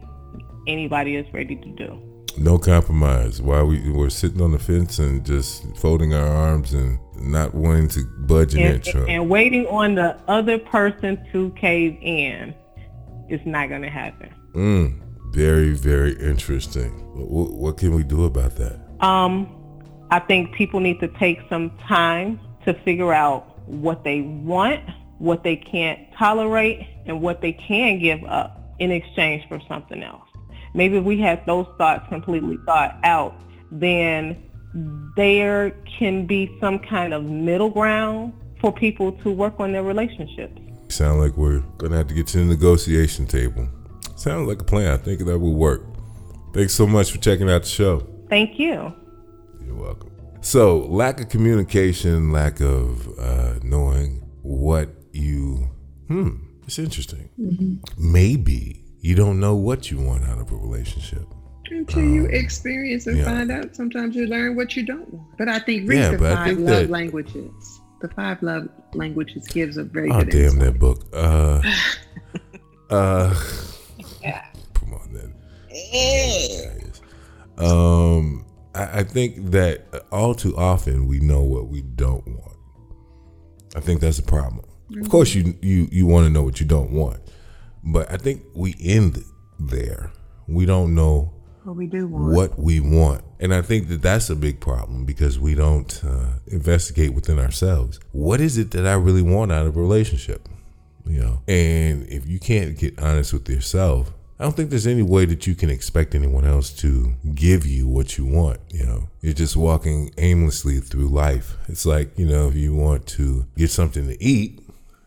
anybody 0.68 1.16
is 1.16 1.26
ready 1.34 1.56
to 1.56 1.70
do. 1.70 2.00
No 2.38 2.58
compromise. 2.58 3.42
Why 3.42 3.64
we 3.64 3.90
we're 3.90 4.10
sitting 4.10 4.42
on 4.42 4.52
the 4.52 4.60
fence 4.60 5.00
and 5.00 5.26
just 5.26 5.66
folding 5.78 6.14
our 6.14 6.28
arms 6.28 6.74
and 6.74 7.00
not 7.20 7.56
wanting 7.56 7.88
to 7.90 8.06
budge 8.28 8.54
an 8.54 8.60
inch. 8.62 8.92
huh? 8.94 9.06
and 9.08 9.28
waiting 9.30 9.66
on 9.68 9.96
the 9.96 10.16
other 10.28 10.58
person 10.60 11.18
to 11.32 11.50
cave 11.52 11.98
in 12.02 12.54
is 13.30 13.42
not 13.46 13.70
going 13.70 13.82
to 13.82 13.90
happen. 13.90 14.30
Mm, 14.54 14.94
very, 15.34 15.72
very 15.74 16.14
interesting. 16.22 16.92
What, 17.16 17.52
what 17.54 17.78
can 17.78 17.94
we 17.96 18.04
do 18.04 18.26
about 18.26 18.56
that? 18.58 18.80
Um, 19.06 19.48
I 20.10 20.20
think 20.20 20.54
people 20.56 20.80
need 20.80 21.00
to 21.02 21.08
take 21.08 21.40
some 21.50 21.72
time 21.88 22.40
to 22.66 22.74
figure 22.74 23.14
out 23.14 23.58
what 23.68 24.04
they 24.04 24.22
want, 24.22 24.82
what 25.20 25.44
they 25.44 25.56
can't 25.56 26.00
tolerate, 26.18 26.88
and 27.06 27.22
what 27.22 27.42
they 27.42 27.54
can 27.54 28.00
give 28.00 28.24
up 28.24 28.74
in 28.80 28.92
exchange 28.92 29.48
for 29.48 29.60
something 29.68 30.04
else. 30.04 30.24
Maybe 30.74 30.98
if 30.98 31.04
we 31.04 31.20
had 31.20 31.46
those 31.46 31.68
thoughts 31.78 32.08
completely 32.10 32.58
thought 32.66 32.98
out, 33.04 33.36
then 33.72 34.44
there 35.16 35.72
can 36.00 36.26
be 36.26 36.56
some 36.62 36.80
kind 36.80 37.14
of 37.14 37.24
middle 37.24 37.70
ground 37.70 38.34
for 38.62 38.72
people 38.72 39.12
to 39.24 39.32
work 39.32 39.60
on 39.60 39.72
their 39.72 39.84
relationships. 39.84 40.62
Sound 40.90 41.20
like 41.20 41.36
we're 41.36 41.60
gonna 41.78 41.98
have 41.98 42.08
to 42.08 42.14
get 42.14 42.28
to 42.28 42.38
the 42.38 42.46
negotiation 42.46 43.26
table. 43.26 43.68
Sounds 44.16 44.48
like 44.48 44.62
a 44.62 44.64
plan. 44.64 44.94
I 44.94 44.98
think 44.98 45.20
that 45.20 45.40
will 45.40 45.56
work. 45.56 45.84
Thanks 46.54 46.74
so 46.74 46.88
much 46.88 47.12
for 47.12 47.18
checking 47.18 47.50
out 47.50 47.64
the 47.64 47.70
show. 47.70 48.08
Thank 48.30 48.60
you. 48.60 48.94
You're 49.68 49.76
welcome. 49.76 50.12
So, 50.42 50.80
lack 50.88 51.20
of 51.20 51.28
communication, 51.30 52.32
lack 52.32 52.62
of 52.62 53.08
uh, 53.20 53.56
knowing 53.64 54.24
what 54.44 54.90
you. 55.12 55.70
Hmm, 56.08 56.38
it's 56.64 56.80
interesting. 56.80 57.30
Maybe 57.98 58.84
you 59.02 59.14
don't 59.16 59.40
know 59.42 59.56
what 59.56 59.92
you 59.92 59.98
want 60.00 60.24
out 60.24 60.40
of 60.40 60.52
a 60.52 60.56
relationship. 60.56 61.26
Until 61.70 62.02
you 62.04 62.26
experience 62.28 63.08
and 63.08 63.18
yeah. 63.18 63.26
find 63.26 63.52
out, 63.52 63.76
sometimes 63.76 64.16
you 64.16 64.26
learn 64.28 64.56
what 64.56 64.78
you 64.78 64.86
don't 64.86 65.14
want. 65.14 65.38
But 65.38 65.50
I 65.50 65.60
think 65.60 65.90
read 65.90 65.98
Yeah, 65.98 66.12
the 66.12 66.18
five 66.36 66.58
love 66.60 66.66
that- 66.68 66.90
languages. 66.90 67.82
The 68.00 68.08
five 68.10 68.42
love 68.44 68.70
languages 68.94 69.48
gives 69.48 69.76
a 69.78 69.84
very 69.84 70.10
Oh, 70.12 70.20
good 70.20 70.30
damn 70.30 70.42
insight. 70.44 70.60
that 70.62 70.80
book. 70.80 71.04
Uh, 71.12 71.62
uh, 72.94 73.34
come 74.76 74.94
on 74.94 75.12
then. 75.12 75.34
Yes. 75.72 77.02
Um, 77.58 78.46
I, 78.78 79.00
I 79.00 79.04
think 79.04 79.52
that 79.52 79.86
all 80.12 80.34
too 80.36 80.56
often 80.58 81.08
we 81.08 81.20
know 81.20 81.42
what 81.42 81.68
we 81.68 81.82
don't 81.82 82.26
want. 82.28 82.58
I 83.76 83.80
think 83.80 84.02
that's 84.02 84.20
a 84.20 84.24
problem. 84.24 84.66
Of 85.02 85.10
course, 85.10 85.36
you 85.36 85.54
you 85.62 85.88
you 85.92 86.06
want 86.06 86.26
to 86.28 86.30
know 86.30 86.44
what 86.44 86.60
you 86.62 86.66
don't 86.66 86.92
want, 86.92 87.20
but 87.84 88.10
I 88.12 88.18
think 88.18 88.44
we 88.56 88.76
end 88.82 89.22
there. 89.60 90.12
We 90.48 90.66
don't 90.66 90.96
know 90.96 91.34
What 91.64 91.76
we 91.76 91.88
do 91.88 92.08
want. 92.08 92.34
what 92.34 92.60
we 92.60 92.80
want. 92.80 93.22
And 93.40 93.54
I 93.54 93.62
think 93.62 93.90
that 93.90 94.02
that's 94.02 94.30
a 94.30 94.36
big 94.36 94.60
problem 94.62 95.06
because 95.06 95.38
we 95.40 95.54
don't 95.56 96.02
uh, 96.04 96.40
investigate 96.48 97.14
within 97.14 97.38
ourselves. 97.38 98.00
What 98.14 98.40
is 98.42 98.58
it 98.58 98.72
that 98.72 98.88
I 98.88 98.94
really 98.94 99.22
want 99.22 99.52
out 99.52 99.68
of 99.68 99.76
a 99.76 99.80
relationship? 99.82 100.48
You 101.06 101.20
know, 101.20 101.42
and 101.48 102.08
if 102.08 102.26
you 102.28 102.40
can't 102.40 102.78
get 102.78 102.98
honest 103.00 103.34
with 103.34 103.48
yourself, 103.50 104.12
I 104.40 104.44
don't 104.44 104.56
think 104.56 104.70
there's 104.70 104.86
any 104.86 105.02
way 105.02 105.26
that 105.26 105.48
you 105.48 105.56
can 105.56 105.72
expect 105.72 106.14
anyone 106.14 106.46
else 106.46 106.72
to 106.82 107.14
give 107.34 107.66
you 107.66 107.88
what 107.88 108.20
you 108.20 108.26
want. 108.26 108.60
You 108.70 108.86
know, 108.86 109.10
you're 109.20 109.34
just 109.34 109.58
walking 109.58 110.12
aimlessly 110.20 110.80
through 110.80 111.08
life. 111.08 111.56
It's 111.68 111.88
like, 111.88 112.18
you 112.20 112.28
know, 112.28 112.48
if 112.48 112.56
you 112.56 112.76
want 112.76 113.08
to 113.08 113.48
get 113.58 113.72
something 113.72 114.08
to 114.08 114.24
eat, 114.24 114.60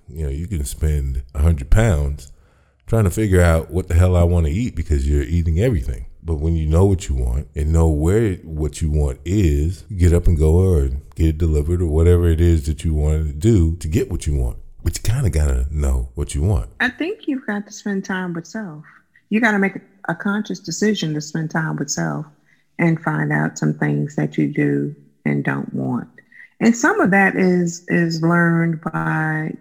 you 0.08 0.24
know, 0.24 0.30
you 0.30 0.48
can 0.48 0.64
spend 0.64 1.22
a 1.32 1.42
hundred 1.42 1.70
pounds 1.70 2.32
trying 2.88 3.04
to 3.04 3.10
figure 3.10 3.40
out 3.40 3.70
what 3.70 3.86
the 3.86 3.94
hell 3.94 4.16
I 4.16 4.24
want 4.24 4.46
to 4.46 4.52
eat 4.52 4.74
because 4.74 5.08
you're 5.08 5.22
eating 5.22 5.60
everything. 5.60 6.06
But 6.24 6.40
when 6.40 6.56
you 6.56 6.66
know 6.66 6.84
what 6.84 7.08
you 7.08 7.14
want 7.14 7.48
and 7.54 7.72
know 7.72 7.88
where 7.88 8.34
what 8.38 8.82
you 8.82 8.90
want 8.90 9.20
is, 9.24 9.82
get 9.96 10.12
up 10.12 10.26
and 10.26 10.36
go 10.36 10.56
or 10.56 10.88
get 11.14 11.28
it 11.28 11.38
delivered 11.38 11.80
or 11.80 11.86
whatever 11.86 12.28
it 12.28 12.40
is 12.40 12.66
that 12.66 12.84
you 12.84 12.94
want 12.94 13.28
to 13.28 13.32
do 13.32 13.76
to 13.76 13.86
get 13.86 14.10
what 14.10 14.26
you 14.26 14.34
want. 14.34 14.58
But 14.82 14.96
you 14.96 15.02
kind 15.04 15.24
of 15.24 15.32
got 15.32 15.46
to 15.46 15.66
know 15.70 16.08
what 16.16 16.34
you 16.34 16.42
want. 16.42 16.70
I 16.80 16.88
think 16.88 17.28
you've 17.28 17.46
got 17.46 17.66
to 17.66 17.72
spend 17.72 18.04
time 18.04 18.32
with 18.32 18.46
self. 18.46 18.84
You 19.30 19.40
got 19.40 19.52
to 19.52 19.58
make 19.58 19.76
a, 20.08 20.14
conscious 20.16 20.58
decision 20.60 21.14
to 21.14 21.20
spend 21.20 21.50
time 21.50 21.76
with 21.76 21.88
self 21.90 22.26
and 22.78 23.00
find 23.00 23.32
out 23.32 23.58
some 23.58 23.74
things 23.74 24.16
that 24.16 24.36
you 24.36 24.48
do 24.48 24.96
and 25.24 25.44
don't 25.44 25.72
want. 25.72 26.08
And 26.60 26.76
some 26.76 27.00
of 27.00 27.10
that 27.12 27.36
is 27.36 27.82
is 27.88 28.22
learned 28.22 28.80
by 28.92 29.52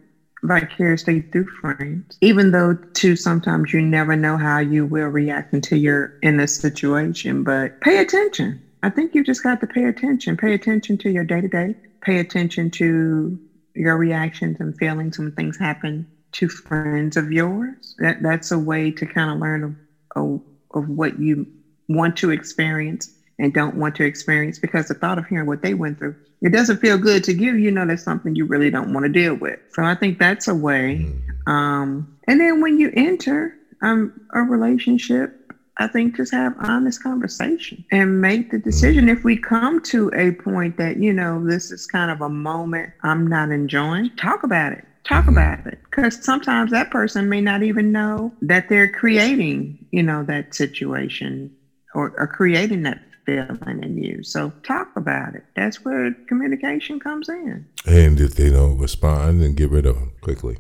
vicariously 0.44 1.22
through 1.32 1.48
friends. 1.62 2.18
Even 2.22 2.52
though 2.52 2.76
too 2.94 3.16
sometimes 3.16 3.74
you 3.74 3.82
never 3.82 4.16
know 4.16 4.38
how 4.38 4.60
you 4.60 4.86
will 4.86 5.08
react 5.08 5.54
until 5.54 5.78
you're 5.78 6.12
in 6.22 6.40
a 6.40 6.48
situation, 6.48 7.44
but 7.44 7.74
pay 7.82 8.00
attention. 8.00 8.62
I 8.84 8.90
think 8.90 9.14
you 9.14 9.24
just 9.24 9.44
got 9.44 9.60
to 9.62 9.68
pay 9.68 9.86
attention. 9.86 10.38
Pay 10.38 10.54
attention 10.54 10.98
to 11.00 11.10
your 11.12 11.24
day 11.26 11.42
to 11.42 11.48
day. 11.48 11.76
Pay 12.02 12.20
attention 12.20 12.72
to 12.72 13.40
your 13.76 13.98
reactions 13.98 14.58
and 14.60 14.76
feelings 14.78 15.20
when 15.20 15.32
things 15.34 15.58
happen 15.60 16.08
to 16.34 16.48
friends 16.48 17.18
of 17.18 17.32
yours. 17.32 17.96
That 18.00 18.18
that's 18.22 18.52
a 18.52 18.60
way 18.60 18.92
to 18.92 19.06
kind 19.06 19.32
of 19.32 19.40
learn 19.40 19.64
of, 19.64 19.76
of, 20.16 20.42
of 20.74 20.90
what 20.90 21.20
you 21.20 21.48
want 21.88 22.16
to 22.18 22.30
experience 22.30 23.10
and 23.40 23.54
don't 23.54 23.76
want 23.76 23.96
to 23.96 24.04
experience 24.04 24.60
because 24.60 24.88
the 24.88 24.94
thought 24.96 25.18
of 25.18 25.26
hearing 25.26 25.48
what 25.48 25.62
they 25.62 25.74
went 25.74 25.98
through, 25.98 26.16
it 26.42 26.52
doesn't 26.52 26.78
feel 26.78 26.98
good 26.98 27.24
to 27.24 27.34
you. 27.34 27.56
You 27.56 27.72
know, 27.72 27.86
that's 27.86 28.04
something 28.04 28.36
you 28.36 28.46
really 28.46 28.70
don't 28.70 28.94
want 28.94 29.06
to 29.06 29.10
deal 29.10 29.36
with. 29.36 29.58
So 29.74 29.84
I 29.84 29.96
think 29.96 30.20
that's 30.20 30.48
a 30.48 30.56
way. 30.56 31.06
Um, 31.48 32.08
and 32.28 32.40
then 32.40 32.62
when 32.62 32.78
you 32.78 32.92
enter 32.94 33.56
um, 33.82 34.12
a 34.34 34.42
relationship, 34.42 35.32
I 35.78 35.88
think 35.88 36.18
just 36.18 36.34
have 36.34 36.54
honest 36.60 37.02
conversation 37.02 37.86
and 37.90 38.20
make 38.20 38.52
the 38.52 38.60
decision. 38.60 39.08
If 39.08 39.24
we 39.24 39.38
come 39.38 39.82
to 39.84 40.12
a 40.14 40.32
point 40.34 40.76
that, 40.76 40.98
you 40.98 41.14
know, 41.14 41.46
this 41.46 41.72
is 41.72 41.86
kind 41.86 42.12
of 42.12 42.20
a 42.20 42.30
moment 42.30 42.92
I'm 43.04 43.26
not 43.26 43.50
enjoying, 43.50 44.10
talk 44.18 44.44
about 44.44 44.74
it. 44.74 44.89
Talk 45.10 45.28
about 45.28 45.66
it. 45.66 45.80
Because 45.90 46.24
sometimes 46.24 46.70
that 46.70 46.92
person 46.92 47.30
may 47.30 47.42
not 47.42 47.64
even 47.64 47.92
know 47.92 48.32
that 48.42 48.68
they're 48.70 48.88
creating, 48.88 49.76
you 49.90 50.04
know, 50.04 50.24
that 50.26 50.54
situation 50.54 51.52
or, 51.96 52.14
or 52.18 52.28
creating 52.28 52.84
that 52.84 53.00
feeling 53.26 53.84
in 53.84 53.98
you. 53.98 54.22
So 54.22 54.54
talk 54.64 54.88
about 54.96 55.34
it. 55.34 55.44
That's 55.56 55.78
where 55.84 56.12
communication 56.28 57.00
comes 57.00 57.28
in. 57.28 57.66
And 57.88 58.20
if 58.20 58.36
they 58.36 58.52
don't 58.52 58.78
respond, 58.78 59.42
then 59.42 59.56
get 59.56 59.72
rid 59.72 59.88
of 59.88 59.96
them 59.96 60.12
quickly. 60.22 60.58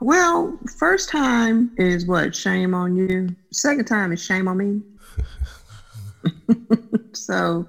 Well, 0.00 0.58
first 0.78 1.10
time 1.10 1.70
is 1.76 2.06
what? 2.06 2.34
Shame 2.34 2.72
on 2.72 2.96
you. 2.96 3.28
Second 3.52 3.84
time 3.84 4.12
is 4.12 4.22
shame 4.22 4.48
on 4.48 4.56
me. 4.56 4.82
so 7.14 7.66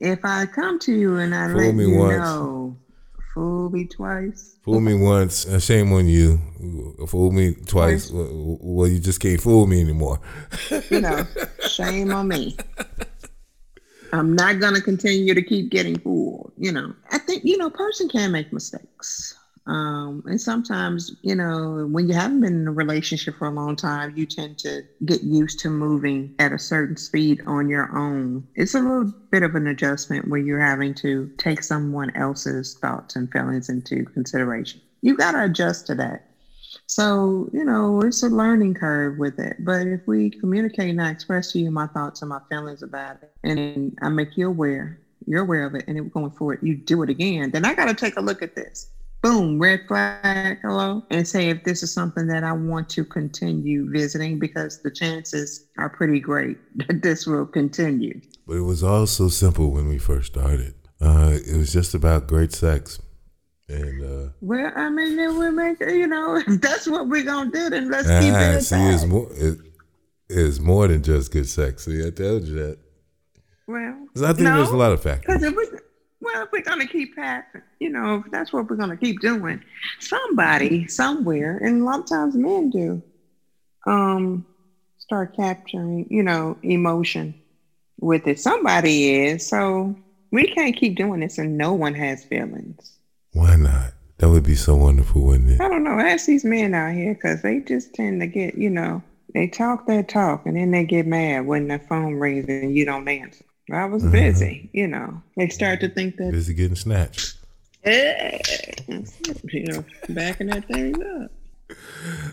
if 0.00 0.20
I 0.24 0.46
come 0.46 0.78
to 0.80 0.92
you 0.92 1.16
and 1.16 1.34
I 1.34 1.48
Fool 1.48 1.60
let 1.60 1.74
me 1.74 1.86
you 1.86 1.98
once. 1.98 2.16
know, 2.16 2.76
fool 3.38 3.70
me 3.70 3.84
twice. 3.84 4.56
Fool 4.64 4.80
me 4.80 4.94
once, 4.94 5.46
uh, 5.46 5.60
shame 5.60 5.92
on 5.92 6.08
you. 6.08 6.40
Fool 7.06 7.30
me 7.30 7.54
twice. 7.66 8.10
Well, 8.10 8.58
well, 8.60 8.88
you 8.88 8.98
just 8.98 9.20
can't 9.20 9.40
fool 9.40 9.66
me 9.66 9.80
anymore. 9.80 10.20
You 10.90 11.00
know, 11.00 11.26
shame 11.68 12.12
on 12.12 12.28
me. 12.28 12.56
I'm 14.12 14.34
not 14.34 14.58
gonna 14.58 14.80
continue 14.80 15.34
to 15.34 15.42
keep 15.42 15.70
getting 15.70 15.98
fooled. 15.98 16.52
You 16.56 16.72
know, 16.72 16.94
I 17.12 17.18
think 17.18 17.44
you 17.44 17.56
know, 17.58 17.70
person 17.70 18.08
can 18.08 18.32
make 18.32 18.52
mistakes. 18.52 19.36
Um, 19.68 20.22
and 20.24 20.40
sometimes, 20.40 21.10
you 21.22 21.34
know, 21.36 21.86
when 21.90 22.08
you 22.08 22.14
haven't 22.14 22.40
been 22.40 22.62
in 22.62 22.68
a 22.68 22.72
relationship 22.72 23.36
for 23.36 23.46
a 23.48 23.52
long 23.52 23.76
time, 23.76 24.12
you 24.14 24.26
tend 24.26 24.58
to 24.60 24.82
get 25.04 25.22
used 25.22 25.60
to 25.60 25.70
moving 25.70 26.32
at 26.38 26.52
a 26.52 26.58
certain 26.58 26.96
speed 26.96 27.42
on 27.46 27.68
your 27.68 27.94
own. 27.96 28.46
It's 28.54 28.74
a 28.74 28.80
little 28.80 29.12
bit 29.30 29.42
of 29.42 29.54
an 29.54 29.66
adjustment 29.66 30.26
where 30.28 30.40
you're 30.40 30.58
having 30.58 30.94
to 30.96 31.30
take 31.38 31.62
someone 31.62 32.10
else's 32.14 32.76
thoughts 32.80 33.14
and 33.14 33.30
feelings 33.30 33.68
into 33.68 34.04
consideration. 34.06 34.80
You 35.02 35.16
got 35.16 35.32
to 35.32 35.44
adjust 35.44 35.86
to 35.88 35.94
that. 35.96 36.22
So, 36.86 37.48
you 37.52 37.64
know, 37.64 38.00
it's 38.02 38.22
a 38.22 38.28
learning 38.28 38.74
curve 38.74 39.16
with 39.18 39.38
it. 39.38 39.56
But 39.58 39.86
if 39.86 40.00
we 40.06 40.30
communicate 40.30 40.90
and 40.90 41.02
I 41.02 41.10
express 41.10 41.52
to 41.52 41.58
you 41.58 41.70
my 41.70 41.86
thoughts 41.88 42.22
and 42.22 42.30
my 42.30 42.40
feelings 42.50 42.82
about 42.82 43.18
it, 43.22 43.30
and 43.42 43.92
I 44.02 44.08
make 44.08 44.36
you 44.36 44.48
aware, 44.48 44.98
you're 45.26 45.42
aware 45.42 45.66
of 45.66 45.74
it, 45.74 45.84
and 45.86 45.96
then 45.96 46.08
going 46.08 46.30
forward, 46.30 46.58
you 46.62 46.76
do 46.76 47.02
it 47.02 47.10
again, 47.10 47.50
then 47.50 47.64
I 47.66 47.74
got 47.74 47.86
to 47.86 47.94
take 47.94 48.16
a 48.16 48.22
look 48.22 48.42
at 48.42 48.54
this. 48.54 48.86
Boom, 49.20 49.58
red 49.58 49.80
flag, 49.88 50.58
hello, 50.62 51.02
and 51.10 51.26
say 51.26 51.48
if 51.48 51.64
this 51.64 51.82
is 51.82 51.92
something 51.92 52.28
that 52.28 52.44
I 52.44 52.52
want 52.52 52.88
to 52.90 53.04
continue 53.04 53.90
visiting 53.90 54.38
because 54.38 54.80
the 54.80 54.92
chances 54.92 55.66
are 55.76 55.90
pretty 55.90 56.20
great 56.20 56.56
that 56.86 57.02
this 57.02 57.26
will 57.26 57.46
continue. 57.46 58.20
But 58.46 58.58
it 58.58 58.62
was 58.62 58.84
all 58.84 59.06
so 59.08 59.28
simple 59.28 59.72
when 59.72 59.88
we 59.88 59.98
first 59.98 60.32
started. 60.32 60.74
Uh, 61.00 61.32
it 61.34 61.56
was 61.56 61.72
just 61.72 61.94
about 61.94 62.28
great 62.28 62.52
sex. 62.52 63.00
And 63.68 64.02
uh, 64.02 64.30
Well, 64.40 64.72
I 64.74 64.88
mean, 64.88 65.16
then 65.16 65.36
we 65.36 65.50
make 65.50 65.80
you 65.80 66.06
know 66.06 66.36
if 66.46 66.60
that's 66.60 66.86
what 66.86 67.08
we're 67.08 67.24
gonna 67.24 67.50
do. 67.50 67.70
Then 67.70 67.90
let's 67.90 68.06
keep 68.06 68.34
ah, 68.34 68.52
it. 68.52 68.60
see, 68.62 68.76
it's 68.76 69.04
more, 69.04 69.28
it, 69.32 69.58
it's 70.28 70.60
more 70.60 70.86
than 70.86 71.02
just 71.02 71.32
good 71.32 71.48
sex. 71.48 71.86
See, 71.86 72.06
I 72.06 72.10
told 72.10 72.44
you 72.44 72.54
that. 72.54 72.78
Well, 73.66 74.06
I 74.24 74.28
think 74.28 74.40
no. 74.40 74.56
there's 74.56 74.70
a 74.70 74.76
lot 74.76 74.92
of 74.92 75.02
factors. 75.02 75.42
if 75.42 75.54
we, 75.54 75.66
well, 76.32 76.42
if 76.42 76.52
we're 76.52 76.62
gonna 76.62 76.86
keep 76.86 77.14
passing, 77.14 77.62
you 77.80 77.90
know, 77.90 78.16
if 78.16 78.30
that's 78.30 78.52
what 78.52 78.68
we're 78.68 78.76
gonna 78.76 78.96
keep 78.96 79.20
doing, 79.20 79.60
somebody 80.00 80.86
somewhere, 80.86 81.58
and 81.58 81.80
a 81.80 81.84
lot 81.84 82.00
of 82.00 82.06
times 82.06 82.34
men 82.36 82.70
do, 82.70 83.02
um, 83.86 84.44
start 84.98 85.32
capturing, 85.34 86.06
you 86.10 86.22
know, 86.22 86.56
emotion 86.62 87.34
with 88.00 88.26
it. 88.26 88.38
Somebody 88.38 89.24
is, 89.24 89.46
so 89.46 89.94
we 90.30 90.46
can't 90.46 90.76
keep 90.76 90.94
doing 90.94 91.20
this, 91.20 91.38
and 91.38 91.56
no 91.56 91.72
one 91.72 91.94
has 91.94 92.24
feelings. 92.24 92.98
Why 93.32 93.56
not? 93.56 93.92
That 94.18 94.30
would 94.30 94.44
be 94.44 94.56
so 94.56 94.76
wonderful, 94.76 95.22
wouldn't 95.22 95.50
it? 95.50 95.60
I 95.60 95.68
don't 95.68 95.84
know. 95.84 95.98
Ask 95.98 96.26
these 96.26 96.44
men 96.44 96.74
out 96.74 96.92
here, 96.92 97.14
because 97.14 97.40
they 97.40 97.60
just 97.60 97.92
tend 97.92 98.20
to 98.20 98.26
get, 98.26 98.56
you 98.56 98.70
know, 98.70 99.02
they 99.34 99.46
talk 99.46 99.86
that 99.86 100.08
talk, 100.08 100.42
and 100.44 100.56
then 100.56 100.70
they 100.70 100.84
get 100.84 101.06
mad 101.06 101.46
when 101.46 101.68
the 101.68 101.78
phone 101.78 102.14
rings 102.14 102.46
and 102.48 102.74
you 102.74 102.84
don't 102.84 103.08
answer. 103.08 103.44
I 103.72 103.84
was 103.86 104.02
Uh-huh. 104.02 104.12
busy, 104.12 104.70
you 104.72 104.86
know. 104.86 105.22
They 105.36 105.48
start 105.48 105.80
to 105.80 105.88
think 105.88 106.16
that 106.16 106.32
Busy 106.32 106.54
getting 106.54 106.76
snatched. 106.76 107.34
Hey, 107.82 108.40
you 109.52 109.66
know, 109.66 109.84
backing 110.08 110.48
that 110.48 110.66
thing 110.68 110.94
up. 111.22 111.30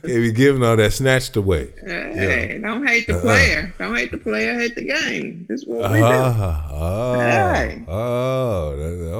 They 0.03 0.19
be 0.21 0.31
giving 0.31 0.63
all 0.63 0.77
that 0.77 0.93
snatched 0.93 1.36
away. 1.36 1.69
Hey, 1.86 2.57
don't 2.61 2.88
hate 2.88 3.05
the 3.07 3.15
Uh-uh. 3.15 3.21
player. 3.21 3.73
Don't 3.77 3.95
hate 3.95 4.11
the 4.11 4.17
player. 4.17 4.57
Hate 4.57 4.75
the 4.75 4.86
game. 4.86 5.45
This 5.49 5.61
is 5.61 5.67
what 5.67 5.91
we 5.91 5.97
do. 5.97 6.03
Ah, 6.05 6.69
oh, 6.71 7.19
Hey. 7.19 7.83
oh, 7.88 8.69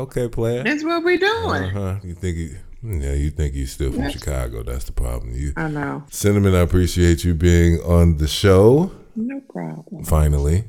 okay, 0.04 0.30
player. 0.30 0.64
That's 0.64 0.84
what 0.86 1.04
we're 1.04 1.18
doing. 1.18 1.64
Uh-huh. 1.64 1.96
You 2.04 2.14
think 2.14 2.38
you, 2.38 2.56
yeah, 2.84 3.14
you 3.14 3.30
think 3.30 3.56
you 3.56 3.66
still 3.66 3.92
from 3.92 4.10
Chicago? 4.10 4.64
That's 4.64 4.86
the 4.86 4.94
problem. 4.94 5.34
You, 5.36 5.52
I 5.58 5.68
know. 5.68 6.04
Cinnamon, 6.10 6.56
I 6.56 6.60
appreciate 6.62 7.24
you 7.26 7.34
being 7.34 7.82
on 7.82 8.18
the 8.18 8.28
show. 8.28 8.92
No 9.18 9.42
problem. 9.50 10.06
Finally, 10.06 10.64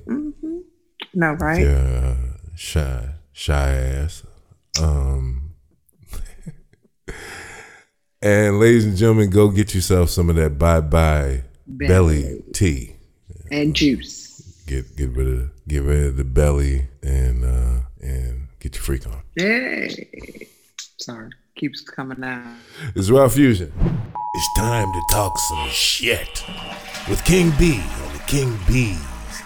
No, 1.16 1.32
right? 1.32 1.62
yeah, 1.62 2.14
shy, 2.54 3.08
shy 3.32 3.70
ass. 3.70 4.22
Um, 4.82 5.54
and 8.20 8.60
ladies 8.60 8.84
and 8.84 8.98
gentlemen, 8.98 9.30
go 9.30 9.48
get 9.48 9.74
yourself 9.74 10.10
some 10.10 10.28
of 10.28 10.36
that 10.36 10.58
bye 10.58 10.82
bye 10.82 11.44
belly 11.66 12.42
tea. 12.52 12.96
And 13.50 13.74
juice. 13.74 14.62
Get 14.66 14.94
get 14.94 15.08
rid 15.12 15.26
of 15.26 15.66
get 15.66 15.84
rid 15.84 16.04
of 16.04 16.16
the 16.18 16.24
belly 16.24 16.88
and 17.02 17.46
uh, 17.46 17.80
and 18.02 18.48
get 18.60 18.74
your 18.74 18.82
freak 18.82 19.06
on. 19.06 19.22
Hey. 19.36 20.48
Sorry. 20.98 21.30
Keeps 21.54 21.80
coming 21.80 22.22
out. 22.22 22.56
It's 22.94 23.08
Raw 23.08 23.26
Fusion. 23.28 23.72
It's 24.34 24.48
time 24.58 24.92
to 24.92 25.02
talk 25.12 25.38
some 25.38 25.68
shit 25.70 26.44
with 27.08 27.24
King 27.24 27.54
B 27.58 27.80
on 27.80 28.12
the 28.12 28.22
King 28.26 28.58
B's 28.68 29.00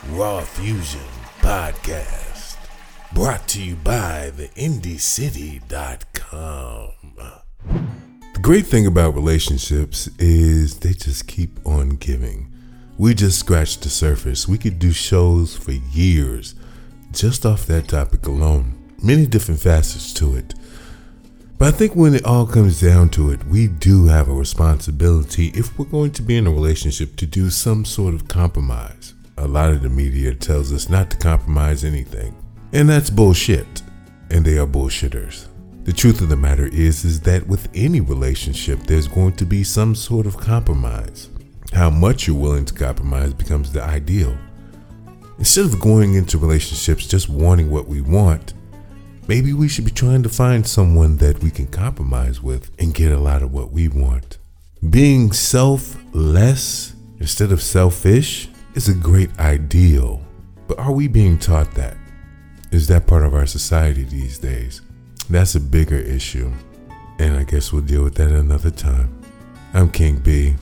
Raw 0.09 0.41
Fusion 0.41 1.01
podcast. 1.51 2.57
Brought 3.13 3.49
to 3.49 3.61
you 3.61 3.75
by 3.75 4.31
the 4.37 4.47
IndyCity.com. 4.51 6.93
The 8.35 8.41
great 8.41 8.67
thing 8.67 8.87
about 8.87 9.17
relationships 9.17 10.09
is 10.21 10.79
they 10.79 10.93
just 10.93 11.27
keep 11.27 11.59
on 11.67 11.97
giving. 11.97 12.53
we 12.99 13.15
just 13.15 13.41
scratched 13.41 13.83
the 13.83 13.89
surface. 13.89 14.47
We 14.47 14.59
could 14.59 14.79
do 14.79 14.93
shows 14.93 15.57
for 15.57 15.73
years 15.73 16.55
just 17.11 17.45
off 17.45 17.67
that 17.67 17.89
topic 17.89 18.29
alone. 18.29 18.95
Many 19.03 19.27
different 19.27 19.59
facets 19.59 20.15
to 20.15 20.37
it. 20.37 20.55
But 21.59 21.75
I 21.75 21.77
think 21.77 21.97
when 21.97 22.15
it 22.15 22.25
all 22.25 22.47
comes 22.47 22.81
down 22.81 23.09
to 23.11 23.33
it, 23.33 23.43
we 23.43 23.67
do 23.67 24.07
have 24.07 24.29
a 24.29 24.33
responsibility 24.33 25.49
if 25.49 25.77
we're 25.77 25.87
going 25.87 26.13
to 26.13 26.23
be 26.23 26.37
in 26.37 26.47
a 26.47 26.53
relationship 26.53 27.17
to 27.17 27.27
do 27.27 27.51
some 27.51 27.85
sort 27.85 28.15
of 28.15 28.29
compromise. 28.29 29.15
A 29.41 29.49
lot 29.49 29.71
of 29.73 29.81
the 29.81 29.89
media 29.89 30.35
tells 30.35 30.71
us 30.71 30.91
not 30.91 31.11
to 31.11 31.17
compromise 31.17 31.83
anything. 31.83 32.37
And 32.75 32.87
that's 32.87 33.09
bullshit. 33.09 33.81
And 34.31 34.45
they 34.45 34.59
are 34.59 34.67
bullshitters. 34.67 35.47
The 35.85 35.95
truth 35.95 36.21
of 36.21 36.29
the 36.29 36.37
matter 36.37 36.67
is 36.67 37.07
is 37.07 37.21
that 37.21 37.47
with 37.47 37.67
any 37.75 38.03
relationship 38.03 38.81
there's 38.81 39.09
going 39.09 39.33
to 39.37 39.47
be 39.47 39.65
some 39.65 39.95
sort 39.95 40.27
of 40.27 40.37
compromise. 40.37 41.31
How 41.73 41.89
much 41.89 42.27
you're 42.27 42.37
willing 42.37 42.67
to 42.67 42.75
compromise 42.75 43.33
becomes 43.33 43.73
the 43.73 43.83
ideal. 43.83 44.37
Instead 45.39 45.65
of 45.65 45.81
going 45.81 46.17
into 46.17 46.37
relationships 46.37 47.07
just 47.07 47.31
wanting 47.31 47.71
what 47.71 47.89
we 47.89 48.03
want, 48.03 48.53
maybe 49.27 49.55
we 49.55 49.69
should 49.69 49.87
be 49.87 49.91
trying 49.91 50.23
to 50.23 50.29
find 50.29 50.67
someone 50.67 51.17
that 51.17 51.43
we 51.43 51.51
can 51.51 51.67
compromise 51.67 52.43
with 52.43 52.71
and 52.79 52.93
get 52.93 53.11
a 53.11 53.19
lot 53.19 53.43
of 53.43 53.55
what 53.55 53.73
we 53.73 53.89
want. 53.89 54.37
Being 54.91 55.33
selfless 55.33 56.93
instead 57.19 57.53
of 57.53 57.63
selfish 57.63 58.50
is 58.75 58.89
a 58.89 58.95
great 58.95 59.31
ideal, 59.39 60.25
but 60.69 60.79
are 60.79 60.93
we 60.93 61.09
being 61.09 61.39
taught 61.39 61.75
that? 61.75 61.97
Is 62.71 62.87
that 62.87 63.07
part 63.07 63.25
of 63.25 63.35
our 63.35 63.47
society 63.47 64.05
these 64.05 64.39
days? 64.39 64.81
That's 65.29 65.57
a 65.57 65.61
bigger 65.61 65.99
issue, 65.99 66.53
and 67.19 67.37
I 67.37 67.45
guess 67.45 67.73
we'll 67.73 67.83
deal 67.83 68.05
with 68.05 68.15
that 68.17 68.31
another 68.31 68.71
time. 68.71 69.21
I'm 69.75 69.91
King 69.91 70.19
B, 70.19 70.55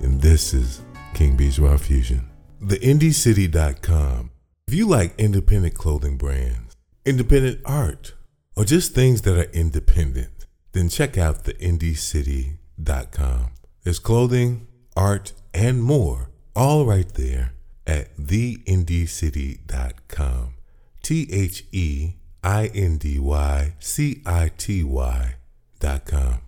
and 0.00 0.20
this 0.20 0.54
is 0.54 0.82
King 1.14 1.36
B's 1.36 1.58
Raw 1.58 1.76
Fusion. 1.76 2.28
TheIndyCity.com. 2.62 4.30
If 4.68 4.74
you 4.74 4.86
like 4.88 5.18
independent 5.18 5.74
clothing 5.74 6.16
brands, 6.16 6.76
independent 7.04 7.60
art, 7.64 8.14
or 8.56 8.64
just 8.64 8.94
things 8.94 9.22
that 9.22 9.36
are 9.36 9.50
independent, 9.50 10.46
then 10.72 10.88
check 10.88 11.18
out 11.18 11.42
TheIndyCity.com. 11.44 13.46
There's 13.82 13.98
clothing, 13.98 14.68
art, 14.96 15.32
and 15.52 15.82
more, 15.82 16.30
all 16.54 16.84
right 16.84 17.08
there 17.14 17.54
at 17.86 18.14
TheIndyCity.com. 18.16 20.54
T 21.02 21.28
H 21.32 21.64
E 21.72 22.12
I 22.44 22.66
N 22.74 22.98
D 22.98 23.18
Y 23.18 23.72
C 23.78 24.20
I 24.24 24.50
T 24.56 24.84
Y 24.84 25.34
dot 25.80 26.04
com. 26.04 26.40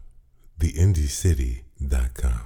TheIndyCity.com 0.60 2.40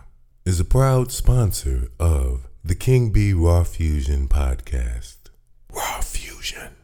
is 0.45 0.59
a 0.59 0.65
proud 0.65 1.13
sponsor 1.13 1.91
of 2.01 2.49
the 2.65 2.75
King 2.75 3.11
B 3.11 3.35
Raw 3.35 3.63
Fusion 3.65 4.27
podcast. 4.29 5.17
Raw 5.71 6.01
Fusion. 6.01 6.78